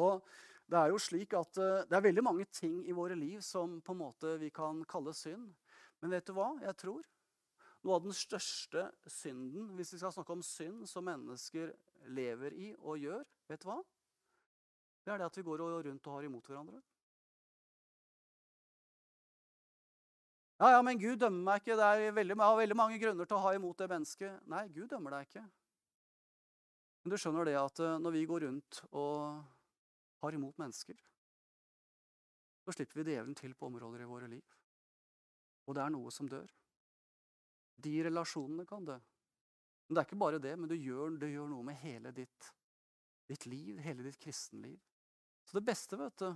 Og 0.00 0.24
det 0.70 0.78
er 0.78 0.90
jo 0.92 0.98
slik 1.02 1.34
at 1.38 1.58
uh, 1.58 1.82
det 1.86 1.96
er 1.96 2.04
veldig 2.06 2.24
mange 2.24 2.46
ting 2.54 2.82
i 2.88 2.94
våre 2.94 3.16
liv 3.18 3.40
som 3.44 3.78
på 3.84 3.94
en 3.94 4.00
måte 4.00 4.36
vi 4.40 4.50
kan 4.54 4.82
kalle 4.90 5.14
synd. 5.16 5.48
Men 6.00 6.14
vet 6.14 6.26
du 6.26 6.34
hva? 6.34 6.52
Jeg 6.64 6.78
tror 6.82 7.06
noe 7.84 7.96
av 7.96 8.04
den 8.04 8.16
største 8.16 8.88
synden, 9.08 9.70
hvis 9.76 9.94
vi 9.94 10.00
skal 10.02 10.12
snakke 10.14 10.34
om 10.34 10.44
synd 10.44 10.84
som 10.88 11.06
mennesker 11.06 11.72
lever 12.12 12.56
i 12.56 12.70
og 12.78 13.00
gjør, 13.00 13.24
vet 13.48 13.62
du 13.62 13.70
hva? 13.70 13.80
Det 15.00 15.14
er 15.14 15.22
det 15.22 15.30
at 15.30 15.38
vi 15.38 15.46
går 15.46 15.62
rundt 15.64 16.06
og 16.10 16.16
har 16.16 16.26
imot 16.26 16.50
hverandre. 16.50 16.82
Ja, 20.60 20.74
ja, 20.74 20.80
men 20.84 20.98
Gud 21.00 21.16
dømmer 21.22 21.40
meg 21.46 21.62
ikke. 21.62 21.76
Det 21.78 21.86
er 21.88 22.10
veldig, 22.12 22.34
jeg 22.36 22.44
har 22.44 22.58
veldig 22.58 22.76
mange 22.76 22.98
grunner 23.00 23.28
til 23.28 23.38
å 23.38 23.44
ha 23.46 23.54
imot 23.56 23.78
det 23.80 23.86
mennesket. 23.88 24.42
Nei, 24.52 24.66
Gud 24.74 24.90
dømmer 24.92 25.14
deg 25.16 25.30
ikke. 25.30 25.44
Men 27.00 27.14
du 27.14 27.16
skjønner 27.16 27.48
det 27.48 27.54
at 27.56 27.80
eh, 27.80 27.96
når 28.04 28.12
vi 28.12 28.26
går 28.28 28.44
rundt 28.44 28.80
og 28.90 29.38
har 30.20 30.36
imot 30.36 30.60
mennesker, 30.60 30.98
så 32.60 32.76
slipper 32.76 33.00
vi 33.00 33.06
djevelen 33.08 33.38
til 33.40 33.56
på 33.56 33.70
områder 33.70 34.04
i 34.04 34.10
våre 34.10 34.28
liv. 34.28 34.44
Og 35.64 35.78
det 35.78 35.84
er 35.86 35.96
noe 35.96 36.12
som 36.12 36.28
dør. 36.28 36.52
De 37.80 37.96
relasjonene 38.04 38.68
kan 38.68 38.84
dø. 38.84 39.00
Men 39.00 39.96
det 39.96 40.02
er 40.02 40.10
ikke 40.10 40.22
bare 40.26 40.44
det, 40.44 40.54
men 40.60 40.68
du 40.68 40.76
gjør, 40.76 41.16
det 41.24 41.32
gjør 41.32 41.48
noe 41.54 41.70
med 41.70 41.80
hele 41.80 42.12
ditt, 42.12 42.52
ditt 43.32 43.48
liv, 43.48 43.80
hele 43.80 44.04
ditt 44.04 44.20
kristenliv. 44.20 44.76
Så 45.48 45.56
det 45.56 45.64
beste, 45.72 45.96
vet 45.96 46.20
du 46.20 46.28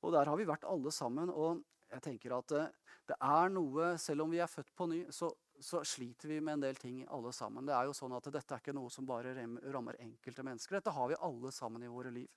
Og 0.00 0.16
der 0.16 0.32
har 0.32 0.40
vi 0.40 0.48
vært 0.48 0.64
alle 0.64 0.90
sammen. 0.90 1.28
Og 1.28 1.60
jeg 1.92 2.02
tenker 2.02 2.34
at 2.36 2.54
det, 2.54 2.62
eh, 3.14 3.16
er 3.20 3.52
noe 3.54 3.92
Selv 4.02 4.24
om 4.24 4.32
vi 4.32 4.40
er 4.42 4.50
født 4.50 4.72
på 4.76 4.88
ny, 4.90 5.04
så, 5.10 5.30
så, 5.60 5.82
sliter 5.84 6.28
vi 6.28 6.40
med 6.40 6.58
en 6.58 6.64
del 6.66 6.80
ting 6.80 7.04
alle 7.08 7.32
sammen. 7.32 7.66
Det 7.66 7.74
er 7.74 7.86
jo 7.86 7.94
sånn 7.96 8.16
at 8.16 8.26
Dette 8.32 8.54
er 8.54 8.64
ikke 8.64 8.74
noe 8.76 8.90
som 8.90 9.06
bare 9.06 9.34
rammer 9.72 10.00
enkelte 10.02 10.42
mennesker. 10.42 10.78
Dette 10.78 10.94
har 10.96 11.08
vi 11.08 11.20
alle 11.20 11.52
sammen 11.52 11.82
i 11.86 11.92
våre 11.92 12.10
liv. 12.10 12.28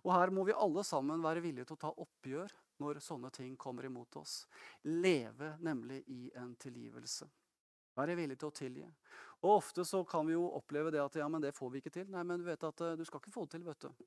Og 0.00 0.14
her 0.14 0.32
må 0.32 0.46
vi 0.48 0.56
alle 0.56 0.84
sammen 0.86 1.20
være 1.22 1.42
villige 1.44 1.68
til 1.68 1.76
å 1.76 1.82
ta 1.84 1.90
oppgjør 1.92 2.54
når 2.80 3.02
sånne 3.04 3.30
ting 3.36 3.56
kommer 3.60 3.84
imot 3.84 4.16
oss. 4.16 4.46
Leve 4.88 5.54
nemlig 5.60 6.00
i 6.08 6.30
en 6.40 6.54
tilgivelse. 6.56 7.28
Være 8.00 8.16
villig 8.16 8.38
til 8.40 8.48
å 8.48 8.56
tilgi. 8.56 8.86
Og 9.42 9.58
Ofte 9.58 9.84
så 9.84 10.00
kan 10.08 10.24
vi 10.28 10.36
jo 10.36 10.46
oppleve 10.56 10.92
det 10.94 11.02
at 11.02 11.18
ja, 11.20 11.28
men 11.28 11.42
det 11.44 11.52
får 11.56 11.74
vi 11.74 11.82
ikke 11.82 11.92
til. 11.92 12.08
Nei, 12.12 12.24
men 12.24 12.40
du 12.40 12.46
vet 12.48 12.64
at 12.64 12.84
eh, 12.86 12.96
du 12.96 13.04
skal 13.04 13.20
ikke 13.20 13.34
få 13.34 13.44
det 13.44 13.58
til. 13.58 13.66
vet 13.66 13.84
du. 13.84 14.06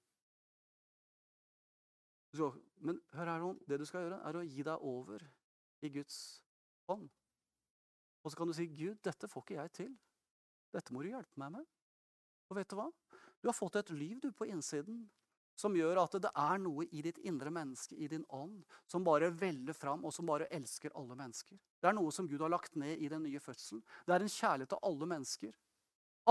Men 2.34 3.00
hør 3.14 3.30
her, 3.30 3.40
noen. 3.40 3.60
det 3.68 3.80
du 3.80 3.86
skal 3.86 4.08
gjøre, 4.08 4.22
er 4.26 4.38
å 4.40 4.46
gi 4.46 4.64
deg 4.66 4.88
over 4.90 5.26
i 5.84 5.92
Guds 5.94 6.18
hånd. 6.90 7.10
Og 8.24 8.32
så 8.32 8.40
kan 8.40 8.48
du 8.48 8.56
si, 8.56 8.68
'Gud, 8.68 9.02
dette 9.04 9.28
får 9.28 9.44
ikke 9.44 9.60
jeg 9.60 9.72
til. 9.72 9.92
Dette 10.74 10.94
må 10.94 11.04
du 11.04 11.12
hjelpe 11.12 11.40
meg 11.40 11.52
med.' 11.60 11.68
Og 12.50 12.58
vet 12.58 12.70
du 12.70 12.78
hva? 12.80 12.90
Du 13.42 13.50
har 13.50 13.58
fått 13.58 13.76
et 13.76 13.90
liv 13.90 14.20
du 14.22 14.32
på 14.32 14.48
innsiden 14.48 15.04
som 15.56 15.76
gjør 15.78 16.00
at 16.02 16.16
det 16.22 16.32
er 16.34 16.62
noe 16.62 16.86
i 16.90 17.02
ditt 17.06 17.20
indre 17.28 17.52
menneske, 17.54 17.96
i 17.96 18.08
din 18.10 18.26
ånd, 18.34 18.64
som 18.90 19.04
bare 19.06 19.30
veller 19.30 19.76
fram, 19.78 20.06
og 20.06 20.14
som 20.14 20.26
bare 20.26 20.50
elsker 20.54 20.96
alle 20.98 21.18
mennesker. 21.20 21.60
Det 21.80 21.90
er 21.90 21.98
noe 21.98 22.12
som 22.12 22.28
Gud 22.28 22.42
har 22.42 22.50
lagt 22.50 22.76
ned 22.80 22.98
i 22.98 23.10
den 23.12 23.24
nye 23.28 23.42
fødselen. 23.44 23.84
Det 24.06 24.16
er 24.16 24.26
en 24.26 24.34
kjærlighet 24.34 24.74
til 24.74 24.82
alle 24.90 25.10
mennesker. 25.14 25.54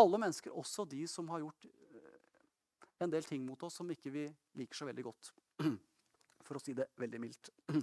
Alle 0.02 0.18
mennesker, 0.18 0.56
også 0.58 0.88
de 0.90 1.04
som 1.06 1.28
har 1.28 1.44
gjort 1.44 1.68
eh, 1.68 2.18
en 3.04 3.12
del 3.12 3.24
ting 3.28 3.44
mot 3.46 3.62
oss 3.62 3.78
som 3.78 3.90
ikke 3.92 4.10
vi 4.10 4.26
liker 4.58 4.80
så 4.80 4.88
veldig 4.88 5.06
godt. 5.06 5.32
For 6.52 6.60
å 6.60 6.64
si 6.66 6.74
det 6.76 6.90
veldig 7.00 7.18
mildt. 7.22 7.48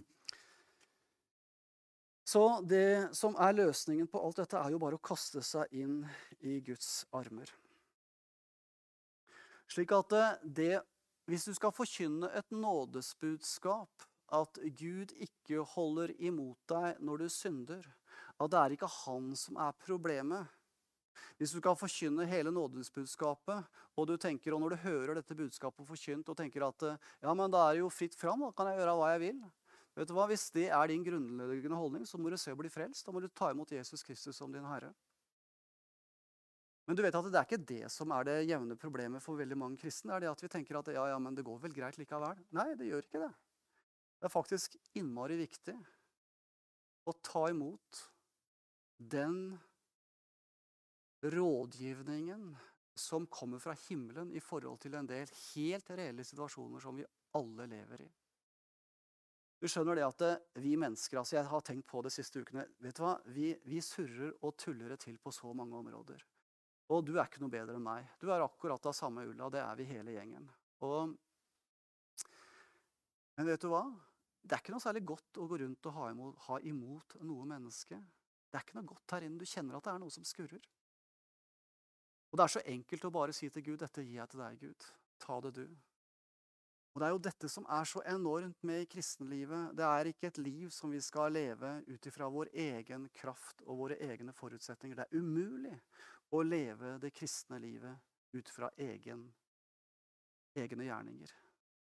Så 2.30 2.44
det 2.62 3.10
som 3.18 3.34
er 3.42 3.56
løsningen 3.58 4.06
på 4.06 4.22
alt 4.22 4.38
dette, 4.38 4.60
er 4.62 4.76
jo 4.76 4.82
bare 4.84 5.00
å 5.00 5.02
kaste 5.02 5.42
seg 5.42 5.72
inn 5.74 6.04
i 6.46 6.60
Guds 6.62 7.08
armer. 7.18 7.50
Slik 9.66 9.90
at 9.98 10.14
det, 10.46 10.84
hvis 11.26 11.48
du 11.50 11.56
skal 11.58 11.74
forkynne 11.74 12.30
et 12.38 12.54
nådesbudskap, 12.54 14.06
at 14.38 14.62
Gud 14.78 15.16
ikke 15.18 15.66
holder 15.74 16.14
imot 16.22 16.62
deg 16.70 17.02
når 17.02 17.26
du 17.26 17.34
synder, 17.34 17.90
at 18.38 18.54
det 18.54 18.62
er 18.62 18.78
ikke 18.78 18.94
han 19.00 19.34
som 19.34 19.58
er 19.66 19.82
problemet 19.82 20.54
Hvis 21.40 21.54
du 21.56 21.60
skal 21.62 21.78
forkynne 21.80 22.28
hele 22.30 22.52
nådesbudskapet, 22.54 23.80
og 23.96 24.10
du 24.10 24.16
tenker, 24.22 24.56
og 24.56 24.64
når 24.64 24.76
du 24.76 24.84
hører 24.88 25.20
dette 25.20 25.38
budskapet 25.38 25.88
forkynt 25.88 26.32
og 26.32 26.38
tenker 26.40 26.68
at 26.68 26.86
ja, 26.90 27.34
men 27.34 27.52
da 27.52 27.68
er 27.68 27.78
det 27.78 27.84
jo 27.84 27.94
fritt 27.94 28.18
fram, 28.18 28.46
da 28.46 28.54
kan 28.56 28.72
jeg 28.72 28.82
gjøre 28.82 29.00
hva 29.00 29.14
jeg 29.16 29.26
vil 29.28 29.42
Vet 30.00 30.08
du 30.08 30.14
hva? 30.16 30.30
Hvis 30.30 30.46
det 30.56 30.70
er 30.72 30.88
din 30.88 31.04
grunnleggende 31.04 31.76
holdning, 31.76 32.06
så 32.08 32.16
må 32.16 32.30
du 32.32 32.38
se 32.40 32.54
å 32.54 32.60
bli 32.60 32.70
frelst. 32.72 33.04
Da 33.04 33.12
må 33.12 33.20
du 33.20 33.28
ta 33.36 33.50
imot 33.52 33.74
Jesus 33.74 34.06
Kristus 34.06 34.38
som 34.38 34.54
din 34.54 34.64
herre. 34.64 34.94
Men 36.88 36.98
du 36.98 37.04
vet 37.04 37.14
at 37.14 37.28
det 37.28 37.38
er 37.38 37.46
ikke 37.46 37.68
det 37.70 37.90
som 37.94 38.14
er 38.16 38.24
det 38.26 38.38
jevne 38.50 38.78
problemet 38.80 39.22
for 39.22 39.38
veldig 39.38 39.58
mange 39.60 39.78
kristne. 39.82 40.16
Er 40.16 40.24
det 40.24 40.32
at 40.32 40.40
vi 40.42 40.50
tenker 40.50 40.80
at 40.80 40.88
ja, 40.94 41.04
ja, 41.12 41.20
men 41.22 41.36
det 41.36 41.44
går 41.46 41.60
vel 41.66 41.76
greit 41.76 42.00
likevel. 42.00 42.40
Nei, 42.56 42.72
det 42.80 42.88
gjør 42.88 43.04
ikke 43.06 43.22
det. 43.26 43.30
Det 44.20 44.26
er 44.30 44.34
faktisk 44.34 44.78
innmari 44.98 45.38
viktig 45.40 45.76
å 47.06 47.14
ta 47.26 47.44
imot 47.52 48.00
den 48.98 49.60
rådgivningen 51.22 52.56
som 53.00 53.28
kommer 53.28 53.60
fra 53.60 53.76
himmelen 53.88 54.32
i 54.32 54.42
forhold 54.44 54.80
til 54.84 54.96
en 54.96 55.08
del 55.08 55.30
helt 55.54 55.92
reelle 55.96 56.24
situasjoner 56.28 56.84
som 56.84 56.98
vi 57.00 57.06
alle 57.38 57.68
lever 57.70 58.04
i. 58.04 58.10
Du 59.60 59.68
skjønner 59.68 60.00
det 60.00 60.06
at 60.08 60.22
eh, 60.24 60.42
vi 60.64 60.78
mennesker 60.80 61.20
altså 61.20 61.36
Jeg 61.36 61.48
har 61.52 61.64
tenkt 61.68 61.88
på 61.88 62.02
det 62.06 62.14
siste 62.16 62.40
ukene. 62.40 62.64
vet 62.80 62.96
du 62.96 63.04
hva? 63.04 63.18
Vi, 63.28 63.52
vi 63.68 63.82
surrer 63.84 64.32
og 64.40 64.56
tuller 64.56 64.94
det 64.94 65.02
til 65.04 65.18
på 65.20 65.34
så 65.36 65.52
mange 65.54 65.76
områder. 65.76 66.24
Og 66.90 67.04
du 67.06 67.18
er 67.18 67.26
ikke 67.28 67.42
noe 67.44 67.54
bedre 67.54 67.76
enn 67.76 67.84
meg. 67.84 68.08
Du 68.22 68.30
er 68.32 68.42
akkurat 68.42 68.88
av 68.88 68.96
samme 68.96 69.26
ulla. 69.28 69.50
Det 69.52 69.60
er 69.62 69.76
vi 69.78 69.90
hele 69.92 70.16
gjengen. 70.16 70.48
Og, 70.88 71.12
men 73.36 73.52
vet 73.52 73.62
du 73.62 73.68
hva? 73.70 73.84
Det 74.40 74.56
er 74.56 74.64
ikke 74.64 74.74
noe 74.74 74.84
særlig 74.88 75.04
godt 75.12 75.38
å 75.44 75.48
gå 75.52 75.60
rundt 75.60 75.90
og 75.92 75.98
ha 75.98 76.08
imot, 76.14 76.40
ha 76.48 76.60
imot 76.72 77.20
noe 77.28 77.46
menneske. 77.52 78.00
Det 78.50 78.58
er 78.58 78.64
ikke 78.64 78.80
noe 78.80 78.90
godt 78.96 79.14
her 79.14 79.28
inne. 79.28 79.38
Du 79.38 79.46
kjenner 79.46 79.78
at 79.78 79.86
det 79.86 79.94
er 79.94 80.02
noe 80.02 80.16
som 80.16 80.26
skurrer. 80.26 80.64
Og 82.30 82.38
det 82.38 82.46
er 82.46 82.54
så 82.54 82.66
enkelt 82.66 83.06
å 83.06 83.14
bare 83.14 83.34
si 83.34 83.50
til 83.50 83.64
Gud 83.66 83.80
'Dette 83.80 84.04
gir 84.06 84.20
jeg 84.22 84.30
til 84.30 84.40
deg, 84.40 84.60
Gud. 84.60 84.90
Ta 85.20 85.40
det, 85.42 85.56
du'. 85.56 85.78
Og 86.94 87.02
Det 87.02 87.08
er 87.08 87.12
jo 87.14 87.22
dette 87.24 87.50
som 87.50 87.66
er 87.70 87.86
så 87.86 88.02
enormt 88.06 88.64
med 88.64 88.82
i 88.82 88.86
kristenlivet. 88.86 89.76
Det 89.78 89.86
er 89.86 90.10
ikke 90.10 90.28
et 90.28 90.38
liv 90.38 90.70
som 90.70 90.92
vi 90.92 91.02
skal 91.02 91.32
leve 91.32 91.84
ut 91.88 92.06
ifra 92.06 92.30
vår 92.30 92.50
egen 92.54 93.10
kraft 93.16 93.62
og 93.66 93.78
våre 93.78 93.98
egne 94.02 94.34
forutsetninger. 94.34 94.98
Det 94.98 95.06
er 95.06 95.22
umulig 95.22 95.76
å 96.32 96.42
leve 96.42 96.98
det 97.00 97.14
kristne 97.14 97.60
livet 97.60 97.96
ut 98.34 98.50
fra 98.50 98.70
egen, 98.78 99.32
egne 100.56 100.90
gjerninger. 100.90 101.32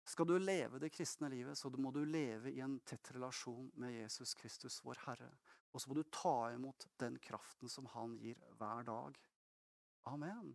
Skal 0.06 0.28
du 0.30 0.36
leve 0.38 0.80
det 0.80 0.91
kristne 0.93 1.30
livet, 1.30 1.58
så 1.58 1.70
må 1.70 1.91
du 1.91 2.04
leve 2.06 2.52
i 2.52 2.60
en 2.62 2.80
tett 2.86 3.14
relasjon 3.16 3.72
med 3.82 3.96
Jesus 3.96 4.36
Kristus, 4.38 4.82
vår 4.86 5.00
Herre. 5.06 5.32
Og 5.74 5.82
så 5.82 5.89
må 5.89 5.98
du 5.98 6.04
ta 6.14 6.52
imot 6.54 6.86
den 7.02 7.18
kraften 7.20 7.70
som 7.70 7.88
Han 7.96 8.14
gir 8.22 8.38
hver 8.60 8.84
dag. 8.86 9.18
Amen. 10.10 10.53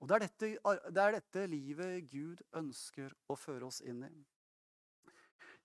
Og 0.00 0.08
det 0.08 0.16
er, 0.16 0.24
dette, 0.26 0.48
det 0.92 1.02
er 1.02 1.14
dette 1.16 1.44
livet 1.48 2.08
Gud 2.10 2.42
ønsker 2.56 3.14
å 3.30 3.36
føre 3.38 3.68
oss 3.70 3.80
inn 3.80 4.02
i. 4.04 4.16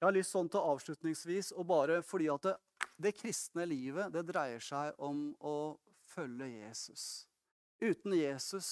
Jeg 0.01 0.07
har 0.07 0.15
lyst 0.15 0.33
sånn 0.33 0.49
til 0.49 0.63
avslutningsvis, 0.65 1.51
og 1.57 1.67
bare 1.69 1.99
fordi 2.05 2.29
at 2.33 2.47
det, 2.47 2.55
det 3.01 3.13
kristne 3.17 3.67
livet 3.69 4.13
det 4.13 4.23
dreier 4.29 4.63
seg 4.63 4.97
om 5.01 5.27
å 5.45 5.75
følge 6.09 6.47
Jesus. 6.49 7.03
Uten 7.81 8.15
Jesus 8.17 8.71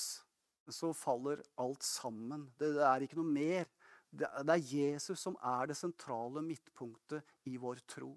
så 0.70 0.94
faller 0.94 1.42
alt 1.62 1.86
sammen. 1.86 2.48
Det, 2.58 2.72
det 2.78 2.86
er 2.86 3.06
ikke 3.06 3.20
noe 3.20 3.30
mer. 3.34 3.70
Det, 4.10 4.30
det 4.46 4.56
er 4.56 4.74
Jesus 4.74 5.22
som 5.22 5.38
er 5.46 5.70
det 5.70 5.78
sentrale 5.78 6.44
midtpunktet 6.46 7.50
i 7.50 7.58
vår 7.62 7.82
tro. 7.90 8.14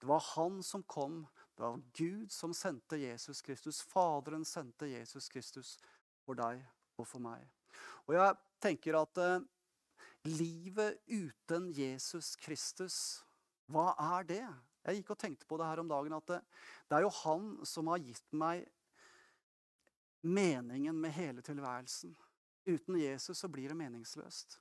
Det 0.00 0.08
var 0.08 0.24
han 0.34 0.62
som 0.62 0.82
kom. 0.82 1.24
Det 1.56 1.62
var 1.62 1.82
Gud 1.92 2.32
som 2.32 2.54
sendte 2.54 2.98
Jesus 3.00 3.42
Kristus. 3.42 3.80
Faderen 3.82 4.44
sendte 4.44 4.88
Jesus 4.90 5.28
Kristus 5.32 5.76
for 6.24 6.36
deg 6.38 6.60
og 7.00 7.08
for 7.08 7.22
meg. 7.22 7.44
Og 8.06 8.16
jeg 8.16 8.36
tenker 8.62 8.98
at 9.00 9.20
eh, 9.22 9.46
livet 10.28 11.00
uten 11.08 11.70
Jesus 11.74 12.34
Kristus, 12.40 13.22
hva 13.72 13.92
er 14.18 14.28
det? 14.28 14.44
Jeg 14.86 15.00
gikk 15.00 15.14
og 15.16 15.18
tenkte 15.18 15.48
på 15.48 15.58
det 15.58 15.66
her 15.66 15.82
om 15.82 15.88
dagen 15.90 16.14
at 16.14 16.28
det, 16.30 16.40
det 16.86 16.98
er 16.98 17.06
jo 17.06 17.14
han 17.24 17.48
som 17.66 17.88
har 17.90 18.02
gitt 18.04 18.36
meg 18.36 18.66
meningen 20.26 21.00
med 21.00 21.14
hele 21.16 21.42
tilværelsen. 21.42 22.14
Uten 22.66 22.98
Jesus 22.98 23.38
så 23.38 23.48
blir 23.50 23.70
det 23.70 23.78
meningsløst. 23.78 24.60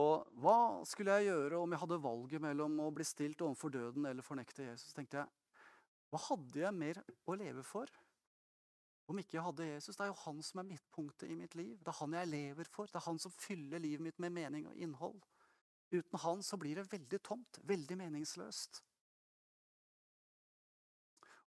Og 0.00 0.26
hva 0.42 0.82
skulle 0.88 1.14
jeg 1.20 1.30
gjøre 1.30 1.60
om 1.62 1.70
jeg 1.70 1.80
hadde 1.84 2.02
valget 2.02 2.42
mellom 2.42 2.80
å 2.82 2.90
bli 2.94 3.04
stilt 3.06 3.44
overfor 3.46 3.70
døden 3.76 4.08
eller 4.08 4.26
fornekte 4.26 4.66
Jesus? 4.66 4.94
Tenkte 4.96 5.20
jeg, 5.20 5.60
hva 6.10 6.20
hadde 6.28 6.64
jeg 6.64 6.74
mer 6.74 6.98
å 7.30 7.36
leve 7.38 7.62
for 7.66 7.90
om 9.10 9.20
ikke 9.20 9.36
jeg 9.36 9.44
hadde 9.46 9.68
Jesus? 9.68 9.94
Det 9.94 10.06
er 10.06 10.10
jo 10.10 10.22
han 10.24 10.40
som 10.42 10.62
er 10.62 10.66
midtpunktet 10.72 11.30
i 11.30 11.36
mitt 11.38 11.54
liv. 11.58 11.76
Det 11.78 11.92
er 11.92 12.00
han 12.00 12.18
jeg 12.18 12.30
lever 12.32 12.70
for. 12.72 12.90
Det 12.90 12.98
er 12.98 13.06
han 13.06 13.20
som 13.22 13.34
fyller 13.36 13.82
livet 13.82 14.02
mitt 14.06 14.18
med 14.22 14.34
mening 14.34 14.66
og 14.70 14.82
innhold. 14.82 15.22
Uten 15.94 16.22
han 16.24 16.42
så 16.42 16.58
blir 16.58 16.80
det 16.80 16.88
veldig 16.90 17.20
tomt, 17.22 17.60
veldig 17.62 17.98
meningsløst. 18.00 18.82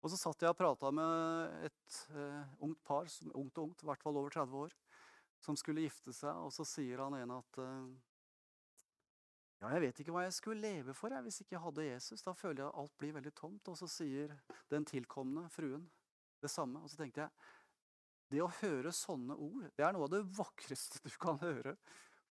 Og 0.04 0.12
så 0.12 0.18
satt 0.20 0.44
jeg 0.44 0.52
og 0.52 0.58
prata 0.58 0.92
med 0.94 1.54
et 1.66 2.00
uh, 2.14 2.42
ungt 2.62 2.82
par, 2.86 3.08
som, 3.10 3.32
ungt 3.34 3.58
og 3.58 3.72
ungt, 3.72 3.82
i 3.82 3.88
hvert 3.88 4.04
fall 4.04 4.20
over 4.20 4.30
30 4.30 4.60
år, 4.66 4.76
som 5.42 5.56
skulle 5.58 5.82
gifte 5.82 6.14
seg, 6.14 6.36
og 6.46 6.52
så 6.54 6.66
sier 6.68 7.02
han 7.02 7.16
ene 7.18 7.40
at 7.40 7.58
uh, 7.58 7.88
ja, 9.62 9.70
jeg 9.72 9.82
vet 9.86 10.00
ikke 10.02 10.12
hva 10.12 10.26
jeg 10.26 10.34
skulle 10.36 10.60
leve 10.60 10.94
for 10.96 11.14
jeg, 11.14 11.24
hvis 11.24 11.40
ikke 11.42 11.56
jeg 11.56 11.64
hadde 11.64 11.86
Jesus. 11.86 12.24
Da 12.24 12.34
føler 12.36 12.62
jeg 12.62 12.68
at 12.68 12.80
alt 12.82 12.96
blir 13.00 13.14
veldig 13.16 13.32
tomt. 13.38 13.70
Og 13.72 13.78
så 13.80 13.88
sier 13.88 14.34
den 14.72 14.84
tilkomne 14.88 15.46
fruen 15.52 15.86
det 16.44 16.50
samme. 16.52 16.82
Og 16.82 16.92
så 16.92 17.00
tenkte 17.00 17.24
jeg 17.24 17.54
det 18.34 18.42
å 18.42 18.50
høre 18.58 18.90
sånne 18.94 19.36
ord, 19.38 19.68
det 19.78 19.84
er 19.86 19.94
noe 19.94 20.08
av 20.08 20.12
det 20.16 20.24
vakreste 20.36 21.00
du 21.04 21.12
kan 21.22 21.38
høre. 21.40 21.76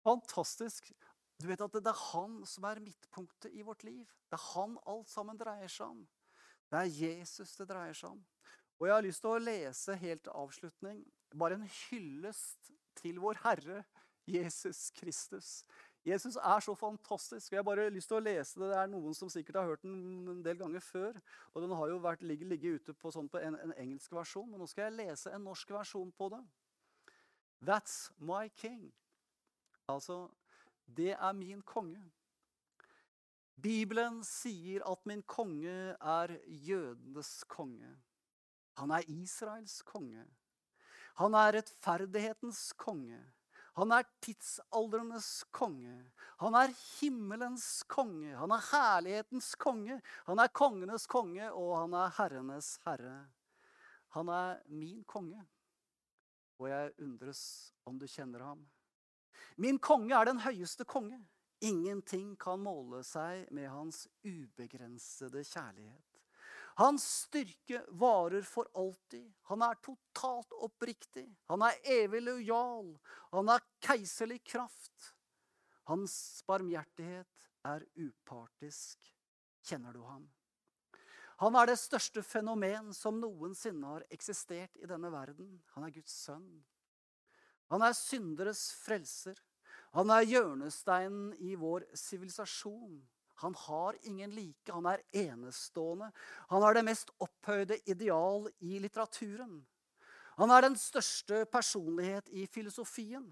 Fantastisk. 0.06 0.92
Du 1.40 1.48
vet 1.50 1.64
at 1.64 1.74
det 1.80 1.92
er 1.92 2.04
han 2.12 2.42
som 2.48 2.68
er 2.68 2.84
midtpunktet 2.84 3.56
i 3.56 3.64
vårt 3.66 3.84
liv. 3.88 4.06
Det 4.30 4.38
er 4.38 4.48
han 4.54 4.78
alt 4.92 5.10
sammen 5.12 5.40
dreier 5.40 5.72
seg 5.72 5.96
om. 5.96 6.06
Det 6.72 6.82
er 6.82 6.94
Jesus 7.00 7.56
det 7.58 7.70
dreier 7.72 7.96
seg 7.98 8.14
om. 8.14 8.22
Og 8.80 8.90
jeg 8.90 8.96
har 8.96 9.06
lyst 9.06 9.24
til 9.24 9.32
å 9.32 9.42
lese 9.42 9.98
helt 10.02 10.30
avslutning 10.36 11.02
bare 11.36 11.58
en 11.58 11.68
hyllest 11.68 12.72
til 13.00 13.20
vår 13.24 13.40
Herre 13.44 13.84
Jesus 14.28 14.90
Kristus. 14.96 15.64
Jesus 16.06 16.36
er 16.38 16.60
så 16.62 16.76
fantastisk. 16.78 17.52
og 17.52 17.56
Jeg 17.56 17.66
bare 17.66 17.90
lyst 17.90 18.12
til 18.12 18.20
å 18.20 18.24
lese 18.24 18.60
det. 18.60 18.68
Det 18.70 18.78
er 18.78 18.90
noen 18.92 19.16
som 19.18 19.30
sikkert 19.34 19.58
har 19.58 19.72
hørt 19.72 19.82
den 19.82 20.28
en 20.30 20.44
del 20.46 20.60
ganger 20.60 20.84
før. 20.86 21.18
Og 21.54 21.64
den 21.64 21.74
har 21.74 21.90
jo 21.90 21.98
vært, 22.04 22.22
ligget, 22.22 22.48
ligget 22.52 22.82
ute 22.82 22.94
på, 22.94 23.10
sånn 23.12 23.30
på 23.32 23.42
en, 23.42 23.58
en, 23.58 23.74
engelsk 23.82 24.14
versjon, 24.14 24.46
men 24.52 24.62
nå 24.62 24.68
skal 24.70 24.88
jeg 24.88 25.00
lese 25.00 25.34
en 25.34 25.48
norsk 25.50 25.74
versjon 25.74 26.12
på 26.14 26.30
det. 26.36 26.44
That's 27.66 28.12
my 28.22 28.52
king. 28.54 28.92
Altså, 29.90 30.28
det 30.86 31.16
er 31.16 31.34
min 31.34 31.66
konge. 31.66 32.04
Bibelen 33.62 34.20
sier 34.28 34.84
at 34.86 35.06
min 35.10 35.24
konge 35.26 35.96
er 35.96 36.38
jødenes 36.46 37.40
konge. 37.50 37.96
Han 38.78 38.92
er 38.92 39.08
Israels 39.10 39.80
konge. 39.88 40.26
Han 41.18 41.34
er 41.40 41.56
rettferdighetens 41.56 42.74
konge. 42.78 43.22
Han 43.76 43.92
er 43.92 44.06
tidsaldrenes 44.24 45.44
konge. 45.52 45.98
Han 46.40 46.56
er 46.56 46.72
himmelens 47.00 47.84
konge. 47.92 48.32
Han 48.40 48.54
er 48.56 48.64
herlighetens 48.72 49.52
konge. 49.60 50.00
Han 50.30 50.40
er 50.40 50.54
kongenes 50.56 51.08
konge, 51.12 51.50
og 51.52 51.74
han 51.82 51.98
er 52.00 52.14
herrenes 52.16 52.78
herre. 52.86 53.18
Han 54.16 54.32
er 54.32 54.62
min 54.72 55.04
konge, 55.04 55.42
og 56.60 56.70
jeg 56.70 56.94
undres 57.04 57.42
om 57.84 58.00
du 58.00 58.08
kjenner 58.08 58.46
ham. 58.48 58.62
Min 59.60 59.80
konge 59.80 60.16
er 60.16 60.30
den 60.30 60.40
høyeste 60.40 60.88
konge. 60.88 61.20
Ingenting 61.60 62.38
kan 62.40 62.64
måle 62.64 63.02
seg 63.04 63.50
med 63.52 63.68
hans 63.72 64.06
ubegrensede 64.24 65.44
kjærlighet. 65.44 66.15
Hans 66.76 67.04
styrke 67.22 67.86
varer 67.88 68.44
for 68.44 68.68
alltid. 68.76 69.30
Han 69.48 69.62
er 69.64 69.78
totalt 69.80 70.52
oppriktig. 70.60 71.28
Han 71.48 71.64
er 71.64 71.80
evig 72.02 72.20
lojal. 72.26 72.90
Han 73.32 73.48
har 73.48 73.64
keiserlig 73.80 74.42
kraft. 74.44 75.14
Hans 75.88 76.44
barmhjertighet 76.48 77.48
er 77.64 77.86
upartisk. 77.96 79.08
Kjenner 79.64 79.96
du 79.96 80.04
ham? 80.04 80.28
Han 81.40 81.56
er 81.56 81.72
det 81.72 81.80
største 81.80 82.24
fenomen 82.24 82.94
som 82.96 83.18
noensinne 83.20 83.96
har 83.96 84.06
eksistert 84.12 84.76
i 84.80 84.88
denne 84.88 85.12
verden. 85.12 85.58
Han 85.76 85.88
er 85.88 85.96
Guds 85.96 86.14
sønn. 86.28 86.64
Han 87.72 87.84
er 87.84 87.96
synderes 87.98 88.68
frelser. 88.84 89.40
Han 89.96 90.12
er 90.12 90.28
hjørnesteinen 90.28 91.34
i 91.40 91.56
vår 91.60 91.88
sivilisasjon. 91.96 93.00
Han 93.44 93.56
har 93.56 93.98
ingen 94.02 94.32
like. 94.32 94.72
Han 94.72 94.86
er 94.86 95.04
enestående. 95.12 96.12
Han 96.50 96.62
har 96.64 96.74
det 96.74 96.86
mest 96.88 97.12
opphøyde 97.20 97.80
ideal 97.90 98.48
i 98.60 98.80
litteraturen. 98.80 99.66
Han 100.36 100.52
er 100.52 100.68
den 100.68 100.76
største 100.80 101.46
personlighet 101.48 102.30
i 102.32 102.48
filosofien. 102.48 103.28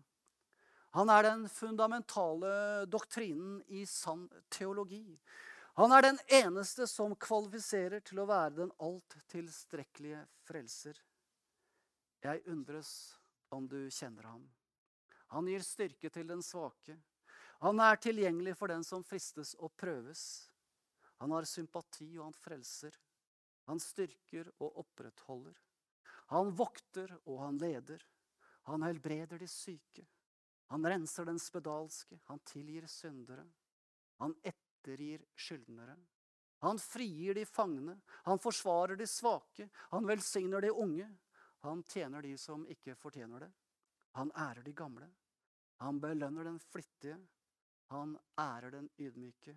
Han 0.93 1.09
er 1.09 1.23
den 1.25 1.47
fundamentale 1.49 2.85
doktrinen 2.85 3.61
i 3.67 3.85
sann 3.89 4.27
teologi. 4.53 5.17
Han 5.79 5.91
er 5.91 6.05
den 6.05 6.19
eneste 6.27 6.85
som 6.87 7.15
kvalifiserer 7.17 8.03
til 8.05 8.21
å 8.21 8.27
være 8.29 8.59
den 8.59 8.73
alt 8.77 9.15
tilstrekkelige 9.33 10.21
frelser. 10.45 10.99
Jeg 12.23 12.43
undres 12.45 12.91
om 13.51 13.65
du 13.67 13.89
kjenner 13.89 14.29
ham. 14.29 14.43
Han 15.33 15.49
gir 15.49 15.65
styrke 15.65 16.11
til 16.13 16.29
den 16.29 16.45
svake. 16.45 16.99
Han 17.63 17.79
er 17.79 17.95
tilgjengelig 17.95 18.57
for 18.59 18.67
den 18.67 18.83
som 18.83 19.05
fristes 19.07 19.53
og 19.55 19.71
prøves. 19.79 20.23
Han 21.23 21.31
har 21.31 21.47
sympati, 21.47 22.09
og 22.17 22.25
han 22.25 22.35
frelser. 22.35 22.97
Han 23.71 23.79
styrker 23.79 24.49
og 24.59 24.81
opprettholder. 24.81 25.55
Han 26.33 26.51
vokter, 26.59 27.13
og 27.23 27.39
han 27.45 27.61
leder. 27.61 28.03
Han 28.67 28.83
helbreder 28.83 29.39
de 29.39 29.47
syke. 29.47 30.03
Han 30.73 30.83
renser 30.87 31.29
den 31.29 31.39
spedalske. 31.39 32.17
Han 32.27 32.41
tilgir 32.43 32.87
syndere. 32.91 33.45
Han 34.19 34.35
ettergir 34.43 35.23
skyldnere. 35.35 35.95
Han 36.63 36.79
frigir 36.79 37.39
de 37.39 37.45
fangne. 37.47 37.95
Han 38.27 38.39
forsvarer 38.43 38.99
de 38.99 39.07
svake. 39.07 39.69
Han 39.91 40.07
velsigner 40.07 40.61
de 40.61 40.71
unge. 40.71 41.07
Han 41.63 41.83
tjener 41.87 42.27
de 42.27 42.37
som 42.37 42.67
ikke 42.67 42.95
fortjener 42.99 43.45
det. 43.45 43.51
Han 44.19 44.31
ærer 44.35 44.63
de 44.67 44.75
gamle. 44.75 45.07
Han 45.79 45.99
belønner 46.03 46.43
den 46.43 46.59
flittige. 46.59 47.17
Han 47.93 48.15
ærer 48.39 48.73
den 48.73 48.89
ydmyke. 48.97 49.53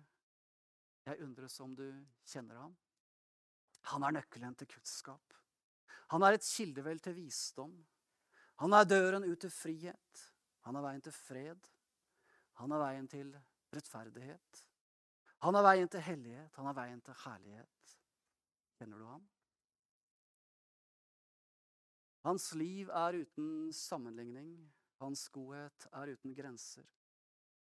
Jeg 1.07 1.21
undres 1.23 1.59
om 1.63 1.73
du 1.75 1.85
kjenner 2.27 2.59
ham. 2.61 2.75
Han 3.89 4.03
er 4.03 4.17
nøkkelen 4.19 4.55
til 4.59 4.69
kunnskap. 4.69 5.33
Han 6.11 6.23
er 6.23 6.37
et 6.37 6.45
kildevel 6.45 6.99
til 7.03 7.15
visdom. 7.17 7.73
Han 8.61 8.73
er 8.73 8.85
døren 8.85 9.25
ut 9.25 9.39
til 9.41 9.53
frihet. 9.53 10.23
Han 10.67 10.77
er 10.77 10.85
veien 10.85 11.01
til 11.01 11.15
fred. 11.15 11.69
Han 12.61 12.73
er 12.75 12.81
veien 12.83 13.07
til 13.09 13.33
rettferdighet. 13.73 14.61
Han 15.45 15.57
er 15.57 15.65
veien 15.65 15.89
til 15.93 16.05
hellighet. 16.05 16.53
Han 16.57 16.69
er 16.69 16.77
veien 16.77 17.01
til 17.05 17.17
herlighet. 17.23 17.97
Kjenner 18.77 19.01
du 19.01 19.07
ham? 19.07 19.25
Hans 22.27 22.51
liv 22.59 22.89
er 22.89 23.21
uten 23.23 23.73
sammenligning. 23.73 24.53
Hans 25.01 25.27
godhet 25.29 25.89
er 25.93 26.13
uten 26.13 26.33
grenser. 26.37 26.85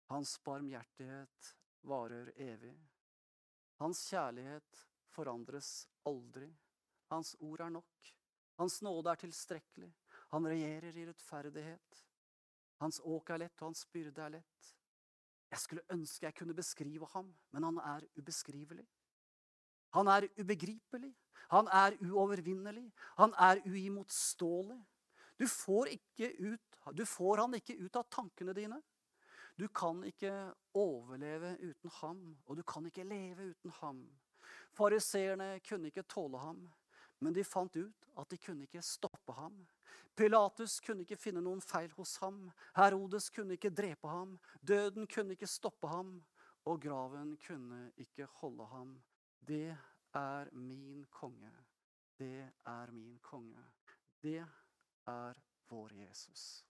Hans 0.08 0.38
barmhjertighet 0.43 1.55
varer 1.88 2.32
evig. 2.36 2.76
Hans 3.82 4.05
kjærlighet 4.10 4.86
forandres 5.12 5.88
aldri. 6.08 6.49
Hans 7.12 7.36
ord 7.39 7.62
er 7.66 7.74
nok. 7.76 8.14
Hans 8.58 8.80
nåde 8.82 9.12
er 9.12 9.22
tilstrekkelig. 9.22 9.91
Han 10.34 10.47
regjerer 10.47 10.95
i 10.95 11.05
rettferdighet. 11.10 12.03
Hans 12.82 12.99
åk 13.03 13.30
er 13.34 13.43
lett, 13.43 13.55
og 13.62 13.72
hans 13.72 13.86
byrde 13.93 14.24
er 14.24 14.36
lett. 14.38 14.74
Jeg 15.51 15.64
skulle 15.64 15.86
ønske 15.93 16.26
jeg 16.26 16.36
kunne 16.36 16.55
beskrive 16.55 17.08
ham, 17.14 17.30
men 17.51 17.64
han 17.64 17.78
er 17.80 18.08
ubeskrivelig. 18.18 18.88
Han 19.95 20.10
er 20.12 20.28
ubegripelig. 20.39 21.14
Han 21.53 21.70
er 21.72 21.95
uovervinnelig. 22.03 22.89
Han 23.18 23.34
er 23.39 23.62
uimotståelig. 23.66 24.82
Du 25.39 25.47
får, 25.47 25.93
ut, 26.18 26.78
du 26.93 27.05
får 27.05 27.43
han 27.43 27.55
ikke 27.60 27.78
ut 27.78 27.95
av 27.95 28.08
tankene 28.12 28.55
dine. 28.58 28.82
Du 29.58 29.68
kan 29.68 30.03
ikke 30.05 30.32
overleve 30.74 31.55
uten 31.66 31.91
ham, 32.01 32.38
og 32.45 32.58
du 32.58 32.64
kan 32.64 32.86
ikke 32.86 33.03
leve 33.03 33.49
uten 33.49 33.72
ham. 33.80 34.03
Fariseerne 34.78 35.60
kunne 35.70 35.89
ikke 35.89 36.03
tåle 36.03 36.38
ham, 36.38 36.68
men 37.20 37.34
de 37.34 37.43
fant 37.43 37.76
ut 37.76 38.05
at 38.18 38.30
de 38.32 38.38
kunne 38.38 38.68
ikke 38.68 38.82
stoppe 38.82 39.34
ham. 39.34 39.66
Pilatus 40.16 40.80
kunne 40.86 41.05
ikke 41.05 41.18
finne 41.18 41.41
noen 41.41 41.62
feil 41.62 41.89
hos 41.97 42.16
ham. 42.22 42.51
Herodes 42.78 43.30
kunne 43.34 43.58
ikke 43.58 43.74
drepe 43.74 44.10
ham. 44.10 44.38
Døden 44.62 45.08
kunne 45.08 45.34
ikke 45.38 45.49
stoppe 45.49 45.89
ham. 45.89 46.20
Og 46.66 46.82
graven 46.82 47.38
kunne 47.47 47.91
ikke 47.97 48.26
holde 48.41 48.66
ham. 48.66 48.95
Det 49.47 49.78
er 50.14 50.53
min 50.53 51.05
konge. 51.10 51.51
Det 52.20 52.49
er 52.66 52.91
min 52.91 53.20
konge. 53.22 53.66
Det 54.22 54.45
er 55.08 55.43
vår 55.70 55.93
Jesus. 55.93 56.66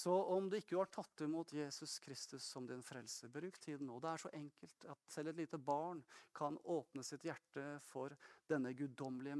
Så 0.00 0.12
om 0.24 0.46
du 0.48 0.54
ikke 0.56 0.78
har 0.78 0.88
tatt 0.88 1.20
imot 1.26 1.50
Jesus 1.52 1.98
Kristus 2.00 2.44
som 2.48 2.64
din 2.66 2.80
frelse, 2.82 3.28
bruk 3.28 3.58
tiden 3.60 3.90
nå. 3.90 3.98
Det 4.00 4.08
er 4.08 4.22
så 4.22 4.30
enkelt 4.32 4.84
at 4.88 5.02
selv 5.12 5.28
et 5.28 5.40
lite 5.42 5.58
barn 5.60 6.00
kan 6.32 6.56
åpne 6.72 7.02
sitt 7.04 7.26
hjerte 7.28 7.64
for 7.84 8.14
denne 8.48 8.72
guddommelige 8.78 9.36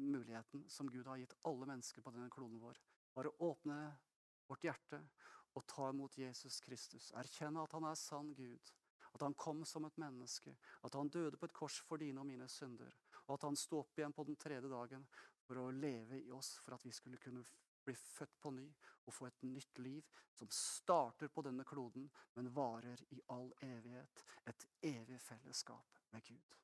muligheten 0.00 0.62
som 0.72 0.88
Gud 0.88 1.10
har 1.10 1.20
gitt 1.20 1.34
alle 1.50 1.68
mennesker 1.68 2.04
på 2.06 2.12
denne 2.14 2.32
kloden 2.32 2.62
vår. 2.62 2.80
Bare 3.12 3.34
åpne 3.44 3.76
vårt 4.48 4.64
hjerte 4.64 5.02
og 5.52 5.66
ta 5.68 5.90
imot 5.92 6.16
Jesus 6.22 6.62
Kristus. 6.64 7.10
Erkjenne 7.20 7.60
at 7.60 7.76
han 7.76 7.90
er 7.90 8.00
sann 8.00 8.32
Gud. 8.38 8.72
At 9.12 9.26
han 9.26 9.36
kom 9.36 9.60
som 9.68 9.84
et 9.84 10.00
menneske. 10.00 10.54
At 10.88 10.96
han 10.96 11.12
døde 11.12 11.36
på 11.36 11.50
et 11.50 11.58
kors 11.58 11.82
for 11.84 12.00
dine 12.00 12.22
og 12.22 12.30
mine 12.30 12.48
synder. 12.48 12.96
Og 13.26 13.34
at 13.36 13.44
han 13.44 13.60
sto 13.60 13.82
opp 13.82 14.00
igjen 14.00 14.16
på 14.16 14.24
den 14.24 14.40
tredje 14.40 14.72
dagen 14.72 15.04
for 15.44 15.60
å 15.60 15.68
leve 15.74 16.22
i 16.22 16.32
oss, 16.32 16.54
for 16.64 16.78
at 16.78 16.88
vi 16.88 16.94
skulle 16.96 17.20
kunne 17.20 17.44
bli 17.84 17.94
født 17.94 18.38
på 18.40 18.50
ny 18.50 18.66
og 19.06 19.14
få 19.14 19.26
et 19.26 19.42
nytt 19.42 19.78
liv 19.78 20.02
som 20.34 20.50
starter 20.50 21.28
på 21.28 21.42
denne 21.42 21.64
kloden, 21.64 22.10
men 22.34 22.50
varer 22.54 23.04
i 23.10 23.20
all 23.34 23.52
evighet. 23.62 24.24
Et 24.46 24.66
evig 24.82 25.20
fellesskap 25.20 25.98
med 26.10 26.22
Gud. 26.28 26.56